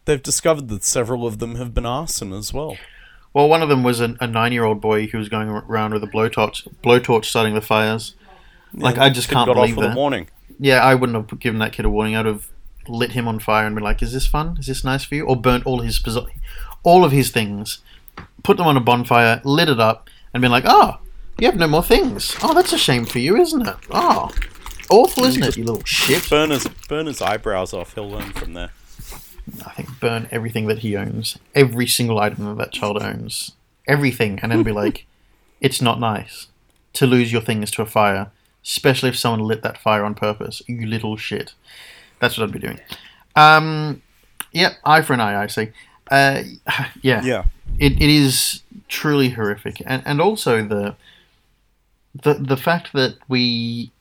They've 0.05 0.21
discovered 0.21 0.67
that 0.69 0.83
several 0.83 1.25
of 1.25 1.39
them 1.39 1.55
have 1.55 1.73
been 1.73 1.85
arson 1.85 2.31
as 2.31 2.53
well. 2.53 2.77
well 3.33 3.49
one 3.49 3.63
of 3.63 3.69
them 3.69 3.81
was 3.83 3.99
a, 4.01 4.15
a 4.21 4.27
nine-year-old 4.27 4.79
boy 4.81 5.07
who 5.07 5.17
was 5.17 5.29
going 5.29 5.49
around 5.49 5.93
with 5.93 6.03
a 6.03 6.07
blowtorch 6.07 6.67
blowtorch 6.83 7.25
starting 7.25 7.55
the 7.55 7.61
fires. 7.61 8.13
Like 8.73 8.97
i 8.97 9.09
just 9.09 9.29
can't 9.29 9.51
believe 9.51 9.75
that. 9.77 9.95
warning. 9.95 10.27
yeah 10.59 10.79
i 10.83 10.93
wouldn't 10.93 11.15
have 11.31 11.39
given 11.39 11.59
that 11.59 11.73
kid 11.73 11.85
a 11.85 11.89
warning. 11.89 12.15
I'd 12.15 12.25
have 12.27 12.47
lit 12.87 13.13
him 13.13 13.27
on 13.27 13.39
fire 13.39 13.65
and 13.65 13.73
been 13.75 13.83
like 13.83 14.03
is 14.03 14.13
this 14.13 14.27
fun? 14.27 14.57
Is 14.59 14.67
this 14.67 14.83
nice 14.83 15.03
for 15.03 15.15
you? 15.15 15.25
Or 15.25 15.35
burnt 15.35 15.65
all 15.65 15.79
his 15.79 15.99
all 16.83 17.03
of 17.03 17.11
his 17.11 17.31
things 17.31 17.79
put 18.43 18.57
them 18.57 18.67
on 18.67 18.77
a 18.77 18.79
bonfire 18.79 19.41
lit 19.43 19.67
it 19.69 19.79
up 19.79 20.07
and 20.33 20.39
been 20.41 20.51
like 20.51 20.65
oh 20.67 20.99
you 21.39 21.47
have 21.47 21.55
no 21.57 21.67
more 21.67 21.83
things 21.83 22.35
oh 22.43 22.53
that's 22.53 22.73
a 22.73 22.77
shame 22.77 23.05
for 23.05 23.19
you 23.19 23.35
isn't 23.35 23.67
it 23.67 23.75
oh 23.91 24.31
awful 24.89 25.23
isn't 25.25 25.43
it 25.43 25.57
you 25.57 25.63
little 25.63 25.83
shit 25.83 26.29
Burn 26.29 26.49
his, 26.51 26.67
burn 26.87 27.05
his 27.07 27.21
eyebrows 27.21 27.73
off. 27.73 27.95
He'll 27.95 28.09
learn 28.09 28.31
from 28.33 28.53
there. 28.53 28.71
I 29.65 29.69
think 29.71 29.99
burn 29.99 30.27
everything 30.31 30.67
that 30.67 30.79
he 30.79 30.95
owns, 30.95 31.37
every 31.53 31.87
single 31.87 32.19
item 32.19 32.45
that 32.45 32.57
that 32.57 32.71
child 32.71 33.01
owns, 33.01 33.51
everything, 33.87 34.39
and 34.41 34.51
then 34.51 34.63
be 34.63 34.71
like, 34.83 35.05
it's 35.61 35.81
not 35.81 35.99
nice 35.99 36.47
to 36.93 37.05
lose 37.07 37.31
your 37.31 37.41
things 37.41 37.69
to 37.71 37.81
a 37.81 37.85
fire, 37.85 38.31
especially 38.63 39.09
if 39.09 39.17
someone 39.17 39.47
lit 39.47 39.61
that 39.63 39.77
fire 39.77 40.03
on 40.03 40.15
purpose. 40.15 40.61
You 40.67 40.85
little 40.87 41.15
shit. 41.17 41.53
That's 42.19 42.37
what 42.37 42.45
I'd 42.47 42.53
be 42.53 42.59
doing. 42.59 42.79
Um, 43.35 44.01
yep, 44.51 44.73
eye 44.83 45.01
for 45.01 45.13
an 45.13 45.19
eye, 45.19 45.41
I 45.43 45.47
say. 45.47 45.71
Uh, 46.09 46.41
yeah, 47.01 47.23
Yeah. 47.23 47.45
it, 47.79 47.93
it 47.93 48.09
is 48.09 48.61
truly 48.87 49.29
horrific, 49.29 49.81
and 49.85 50.01
and 50.05 50.21
also 50.21 50.63
the 50.65 50.95
the 52.23 52.33
the 52.35 52.57
fact 52.57 52.93
that 52.93 53.17
we 53.27 53.91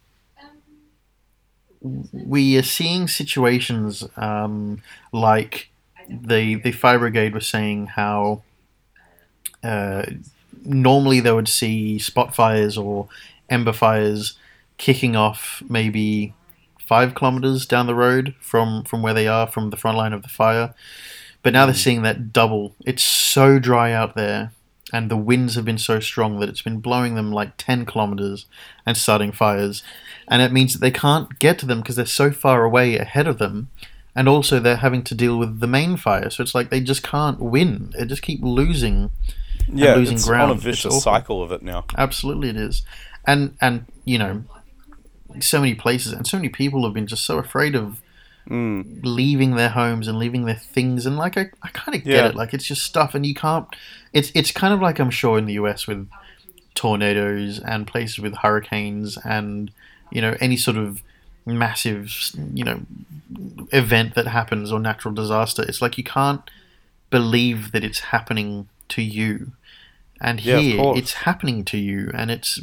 we 2.12 2.56
are 2.56 2.62
seeing 2.62 3.08
situations 3.08 4.04
um, 4.16 4.82
like 5.12 5.70
the 6.08 6.56
the 6.56 6.72
fire 6.72 6.98
brigade 6.98 7.34
was 7.34 7.46
saying 7.46 7.86
how 7.86 8.42
uh, 9.62 10.04
normally 10.64 11.20
they 11.20 11.32
would 11.32 11.48
see 11.48 11.98
spot 11.98 12.34
fires 12.34 12.76
or 12.76 13.08
ember 13.48 13.72
fires 13.72 14.34
kicking 14.76 15.16
off 15.16 15.62
maybe 15.68 16.34
five 16.78 17.14
kilometers 17.14 17.66
down 17.66 17.86
the 17.86 17.94
road 17.94 18.34
from 18.40 18.84
from 18.84 19.02
where 19.02 19.14
they 19.14 19.26
are 19.26 19.46
from 19.46 19.70
the 19.70 19.76
front 19.76 19.96
line 19.96 20.12
of 20.12 20.22
the 20.22 20.28
fire. 20.28 20.74
But 21.42 21.52
now 21.52 21.66
they're 21.66 21.74
seeing 21.74 22.02
that 22.02 22.32
double. 22.32 22.74
It's 22.86 23.02
so 23.02 23.58
dry 23.58 23.92
out 23.92 24.14
there 24.14 24.52
and 24.94 25.10
the 25.10 25.16
winds 25.16 25.56
have 25.56 25.64
been 25.64 25.78
so 25.78 25.98
strong 25.98 26.38
that 26.38 26.48
it's 26.48 26.62
been 26.62 26.78
blowing 26.78 27.16
them 27.16 27.32
like 27.32 27.56
10 27.56 27.84
kilometers 27.84 28.46
and 28.86 28.96
starting 28.96 29.32
fires. 29.32 29.82
And 30.28 30.40
it 30.40 30.52
means 30.52 30.72
that 30.72 30.78
they 30.78 30.92
can't 30.92 31.38
get 31.40 31.58
to 31.58 31.66
them 31.66 31.80
because 31.80 31.96
they're 31.96 32.06
so 32.06 32.30
far 32.30 32.62
away 32.62 32.96
ahead 32.96 33.26
of 33.26 33.38
them 33.38 33.68
and 34.14 34.28
also 34.28 34.60
they're 34.60 34.76
having 34.76 35.02
to 35.02 35.14
deal 35.14 35.36
with 35.36 35.58
the 35.58 35.66
main 35.66 35.96
fire. 35.96 36.30
So 36.30 36.42
it's 36.44 36.54
like 36.54 36.70
they 36.70 36.80
just 36.80 37.02
can't 37.02 37.40
win. 37.40 37.92
They 37.98 38.06
just 38.06 38.22
keep 38.22 38.40
losing 38.42 39.10
Yeah, 39.68 39.96
losing 39.96 40.14
it's 40.14 40.26
ground. 40.28 40.52
on 40.52 40.56
a 40.58 40.60
vicious 40.60 41.02
cycle 41.02 41.42
of 41.42 41.50
it 41.50 41.62
now. 41.62 41.86
absolutely 41.98 42.48
it 42.50 42.56
is. 42.56 42.84
And 43.26 43.56
and 43.60 43.86
you 44.04 44.18
know 44.18 44.44
so 45.40 45.60
many 45.60 45.74
places 45.74 46.12
and 46.12 46.24
so 46.24 46.36
many 46.36 46.48
people 46.48 46.84
have 46.84 46.94
been 46.94 47.08
just 47.08 47.24
so 47.24 47.38
afraid 47.38 47.74
of 47.74 48.00
Mm. 48.48 49.00
leaving 49.02 49.56
their 49.56 49.70
homes 49.70 50.06
and 50.06 50.18
leaving 50.18 50.44
their 50.44 50.54
things 50.54 51.06
and 51.06 51.16
like 51.16 51.38
I, 51.38 51.48
I 51.62 51.68
kind 51.68 51.96
of 51.96 52.04
get 52.04 52.12
Yeah. 52.14 52.28
it 52.28 52.34
like 52.34 52.52
it's 52.52 52.64
just 52.66 52.82
stuff 52.82 53.14
and 53.14 53.24
you 53.24 53.34
can't 53.34 53.66
it's 54.12 54.30
it's 54.34 54.50
kind 54.52 54.74
of 54.74 54.80
like 54.82 54.98
I'm 54.98 55.10
sure 55.10 55.38
in 55.38 55.46
the 55.46 55.54
US 55.54 55.86
with 55.86 56.06
tornadoes 56.74 57.58
and 57.60 57.86
places 57.86 58.18
with 58.18 58.34
hurricanes 58.38 59.16
and 59.24 59.70
you 60.10 60.20
know 60.20 60.36
any 60.40 60.56
sort 60.56 60.76
of 60.76 61.02
massive 61.46 62.12
you 62.52 62.64
know 62.64 62.80
event 63.72 64.14
that 64.14 64.26
happens 64.26 64.72
or 64.72 64.80
natural 64.80 65.14
disaster 65.14 65.62
it's 65.62 65.80
like 65.80 65.96
you 65.98 66.04
can't 66.04 66.42
believe 67.10 67.72
that 67.72 67.84
it's 67.84 68.00
happening 68.00 68.68
to 68.88 69.02
you 69.02 69.52
and 70.20 70.40
here 70.40 70.76
course. 70.76 70.98
it's 70.98 71.12
happening 71.14 71.64
to 71.64 71.78
you 71.78 72.10
and 72.14 72.30
it's 72.30 72.60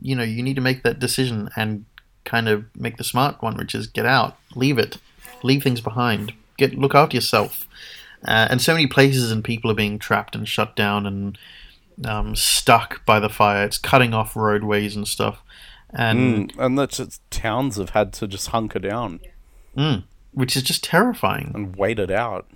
you 0.00 0.14
know 0.14 0.22
you 0.22 0.42
need 0.42 0.54
to 0.54 0.60
make 0.60 0.82
that 0.82 0.98
decision 0.98 1.48
and 1.56 1.84
kind 2.24 2.48
of 2.48 2.64
make 2.76 2.96
the 2.98 3.04
smart 3.04 3.40
one 3.42 3.56
which 3.56 3.74
is 3.74 3.86
get 3.86 4.04
out 4.04 4.36
leave 4.54 4.78
it 4.78 4.98
leave 5.42 5.62
things 5.62 5.80
behind 5.80 6.32
get 6.56 6.74
look 6.76 6.94
after 6.94 7.16
yourself 7.16 7.66
uh, 8.26 8.48
and 8.50 8.60
so 8.60 8.72
many 8.72 8.86
places 8.86 9.30
and 9.30 9.44
people 9.44 9.70
are 9.70 9.74
being 9.74 9.98
trapped 9.98 10.34
and 10.34 10.48
shut 10.48 10.74
down 10.74 11.06
and 11.06 11.38
um, 12.04 12.34
stuck 12.36 13.04
by 13.04 13.18
the 13.18 13.28
fire 13.28 13.64
it's 13.64 13.78
cutting 13.78 14.14
off 14.14 14.36
roadways 14.36 14.96
and 14.96 15.06
stuff 15.06 15.42
and 15.90 16.52
Mm. 16.52 16.64
And 16.64 16.78
that's 16.78 17.20
towns 17.30 17.76
have 17.76 17.90
had 17.90 18.12
to 18.14 18.26
just 18.26 18.48
hunker 18.48 18.78
down 18.78 19.20
mm, 19.78 20.02
which 20.32 20.56
is 20.56 20.62
just 20.62 20.84
terrifying 20.84 21.52
and 21.54 21.76
wait 21.76 21.98
it 21.98 22.10
out. 22.10 22.46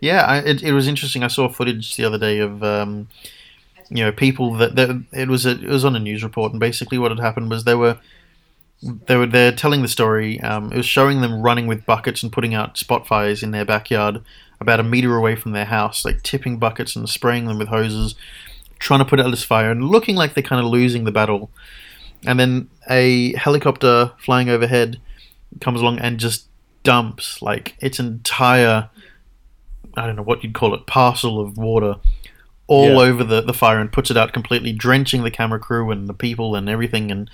Yeah, 0.00 0.24
I, 0.24 0.38
it, 0.38 0.62
it 0.62 0.72
was 0.72 0.88
interesting. 0.88 1.22
I 1.22 1.28
saw 1.28 1.48
footage 1.48 1.96
the 1.96 2.04
other 2.04 2.18
day 2.18 2.38
of 2.38 2.62
um, 2.62 3.08
you 3.88 4.04
know 4.04 4.12
people 4.12 4.54
that, 4.54 4.74
that 4.76 5.04
it 5.12 5.28
was 5.28 5.46
a, 5.46 5.50
it 5.50 5.68
was 5.68 5.84
on 5.84 5.96
a 5.96 6.00
news 6.00 6.22
report, 6.24 6.52
and 6.52 6.60
basically 6.60 6.98
what 6.98 7.10
had 7.10 7.20
happened 7.20 7.50
was 7.50 7.64
there 7.64 7.78
were 7.78 7.98
they 8.82 9.16
were 9.16 9.26
there 9.26 9.52
telling 9.52 9.82
the 9.82 9.88
story. 9.88 10.40
Um, 10.40 10.72
it 10.72 10.76
was 10.76 10.86
showing 10.86 11.20
them 11.20 11.40
running 11.40 11.66
with 11.66 11.86
buckets 11.86 12.22
and 12.22 12.32
putting 12.32 12.54
out 12.54 12.76
spot 12.76 13.06
fires 13.06 13.42
in 13.42 13.52
their 13.52 13.64
backyard, 13.64 14.22
about 14.60 14.80
a 14.80 14.84
meter 14.84 15.16
away 15.16 15.36
from 15.36 15.52
their 15.52 15.66
house, 15.66 16.04
like 16.04 16.22
tipping 16.22 16.58
buckets 16.58 16.96
and 16.96 17.08
spraying 17.08 17.46
them 17.46 17.58
with 17.58 17.68
hoses, 17.68 18.14
trying 18.78 19.00
to 19.00 19.04
put 19.04 19.20
out 19.20 19.30
this 19.30 19.44
fire, 19.44 19.70
and 19.70 19.84
looking 19.84 20.16
like 20.16 20.34
they're 20.34 20.42
kind 20.42 20.64
of 20.64 20.70
losing 20.70 21.04
the 21.04 21.12
battle. 21.12 21.50
And 22.26 22.38
then 22.38 22.68
a 22.88 23.34
helicopter 23.34 24.12
flying 24.18 24.48
overhead 24.48 25.00
comes 25.60 25.80
along 25.80 25.98
and 25.98 26.18
just 26.18 26.46
dumps 26.82 27.40
like 27.42 27.76
its 27.80 28.00
entire 28.00 28.90
I 29.94 30.06
don't 30.06 30.16
know 30.16 30.22
what 30.22 30.42
you'd 30.42 30.54
call 30.54 30.74
it, 30.74 30.86
parcel 30.86 31.38
of 31.40 31.58
water 31.58 31.96
all 32.66 32.90
Yeah. 32.90 32.98
over 33.10 33.24
the, 33.24 33.40
the 33.40 33.52
fire 33.52 33.80
and 33.80 33.92
puts 33.92 34.10
it 34.10 34.16
out 34.16 34.32
completely, 34.32 34.72
drenching 34.72 35.22
the 35.24 35.30
camera 35.30 35.58
crew 35.58 35.90
and 35.90 36.08
the 36.08 36.14
people 36.14 36.54
and 36.54 36.68
everything, 36.68 37.10
and 37.10 37.28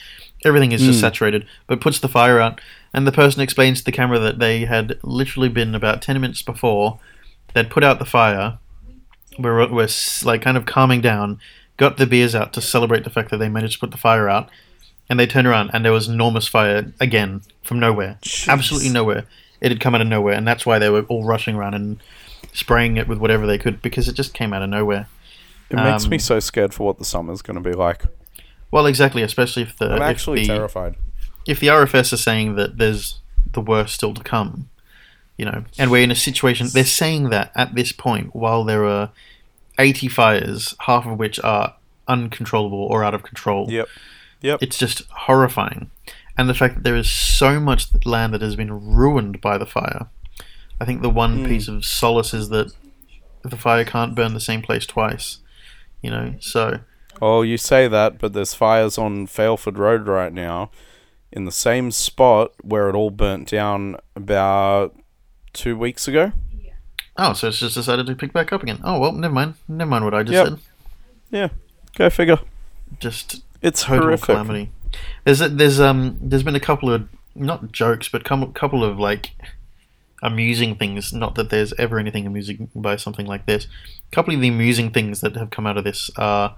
everything 0.44 0.72
is 0.72 0.80
just 0.82 0.98
Mm. 0.98 1.02
saturated, 1.02 1.46
but 1.66 1.80
puts 1.80 1.98
the 2.00 2.08
fire 2.08 2.40
out. 2.40 2.60
And 2.94 3.06
the 3.06 3.12
person 3.12 3.42
explains 3.42 3.78
to 3.80 3.84
the 3.84 3.92
camera 3.92 4.18
that 4.18 4.38
they 4.38 4.64
had 4.64 4.98
literally 5.02 5.48
been 5.48 5.74
about 5.74 6.00
10 6.02 6.20
minutes 6.20 6.42
before, 6.42 6.98
they'd 7.54 7.70
put 7.70 7.84
out 7.84 7.98
the 7.98 8.04
fire, 8.04 8.58
were, 9.38 9.66
were 9.68 9.88
like 10.24 10.42
kind 10.42 10.56
of 10.56 10.66
calming 10.66 11.00
down, 11.00 11.38
got 11.76 11.96
the 11.96 12.06
beers 12.06 12.34
out 12.34 12.52
to 12.54 12.60
celebrate 12.60 13.04
the 13.04 13.10
fact 13.10 13.30
that 13.30 13.36
they 13.36 13.48
managed 13.48 13.74
to 13.74 13.78
put 13.80 13.90
the 13.90 13.96
fire 13.98 14.28
out, 14.28 14.48
and 15.10 15.20
they 15.20 15.26
turned 15.26 15.46
around 15.46 15.70
and 15.72 15.84
there 15.84 15.92
was 15.92 16.08
enormous 16.08 16.48
fire 16.48 16.92
again 17.00 17.42
from 17.62 17.78
nowhere. 17.78 18.18
Jeez. 18.22 18.48
Absolutely 18.48 18.90
nowhere. 18.90 19.24
It 19.60 19.70
had 19.70 19.80
come 19.80 19.94
out 19.94 20.00
of 20.00 20.06
nowhere, 20.08 20.34
and 20.34 20.46
that's 20.48 20.64
why 20.66 20.78
they 20.78 20.88
were 20.90 21.02
all 21.02 21.24
rushing 21.24 21.54
around 21.56 21.74
and 21.74 22.00
spraying 22.52 22.96
it 22.96 23.06
with 23.08 23.18
whatever 23.18 23.46
they 23.46 23.58
could 23.58 23.82
because 23.82 24.08
it 24.08 24.14
just 24.14 24.32
came 24.34 24.52
out 24.52 24.62
of 24.62 24.70
nowhere. 24.70 25.06
It 25.70 25.76
makes 25.76 26.04
Um, 26.04 26.10
me 26.10 26.18
so 26.18 26.40
scared 26.40 26.72
for 26.74 26.86
what 26.86 26.98
the 26.98 27.04
summer's 27.04 27.42
going 27.42 27.62
to 27.62 27.68
be 27.70 27.74
like. 27.76 28.04
Well, 28.70 28.86
exactly, 28.86 29.22
especially 29.22 29.62
if 29.62 29.76
the 29.76 29.90
I'm 29.92 30.02
actually 30.02 30.42
the, 30.42 30.46
terrified. 30.48 30.96
if 31.46 31.60
the 31.60 31.68
RFS 31.68 32.12
are 32.12 32.16
saying 32.18 32.56
that 32.56 32.78
there's 32.78 33.18
the 33.52 33.60
worst 33.60 33.94
still 33.94 34.14
to 34.14 34.22
come, 34.22 34.68
you 35.36 35.44
know, 35.44 35.64
and 35.78 35.90
we're 35.90 36.02
in 36.02 36.10
a 36.10 36.14
situation 36.16 36.68
they're 36.72 36.84
saying 36.84 37.30
that 37.30 37.50
at 37.54 37.74
this 37.74 37.92
point 37.92 38.34
while 38.34 38.64
there 38.64 38.84
are 38.84 39.10
80 39.78 40.08
fires, 40.08 40.74
half 40.80 41.06
of 41.06 41.18
which 41.18 41.38
are 41.40 41.74
uncontrollable 42.08 42.82
or 42.90 43.04
out 43.04 43.14
of 43.14 43.22
control. 43.22 43.70
Yep. 43.70 43.88
Yep. 44.42 44.62
It's 44.62 44.78
just 44.78 45.02
horrifying. 45.10 45.90
And 46.36 46.48
the 46.48 46.54
fact 46.54 46.76
that 46.76 46.84
there 46.84 46.96
is 46.96 47.10
so 47.10 47.58
much 47.60 47.86
land 48.04 48.32
that 48.34 48.42
has 48.42 48.56
been 48.56 48.72
ruined 48.94 49.40
by 49.40 49.58
the 49.58 49.66
fire. 49.66 50.06
I 50.80 50.84
think 50.84 51.02
the 51.02 51.10
one 51.10 51.38
Hmm. 51.38 51.46
piece 51.46 51.68
of 51.68 51.84
solace 51.84 52.32
is 52.34 52.48
that 52.50 52.72
the 53.42 53.56
fire 53.56 53.84
can't 53.84 54.14
burn 54.14 54.34
the 54.34 54.40
same 54.40 54.62
place 54.62 54.86
twice. 54.86 55.38
You 56.02 56.10
know, 56.10 56.34
so 56.40 56.80
Oh, 57.20 57.42
you 57.42 57.56
say 57.58 57.88
that, 57.88 58.18
but 58.18 58.32
there's 58.32 58.54
fires 58.54 58.96
on 58.96 59.26
Failford 59.26 59.76
Road 59.78 60.06
right 60.06 60.32
now, 60.32 60.70
in 61.32 61.44
the 61.44 61.52
same 61.52 61.90
spot 61.90 62.52
where 62.62 62.88
it 62.88 62.94
all 62.94 63.10
burnt 63.10 63.48
down 63.48 63.96
about 64.14 64.94
two 65.52 65.76
weeks 65.76 66.06
ago. 66.06 66.32
oh, 67.16 67.32
so 67.32 67.48
it's 67.48 67.58
just 67.58 67.74
decided 67.74 68.06
to 68.06 68.14
pick 68.14 68.32
back 68.32 68.52
up 68.52 68.62
again. 68.62 68.78
Oh 68.84 68.98
well, 69.00 69.12
never 69.12 69.34
mind. 69.34 69.54
Never 69.66 69.90
mind 69.90 70.04
what 70.04 70.14
I 70.14 70.22
just 70.22 70.34
Yep. 70.34 70.46
said. 70.46 70.58
Yeah, 71.30 71.48
go 71.96 72.08
figure. 72.10 72.38
Just 73.00 73.42
It's 73.60 73.82
total 73.82 74.04
horrific. 74.04 74.26
calamity. 74.26 74.70
There's 75.24 75.40
a, 75.40 75.48
there's 75.48 75.80
um 75.80 76.16
there's 76.20 76.44
been 76.44 76.54
a 76.54 76.60
couple 76.60 76.90
of 76.92 77.08
not 77.34 77.72
jokes, 77.72 78.08
but 78.08 78.24
couple 78.24 78.46
couple 78.52 78.84
of 78.84 78.98
like 79.00 79.32
amusing 80.22 80.74
things. 80.76 81.12
Not 81.12 81.34
that 81.36 81.50
there's 81.50 81.72
ever 81.74 81.98
anything 81.98 82.26
amusing 82.26 82.70
by 82.74 82.96
something 82.96 83.26
like 83.26 83.46
this. 83.46 83.66
A 84.10 84.14
couple 84.14 84.34
of 84.34 84.40
the 84.40 84.48
amusing 84.48 84.90
things 84.90 85.20
that 85.20 85.36
have 85.36 85.50
come 85.50 85.66
out 85.66 85.76
of 85.76 85.84
this 85.84 86.10
are 86.16 86.56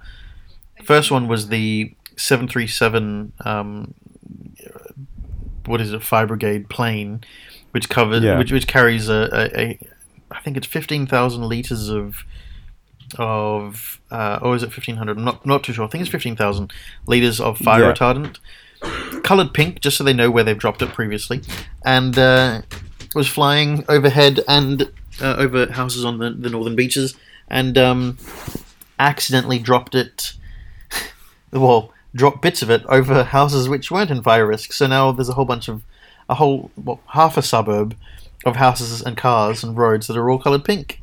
first 0.83 1.11
one 1.11 1.27
was 1.27 1.49
the 1.49 1.93
seven 2.17 2.47
three 2.47 2.67
seven 2.67 3.31
um 3.45 3.93
what 5.65 5.79
is 5.81 5.93
it 5.93 6.01
fire 6.03 6.25
brigade 6.27 6.69
plane, 6.69 7.23
which 7.71 7.87
covers 7.89 8.23
Yeah. 8.23 8.37
which 8.37 8.51
which 8.51 8.67
carries 8.67 9.09
a, 9.09 9.29
a, 9.31 9.59
a 9.61 9.79
I 10.31 10.39
think 10.41 10.57
it's 10.57 10.67
fifteen 10.67 11.05
thousand 11.05 11.43
liters 11.47 11.89
of 11.89 12.23
of 13.19 13.99
uh, 14.09 14.39
or 14.41 14.55
is 14.55 14.63
it 14.63 14.71
fifteen 14.73 14.95
hundred? 14.95 15.17
I'm 15.17 15.23
not 15.23 15.45
not 15.45 15.63
too 15.63 15.73
sure. 15.73 15.85
I 15.85 15.87
think 15.87 16.01
it's 16.01 16.09
fifteen 16.11 16.35
thousand 16.35 16.71
liters 17.05 17.39
of 17.39 17.57
fire 17.57 17.81
Yeah. 17.83 17.93
retardant, 17.93 18.37
colored 19.23 19.53
pink, 19.53 19.81
just 19.81 19.97
so 19.97 20.03
they 20.03 20.13
know 20.13 20.31
where 20.31 20.43
they've 20.43 20.57
dropped 20.57 20.81
it 20.81 20.89
previously, 20.89 21.41
and 21.85 22.17
uh, 22.17 22.61
was 23.13 23.27
flying 23.27 23.83
overhead 23.89 24.41
and 24.47 24.91
uh, 25.21 25.35
over 25.37 25.71
houses 25.71 26.05
on 26.05 26.17
the, 26.17 26.31
the 26.31 26.49
northern 26.49 26.75
beaches, 26.75 27.15
and 27.47 27.77
um, 27.77 28.17
accidentally 28.99 29.59
dropped 29.59 29.95
it. 29.95 30.33
well, 31.51 31.93
dropped 32.13 32.41
bits 32.41 32.61
of 32.61 32.69
it 32.69 32.83
over 32.87 33.23
houses 33.23 33.69
which 33.69 33.91
weren't 33.91 34.11
in 34.11 34.21
fire 34.21 34.45
risk. 34.45 34.73
So 34.73 34.87
now 34.87 35.11
there's 35.11 35.29
a 35.29 35.33
whole 35.33 35.45
bunch 35.45 35.67
of 35.67 35.83
a 36.29 36.35
whole 36.35 36.71
well, 36.77 36.99
half 37.07 37.37
a 37.37 37.41
suburb 37.41 37.95
of 38.45 38.55
houses 38.55 39.01
and 39.01 39.17
cars 39.17 39.63
and 39.63 39.77
roads 39.77 40.07
that 40.07 40.17
are 40.17 40.29
all 40.29 40.39
colored 40.39 40.65
pink. 40.65 40.99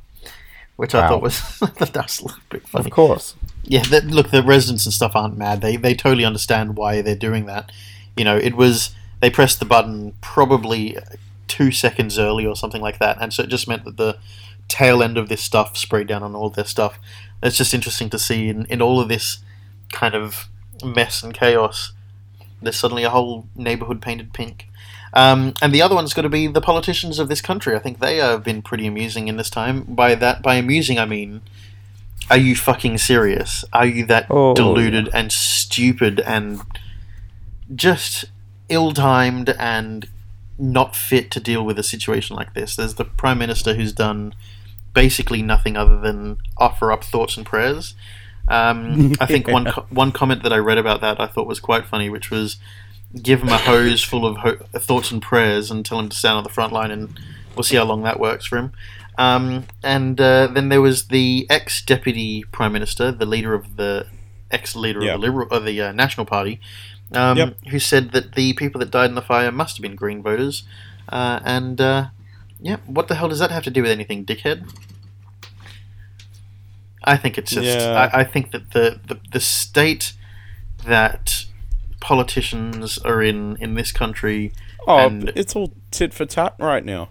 Which 0.77 0.95
I 0.95 1.09
thought 1.09 1.23
was 1.23 1.59
that 1.61 1.95
was 1.97 2.21
a 2.21 2.25
little 2.25 2.41
bit 2.51 2.69
funny. 2.69 2.85
Of 2.85 2.93
course. 2.93 3.35
Yeah, 3.65 3.83
that, 3.85 4.07
look, 4.07 4.31
the 4.31 4.45
residents 4.45 4.87
and 4.87 4.93
stuff 4.93 5.17
aren't 5.17 5.37
mad. 5.37 5.61
They 5.61 5.77
they 5.77 5.95
totally 5.95 6.25
understand 6.25 6.77
why 6.77 7.03
they're 7.03 7.17
doing 7.17 7.47
that. 7.47 7.73
You 8.17 8.25
know, 8.25 8.37
it 8.37 8.55
was 8.55 8.95
they 9.21 9.29
pressed 9.29 9.59
the 9.59 9.65
button 9.65 10.15
probably 10.21 10.97
two 11.49 11.73
seconds 11.73 12.19
early 12.19 12.47
or 12.47 12.55
something 12.55 12.83
like 12.83 12.99
that, 12.99 13.19
and 13.21 13.33
so 13.33 13.43
it 13.43 13.49
just 13.49 13.67
meant 13.67 13.85
that 13.85 13.97
the 13.97 14.19
tail 14.69 15.03
end 15.03 15.17
of 15.17 15.29
this 15.29 15.43
stuff 15.43 15.77
sprayed 15.77 16.07
down 16.07 16.23
on 16.23 16.35
all 16.35 16.51
their 16.51 16.65
stuff. 16.65 16.99
It's 17.43 17.57
just 17.57 17.73
interesting 17.75 18.11
to 18.11 18.19
see 18.19 18.49
in, 18.49 18.67
in 18.67 18.83
all 18.83 19.01
of 19.01 19.09
this 19.09 19.39
kind 19.93 20.15
of 20.15 20.49
mess 20.85 21.23
and 21.23 21.33
chaos. 21.33 21.93
There's 22.61 22.77
suddenly 22.77 23.05
a 23.05 23.11
whole 23.11 23.47
neighborhood 23.57 24.03
painted 24.03 24.33
pink. 24.33 24.69
Um, 25.15 25.55
and 25.63 25.73
the 25.73 25.81
other 25.81 25.95
one's 25.95 26.13
got 26.13 26.23
to 26.23 26.29
be 26.29 26.49
the 26.49 26.61
politicians 26.61 27.19
of 27.19 27.29
this 27.29 27.41
country. 27.41 27.75
I 27.75 27.79
think 27.79 27.99
they 27.99 28.19
have 28.19 28.45
been 28.45 28.61
pretty 28.61 28.87
amusing 28.87 29.29
in 29.29 29.37
this 29.37 29.49
time. 29.49 29.83
By 29.83 30.15
that, 30.17 30.43
by 30.43 30.57
amusing, 30.57 30.99
I 30.99 31.07
mean, 31.07 31.41
are 32.29 32.37
you 32.37 32.55
fucking 32.55 32.99
serious? 32.99 33.65
Are 33.73 33.87
you 33.87 34.05
that 34.07 34.27
Oh, 34.29 34.55
deluded 34.55 35.09
and 35.15 35.33
stupid 35.33 36.21
and 36.21 36.61
just 37.75 38.27
ill-timed 38.69 39.51
and 39.59 40.09
not 40.59 40.97
fit 40.97 41.31
to 41.33 41.41
deal 41.41 41.65
with 41.65 41.79
a 41.79 41.83
situation 41.83 42.37
like 42.37 42.55
this? 42.55 42.77
There's 42.77 42.95
the 42.95 43.05
prime 43.05 43.39
minister 43.39 43.75
who's 43.75 43.93
done 43.93 44.35
basically 44.95 45.43
nothing 45.43 45.77
other 45.77 45.99
than 46.01 46.39
offer 46.57 46.91
up 46.91 47.05
thoughts 47.05 47.37
and 47.37 47.47
prayers. 47.47 47.95
Um, 48.49 49.15
I 49.21 49.27
think 49.27 49.47
one 49.47 49.65
co- 49.71 49.87
one 49.91 50.11
comment 50.13 50.43
that 50.43 50.53
I 50.53 50.57
read 50.59 50.79
about 50.79 51.01
that 51.03 51.21
I 51.21 51.27
thought 51.27 51.47
was 51.47 51.61
quite 51.61 51.85
funny, 51.87 52.09
which 52.09 52.31
was 52.31 52.57
give 53.23 53.43
him 53.43 53.49
a 53.51 53.59
hose 53.59 54.03
full 54.03 54.27
of 54.27 54.39
ho- 54.39 54.57
thoughts 54.75 55.11
and 55.11 55.23
prayers 55.23 55.71
and 55.71 55.85
tell 55.85 55.99
him 55.99 56.09
to 56.09 56.17
stand 56.17 56.37
on 56.39 56.45
the 56.45 56.51
front 56.51 56.73
line, 56.73 56.91
and 56.91 57.19
we'll 57.55 57.63
see 57.63 57.77
how 57.77 57.85
long 57.85 58.03
that 58.03 58.19
works 58.21 58.47
for 58.47 58.57
him. 58.59 58.73
Um, 59.19 59.65
and 59.83 60.21
uh, 60.21 60.47
then 60.49 60.69
there 60.69 60.81
was 60.81 61.09
the 61.09 61.47
ex 61.51 61.83
deputy 61.85 62.45
prime 62.53 62.73
minister, 62.73 63.11
the 63.13 63.27
leader 63.27 63.53
of 63.55 63.77
the 63.77 64.07
ex 64.51 64.75
leader 64.77 65.03
Yeah. 65.03 65.15
of 65.15 65.21
the 65.21 65.27
liberal 65.27 65.49
of 65.51 65.65
the 65.65 65.81
uh, 65.83 65.93
National 65.93 66.25
Party, 66.25 66.61
um, 67.13 67.37
Yep. 67.39 67.57
who 67.71 67.79
said 67.79 68.13
that 68.13 68.35
the 68.35 68.53
people 68.55 68.79
that 68.81 68.91
died 68.91 69.09
in 69.11 69.15
the 69.15 69.23
fire 69.23 69.51
must 69.53 69.77
have 69.77 69.83
been 69.83 69.97
Green 69.97 70.23
voters. 70.23 70.65
Uh, 71.09 71.41
and 71.45 71.81
uh, 71.81 72.09
yeah, 72.61 72.77
what 72.87 73.09
the 73.09 73.15
hell 73.15 73.29
does 73.29 73.39
that 73.39 73.51
have 73.51 73.65
to 73.65 73.71
do 73.71 73.83
with 73.83 73.91
anything, 73.91 74.25
dickhead? 74.27 74.71
I 77.05 77.17
think 77.17 77.39
it's 77.39 77.51
just. 77.53 77.79
Yeah. 77.79 78.11
I, 78.13 78.21
I 78.21 78.25
think 78.25 78.51
that 78.51 78.73
the, 78.73 79.01
the 79.07 79.19
the 79.33 79.41
state 79.41 80.13
that 80.85 81.45
politicians 82.01 82.99
are 82.99 83.23
in 83.23 83.57
in 83.57 83.75
this 83.75 83.93
country, 83.93 84.53
Oh, 84.87 85.09
it's 85.35 85.57
all 85.57 85.73
tit 85.91 86.13
for 86.13 86.27
tat 86.27 86.55
right 86.59 86.85
now. 86.85 87.09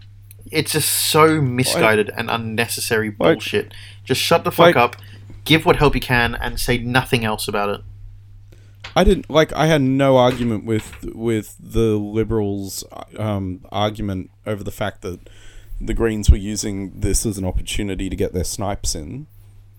it's 0.52 0.72
just 0.74 0.90
so 0.90 1.42
misguided 1.42 2.10
and 2.16 2.30
unnecessary 2.30 3.10
Like- 3.10 3.18
bullshit. 3.18 3.74
Just 4.04 4.22
shut 4.22 4.44
the 4.44 4.52
fuck 4.52 4.68
like- 4.68 4.76
up, 4.78 4.96
give 5.46 5.66
what 5.66 5.78
help 5.78 5.96
you 5.96 6.02
can, 6.02 6.36
and 6.36 6.60
say 6.60 6.78
nothing 6.78 7.26
else 7.26 7.48
about 7.48 7.70
it. 7.70 7.82
I 8.96 9.04
didn't 9.04 9.30
like. 9.30 9.54
I 9.54 9.68
had 9.68 9.82
no 9.82 10.18
argument 10.18 10.66
with 10.66 11.04
with 11.14 11.56
the 11.60 11.98
liberals' 11.98 12.84
um, 13.18 13.66
argument 13.72 14.32
over 14.46 14.64
the 14.64 14.72
fact 14.72 15.02
that 15.04 15.20
the 15.80 15.94
Greens 15.94 16.30
were 16.32 16.38
using 16.38 17.00
this 17.00 17.26
as 17.26 17.38
an 17.38 17.46
opportunity 17.46 18.10
to 18.10 18.16
get 18.16 18.34
their 18.34 18.44
snipes 18.44 18.96
in. 18.96 19.28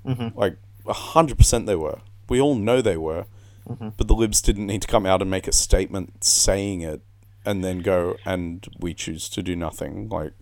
Mhm. 0.06 0.34
Like 0.36 0.56
hundred 0.86 1.38
percent, 1.38 1.66
they 1.66 1.74
were. 1.76 1.98
We 2.28 2.40
all 2.40 2.54
know 2.54 2.80
they 2.80 2.96
were, 2.96 3.26
Mm-hmm. 3.68 3.88
but 3.98 4.09
the 4.09 4.14
libs 4.14 4.40
didn't 4.40 4.66
need 4.66 4.82
to 4.82 4.88
come 4.88 5.04
out 5.04 5.20
and 5.20 5.30
make 5.30 5.46
a 5.46 5.52
statement 5.52 6.24
saying 6.24 6.80
it, 6.82 7.02
and 7.44 7.62
then 7.64 7.80
go 7.80 8.16
and 8.24 8.66
we 8.78 8.94
choose 8.94 9.28
to 9.30 9.42
do 9.42 9.54
nothing. 9.56 10.09
Like 10.09 10.32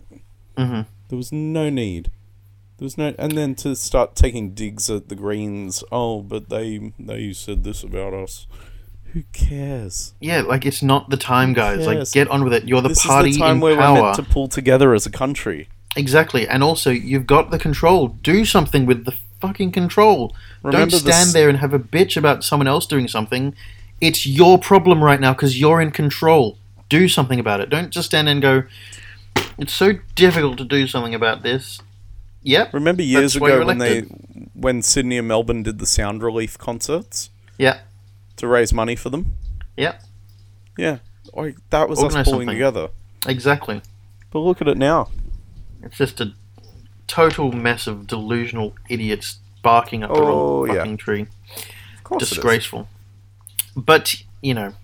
hmm 0.57 0.83
there 1.09 1.17
was 1.17 1.33
no 1.33 1.71
need. 1.71 2.11
There 2.79 2.85
was 2.85 2.99
no, 2.99 3.15
and 3.19 3.33
then 3.33 3.55
to 3.57 3.75
start 3.75 4.15
taking 4.15 4.51
digs 4.51 4.91
at 4.91 5.09
the 5.09 5.15
Greens. 5.15 5.83
Oh, 5.91 6.21
but 6.21 6.51
they 6.51 6.93
they 6.99 7.33
said 7.33 7.65
this 7.65 7.83
about 7.83 8.13
us. 8.13 8.47
Who 9.13 9.23
cares? 9.33 10.13
Yeah, 10.21 10.43
like 10.43 10.67
it's 10.67 10.83
not 10.83 11.09
the 11.09 11.17
time, 11.17 11.55
guys. 11.55 11.87
Like 11.87 12.11
get 12.13 12.29
on 12.29 12.45
with 12.45 12.53
it. 12.53 12.69
You're 12.69 12.83
the 12.83 12.91
this 12.91 13.07
party 13.07 13.31
is 13.31 13.37
the 13.37 13.41
time 13.41 13.57
in 13.57 13.61
where 13.63 13.77
power. 13.77 13.95
we're 13.95 14.03
meant 14.03 14.17
to 14.17 14.23
pull 14.23 14.49
together 14.49 14.93
as 14.93 15.07
a 15.07 15.11
country. 15.11 15.69
Exactly, 15.97 16.47
and 16.47 16.63
also 16.63 16.91
you've 16.91 17.27
got 17.27 17.51
the 17.51 17.59
control. 17.59 18.09
Do 18.09 18.45
something 18.45 18.85
with 18.85 19.07
the 19.07 19.17
fucking 19.41 19.73
control. 19.73 20.35
Remember 20.63 20.91
Don't 20.91 21.01
stand 21.01 21.31
there 21.31 21.49
and 21.49 21.59
have 21.59 21.73
a 21.73 21.79
bitch 21.79 22.17
about 22.17 22.45
someone 22.45 22.69
else 22.69 22.85
doing 22.85 23.09
something. 23.09 23.55
It's 24.03 24.27
your 24.27 24.59
problem 24.59 25.03
right 25.03 25.21
now 25.21 25.33
because 25.33 25.59
you're 25.59 25.81
in 25.81 25.93
control. 25.93 26.59
Do 26.91 27.09
something 27.09 27.41
about 27.41 27.61
it. 27.61 27.71
Don't 27.71 27.91
just 27.91 28.09
stand 28.09 28.29
and 28.29 28.43
go. 28.43 28.65
It's 29.57 29.73
so 29.73 29.95
difficult 30.15 30.59
to 30.59 30.65
do 30.65 30.87
something 30.87 31.15
about 31.15 31.43
this. 31.43 31.81
Yep. 32.47 32.75
Remember 32.75 33.03
years 33.03 33.33
That's 33.35 33.41
why 33.41 33.49
you're 33.49 33.59
ago 33.59 33.67
when 33.67 33.79
they 33.79 34.01
when 34.55 34.81
Sydney 34.81 35.19
and 35.19 35.27
Melbourne 35.27 35.63
did 35.65 35.79
the 35.81 35.87
Sound 35.87 36.23
Relief 36.23 36.57
concerts 36.57 37.31
Yeah. 37.59 37.81
to 38.37 38.47
raise 38.47 38.73
money 38.73 38.95
for 38.97 39.11
them? 39.11 39.35
Yeah. 39.77 39.99
Yeah, 40.79 40.99
like 41.35 41.57
that 41.71 41.89
was 41.89 41.99
us 42.03 42.13
pulling 42.13 42.25
something. 42.25 42.49
together. 42.49 42.89
Exactly. 43.27 43.83
But 44.31 44.41
look 44.41 44.61
at 44.61 44.69
it 44.69 44.77
now. 44.79 45.09
It's 45.83 45.97
just 45.97 46.21
a 46.21 46.35
total 47.09 47.51
mess 47.53 47.87
of 47.87 48.07
delusional 48.07 48.75
idiots 48.89 49.39
barking 49.63 50.05
up 50.05 50.13
the 50.13 50.21
Oh, 50.21 50.27
wrong 50.67 50.69
yeah. 50.69 50.75
fucking 50.83 50.97
tree. 50.99 51.23
Of 51.97 52.05
course, 52.05 52.23
it 52.23 52.27
is. 52.27 52.31
disgraceful. 52.31 52.89
But 53.75 54.23
you 54.43 54.55
know, 54.55 54.75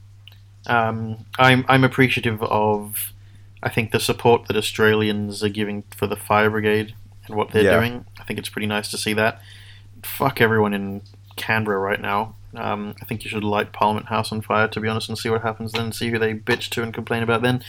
um, 0.67 1.25
I'm 1.39 1.65
I'm 1.69 1.85
appreciative 1.85 2.43
of, 2.43 3.13
I 3.63 3.69
think 3.69 3.93
the 3.93 4.01
support 4.01 4.47
that 4.49 4.57
Australians 4.57 5.45
are 5.45 5.49
giving 5.49 5.85
for 5.95 6.07
the 6.09 6.17
fire 6.17 6.51
brigade 6.51 6.95
and 7.33 7.39
what 7.39 7.51
they're 7.51 7.65
Yeah. 7.65 7.79
doing. 7.79 8.05
I 8.21 8.25
think 8.25 8.39
it's 8.39 8.49
pretty 8.49 8.67
nice 8.67 8.91
to 8.91 8.99
see 8.99 9.15
that. 9.15 9.41
Fuck 10.03 10.41
everyone 10.41 10.75
in 10.75 11.03
Canberra 11.37 11.79
right 11.79 12.01
now. 12.01 12.35
Um, 12.55 12.95
I 13.01 13.07
think 13.07 13.25
you 13.25 13.31
should 13.31 13.45
light 13.45 13.73
Parliament 13.73 14.07
House 14.09 14.31
on 14.31 14.43
fire, 14.43 14.69
to 14.69 14.81
be 14.81 14.87
honest, 14.89 15.09
and 15.09 15.17
see 15.17 15.31
what 15.31 15.43
happens 15.43 15.73
then. 15.73 15.91
See 15.93 16.11
who 16.11 16.19
they 16.19 16.35
bitch 16.35 16.69
to 16.71 16.83
and 16.83 16.93
complain 16.93 17.23
about 17.23 17.43
then. 17.43 17.63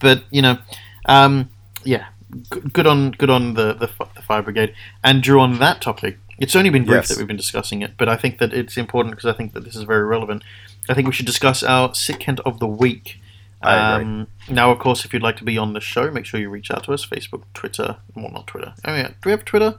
But 0.00 0.24
you 0.30 0.42
know, 0.42 0.58
um, 1.06 1.50
yeah, 1.84 2.06
g- 2.52 2.60
good 2.72 2.86
on 2.86 3.12
good 3.12 3.30
on 3.30 3.54
the, 3.54 3.74
the 3.74 3.88
the 4.16 4.22
fire 4.22 4.42
brigade. 4.42 4.74
And 5.04 5.22
Drew, 5.22 5.38
on 5.40 5.58
that 5.60 5.80
topic, 5.80 6.18
it's 6.38 6.56
only 6.56 6.70
been 6.70 6.84
brief 6.84 6.96
Yes. 6.96 7.08
that 7.10 7.18
we've 7.18 7.28
been 7.28 7.36
discussing 7.36 7.80
it, 7.82 7.92
but 7.96 8.08
I 8.08 8.16
think 8.16 8.38
that 8.38 8.52
it's 8.52 8.76
important 8.76 9.14
because 9.14 9.32
I 9.32 9.36
think 9.36 9.52
that 9.52 9.64
this 9.64 9.76
is 9.76 9.84
very 9.84 10.04
relevant. 10.04 10.42
I 10.88 10.94
think 10.94 11.06
we 11.06 11.12
should 11.12 11.26
discuss 11.26 11.62
our 11.62 11.94
sick 11.94 12.18
Kent 12.18 12.40
of 12.40 12.58
the 12.58 12.66
week. 12.66 13.20
Um, 13.66 14.26
now, 14.48 14.70
of 14.70 14.78
course, 14.78 15.04
if 15.04 15.12
you'd 15.12 15.22
like 15.22 15.36
to 15.36 15.44
be 15.44 15.56
on 15.58 15.72
the 15.72 15.80
show, 15.80 16.10
make 16.10 16.26
sure 16.26 16.38
you 16.40 16.50
reach 16.50 16.70
out 16.70 16.84
to 16.84 16.92
us. 16.92 17.04
Facebook, 17.06 17.42
Twitter, 17.54 17.96
well, 18.14 18.30
not 18.30 18.46
Twitter. 18.46 18.74
Oh 18.84 18.94
yeah, 18.94 19.08
do 19.08 19.14
we 19.26 19.30
have 19.30 19.44
Twitter? 19.44 19.78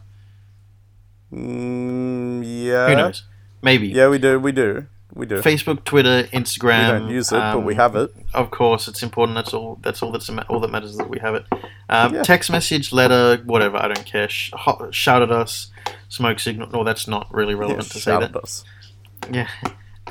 Mm, 1.33 2.43
yeah. 2.45 2.89
Who 2.89 2.95
knows? 2.95 3.23
Maybe. 3.61 3.87
Yeah, 3.87 4.09
we 4.09 4.17
do. 4.19 4.39
We 4.39 4.51
do. 4.51 4.87
We 5.13 5.25
do. 5.25 5.41
Facebook, 5.41 5.85
Twitter, 5.85 6.23
Instagram. 6.33 6.93
we 6.93 6.99
don't 6.99 7.09
use 7.09 7.31
it, 7.31 7.37
but 7.39 7.61
we 7.63 7.73
um, 7.73 7.79
have 7.79 7.95
it. 7.95 8.13
Of 8.33 8.51
course, 8.51 8.87
it's 8.87 9.01
important. 9.01 9.35
That's 9.35 9.53
all. 9.53 9.79
That's 9.81 10.01
all. 10.03 10.11
That's 10.11 10.29
all 10.29 10.59
that 10.59 10.69
matters 10.71 10.91
is 10.91 10.97
that 10.97 11.09
we 11.09 11.19
have 11.19 11.35
it. 11.35 11.45
Um, 11.89 12.15
Yeah. 12.15 12.23
Text 12.23 12.51
message, 12.51 12.91
letter, 12.91 13.41
whatever. 13.45 13.77
I 13.77 13.87
don't 13.87 14.05
care. 14.05 14.27
Sh- 14.27 14.51
ho- 14.53 14.89
shout 14.91 15.21
at 15.21 15.31
us. 15.31 15.71
Smoke 16.09 16.39
signal. 16.39 16.69
No, 16.69 16.83
that's 16.83 17.07
not 17.07 17.33
really 17.33 17.53
Yeah, 17.53 17.59
relevant 17.59 17.91
to 17.91 17.99
say 17.99 18.11
that. 18.11 18.23
at 18.23 18.35
us. 18.35 18.63
Yeah. 19.31 19.47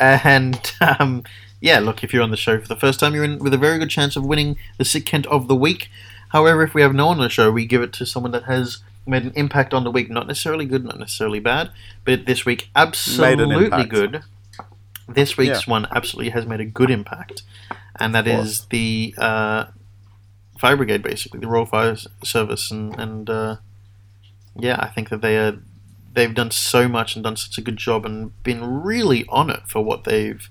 And 0.00 0.72
um, 0.80 1.22
yeah, 1.64 1.78
look, 1.78 2.04
if 2.04 2.12
you're 2.12 2.22
on 2.22 2.30
the 2.30 2.36
show 2.36 2.60
for 2.60 2.68
the 2.68 2.76
first 2.76 3.00
time, 3.00 3.14
you're 3.14 3.24
in 3.24 3.38
with 3.38 3.54
a 3.54 3.58
very 3.58 3.78
good 3.78 3.88
chance 3.88 4.16
of 4.16 4.26
winning 4.26 4.58
the 4.76 4.84
Sick 4.84 5.06
Kent 5.06 5.24
of 5.28 5.48
the 5.48 5.56
week. 5.56 5.88
However, 6.28 6.62
if 6.62 6.74
we 6.74 6.82
have 6.82 6.94
no 6.94 7.06
one 7.06 7.16
on 7.16 7.22
the 7.22 7.30
show, 7.30 7.50
we 7.50 7.64
give 7.64 7.80
it 7.80 7.90
to 7.94 8.04
someone 8.04 8.32
that 8.32 8.42
has 8.42 8.82
made 9.06 9.22
an 9.22 9.32
impact 9.34 9.72
on 9.72 9.82
the 9.82 9.90
week. 9.90 10.10
Not 10.10 10.26
necessarily 10.26 10.66
good, 10.66 10.84
not 10.84 10.98
necessarily 10.98 11.40
bad, 11.40 11.70
but 12.04 12.26
this 12.26 12.44
week 12.44 12.68
absolutely 12.76 13.84
good. 13.86 14.24
This 15.08 15.38
week's 15.38 15.66
Yeah. 15.66 15.70
one 15.72 15.86
absolutely 15.90 16.32
has 16.32 16.44
made 16.44 16.60
a 16.60 16.66
good 16.66 16.90
impact, 16.90 17.42
and 17.98 18.14
that 18.14 18.26
is 18.26 18.66
the 18.66 19.14
uh, 19.16 19.64
fire 20.58 20.76
brigade, 20.76 21.02
basically 21.02 21.40
the 21.40 21.46
Rural 21.46 21.64
Fire 21.64 21.96
Service, 22.22 22.70
and 22.70 22.94
and 23.00 23.30
uh, 23.30 23.56
yeah, 24.54 24.76
I 24.78 24.88
think 24.88 25.08
that 25.08 25.22
they 25.22 25.38
are 25.38 25.56
they've 26.12 26.34
done 26.34 26.50
so 26.50 26.88
much 26.88 27.14
and 27.16 27.24
done 27.24 27.36
such 27.36 27.56
a 27.56 27.62
good 27.62 27.78
job 27.78 28.04
and 28.04 28.42
been 28.42 28.82
really 28.82 29.24
on 29.30 29.48
it 29.48 29.62
for 29.66 29.82
what 29.82 30.04
they've. 30.04 30.50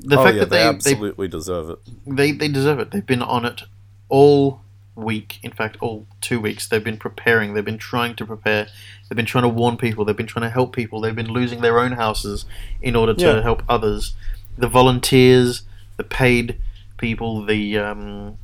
The 0.00 0.18
oh 0.18 0.24
fact 0.24 0.34
yeah, 0.36 0.40
that 0.40 0.50
they, 0.50 0.56
they, 0.58 0.62
they, 0.62 0.68
absolutely 0.68 1.28
deserve 1.28 1.70
it. 1.70 1.78
they 2.06 2.32
they 2.32 2.48
deserve 2.48 2.78
it. 2.80 2.90
They've 2.90 3.04
been 3.06 3.22
on 3.22 3.44
it 3.44 3.62
all 4.08 4.60
week. 4.94 5.38
In 5.42 5.50
fact, 5.52 5.76
all 5.80 6.06
two 6.20 6.40
weeks. 6.40 6.68
They've 6.68 6.82
been 6.84 6.98
preparing. 6.98 7.54
They've 7.54 7.64
been 7.64 7.78
trying 7.78 8.14
to 8.16 8.26
prepare. 8.26 8.66
They've 9.08 9.16
been 9.16 9.26
trying 9.26 9.42
to 9.42 9.48
warn 9.48 9.76
people. 9.76 10.04
They've 10.04 10.16
been 10.16 10.26
trying 10.26 10.44
to 10.44 10.50
help 10.50 10.74
people. 10.74 11.00
They've 11.00 11.14
been 11.14 11.28
losing 11.32 11.60
their 11.60 11.78
own 11.78 11.92
houses 11.92 12.44
in 12.82 12.94
order 12.96 13.14
to 13.14 13.24
Yeah. 13.24 13.42
help 13.42 13.62
others. 13.68 14.14
The 14.58 14.68
volunteers, 14.68 15.62
the 15.96 16.04
paid 16.04 16.60
people, 16.98 17.44
the 17.44 17.78
um, 17.78 18.36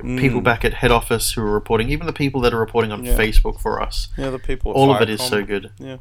people 0.00 0.40
Mm. 0.40 0.44
back 0.44 0.64
at 0.64 0.74
head 0.74 0.90
office 0.90 1.32
who 1.32 1.40
are 1.42 1.50
reporting, 1.52 1.88
even 1.90 2.06
the 2.06 2.12
people 2.12 2.40
that 2.42 2.52
are 2.54 2.60
reporting 2.60 2.92
on 2.92 3.04
Yeah. 3.04 3.16
Facebook 3.16 3.60
for 3.60 3.80
us. 3.82 4.08
Yeah, 4.16 4.30
the 4.30 4.38
people. 4.38 4.72
All 4.72 4.94
of 4.94 5.00
it 5.02 5.08
is 5.10 5.20
so 5.22 5.44
good. 5.44 5.70
Yeah. 5.78 5.96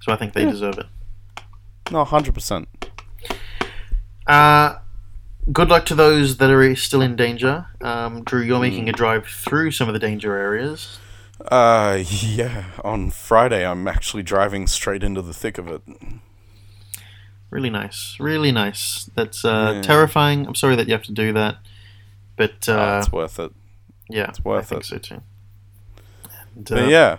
So 0.00 0.12
I 0.12 0.16
think 0.16 0.32
they 0.34 0.44
Yeah. 0.44 0.50
deserve 0.50 0.78
it. 0.78 0.86
No, 1.90 2.04
hundred 2.04 2.34
percent. 2.34 2.68
Uh, 4.26 4.78
good 5.52 5.68
luck 5.68 5.84
to 5.86 5.94
those 5.94 6.38
that 6.38 6.50
are 6.50 6.74
still 6.76 7.02
in 7.02 7.16
danger. 7.16 7.66
Um, 7.80 8.24
Drew, 8.24 8.42
you're 8.42 8.60
making 8.60 8.88
a 8.88 8.92
drive 8.92 9.26
through 9.26 9.70
some 9.72 9.88
of 9.88 9.92
the 9.94 9.98
danger 10.00 10.36
areas. 10.36 10.98
Uh, 11.50 12.02
yeah. 12.06 12.64
On 12.82 13.10
Friday, 13.10 13.66
I'm 13.66 13.86
actually 13.88 14.22
driving 14.22 14.66
straight 14.66 15.02
into 15.02 15.20
the 15.20 15.34
thick 15.34 15.58
of 15.58 15.68
it. 15.68 15.82
Really 17.50 17.70
nice. 17.70 18.16
Really 18.18 18.50
nice. 18.52 19.10
That's 19.14 19.44
uh, 19.44 19.72
Yeah. 19.76 19.82
terrifying. 19.82 20.46
I'm 20.46 20.54
sorry 20.54 20.76
that 20.76 20.86
you 20.86 20.92
have 20.94 21.02
to 21.04 21.12
do 21.12 21.32
that. 21.34 21.56
But 22.36 22.68
Oh, 22.68 22.78
uh, 22.78 22.98
it's 22.98 23.12
worth 23.12 23.38
it. 23.38 23.52
yeah, 24.08 24.28
it's 24.28 24.44
worth 24.44 24.72
I 24.72 24.80
think 24.80 24.82
it. 24.82 24.86
so 24.86 24.98
too. 24.98 25.22
And, 26.56 26.64
But 26.64 26.82
uh, 26.84 26.86
yeah, 26.86 27.16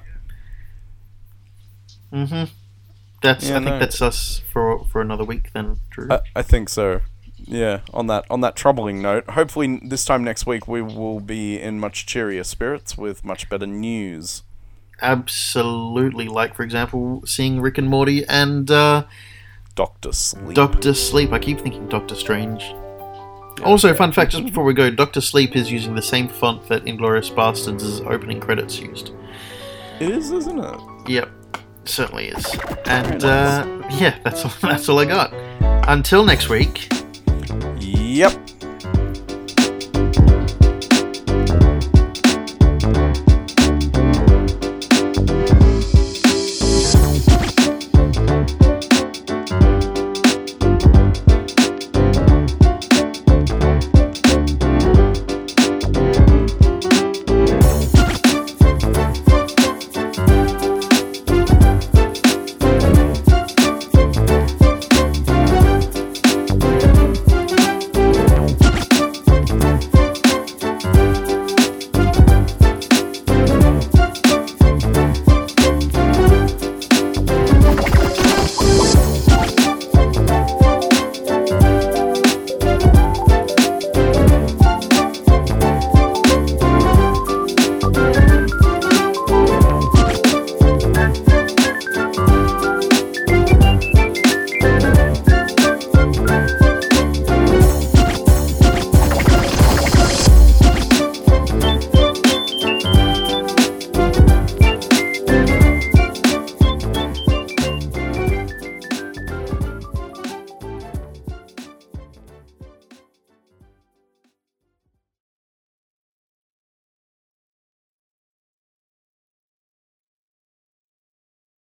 hmm 2.12 2.44
That's. 3.26 3.50
Yeah, 3.50 3.58
I 3.58 3.60
think 3.60 3.72
no. 3.72 3.80
that's 3.80 4.02
us 4.02 4.42
for 4.52 4.86
for 4.86 5.02
another 5.02 5.24
week 5.24 5.52
then, 5.54 5.80
Drew. 5.90 6.08
I, 6.12 6.20
I 6.36 6.42
think 6.42 6.70
so. 6.70 7.02
Yeah. 7.38 7.82
On 7.94 8.08
that 8.08 8.26
on 8.30 8.42
that 8.42 8.56
troubling 8.56 9.02
note, 9.02 9.30
hopefully 9.32 9.80
this 9.84 10.06
time 10.06 10.24
next 10.24 10.46
week 10.46 10.68
we 10.68 10.82
will 10.82 11.20
be 11.20 11.60
in 11.60 11.80
much 11.80 12.06
cheerier 12.06 12.44
spirits 12.44 12.98
with 12.98 13.24
much 13.24 13.50
better 13.50 13.68
news. 13.68 14.44
Absolutely. 15.02 16.28
Like 16.28 16.56
for 16.56 16.64
example, 16.64 17.22
seeing 17.26 17.62
Rick 17.62 17.78
and 17.78 17.90
Morty 17.90 18.26
and 18.26 18.70
uh, 18.72 19.06
Doctor 19.76 20.12
Sleep. 20.12 20.56
Doctor 20.56 20.94
Sleep. 20.94 21.32
I 21.32 21.40
keep 21.40 21.60
thinking 21.60 21.88
Doctor 21.88 22.16
Strange. 22.16 22.74
Also, 23.64 23.94
fun 23.94 24.12
fact, 24.12 24.32
just 24.32 24.44
before 24.44 24.66
we 24.66 24.74
go, 24.74 24.90
Doctor 24.90 25.22
Sleep 25.22 25.56
is 25.56 25.72
using 25.72 25.96
the 25.96 26.02
same 26.02 26.28
font 26.28 26.68
that 26.68 26.84
Inglourious 26.84 27.34
Basterds' 27.34 28.06
opening 28.06 28.42
credits 28.42 28.80
used. 28.80 29.12
it 30.02 30.10
is, 30.10 30.32
isn't 30.32 30.60
it? 30.60 30.80
Yep, 31.08 31.30
certainly 31.88 32.28
is. 32.28 32.46
And 32.86 33.24
uh, 33.24 33.66
yeah, 33.92 34.18
that's 34.24 34.46
all, 34.46 34.54
that's 34.62 34.90
all 34.90 35.00
I 35.00 35.06
got. 35.06 35.34
Until 35.88 36.26
next 36.26 36.50
week. 36.50 36.92
Yep. 37.80 38.55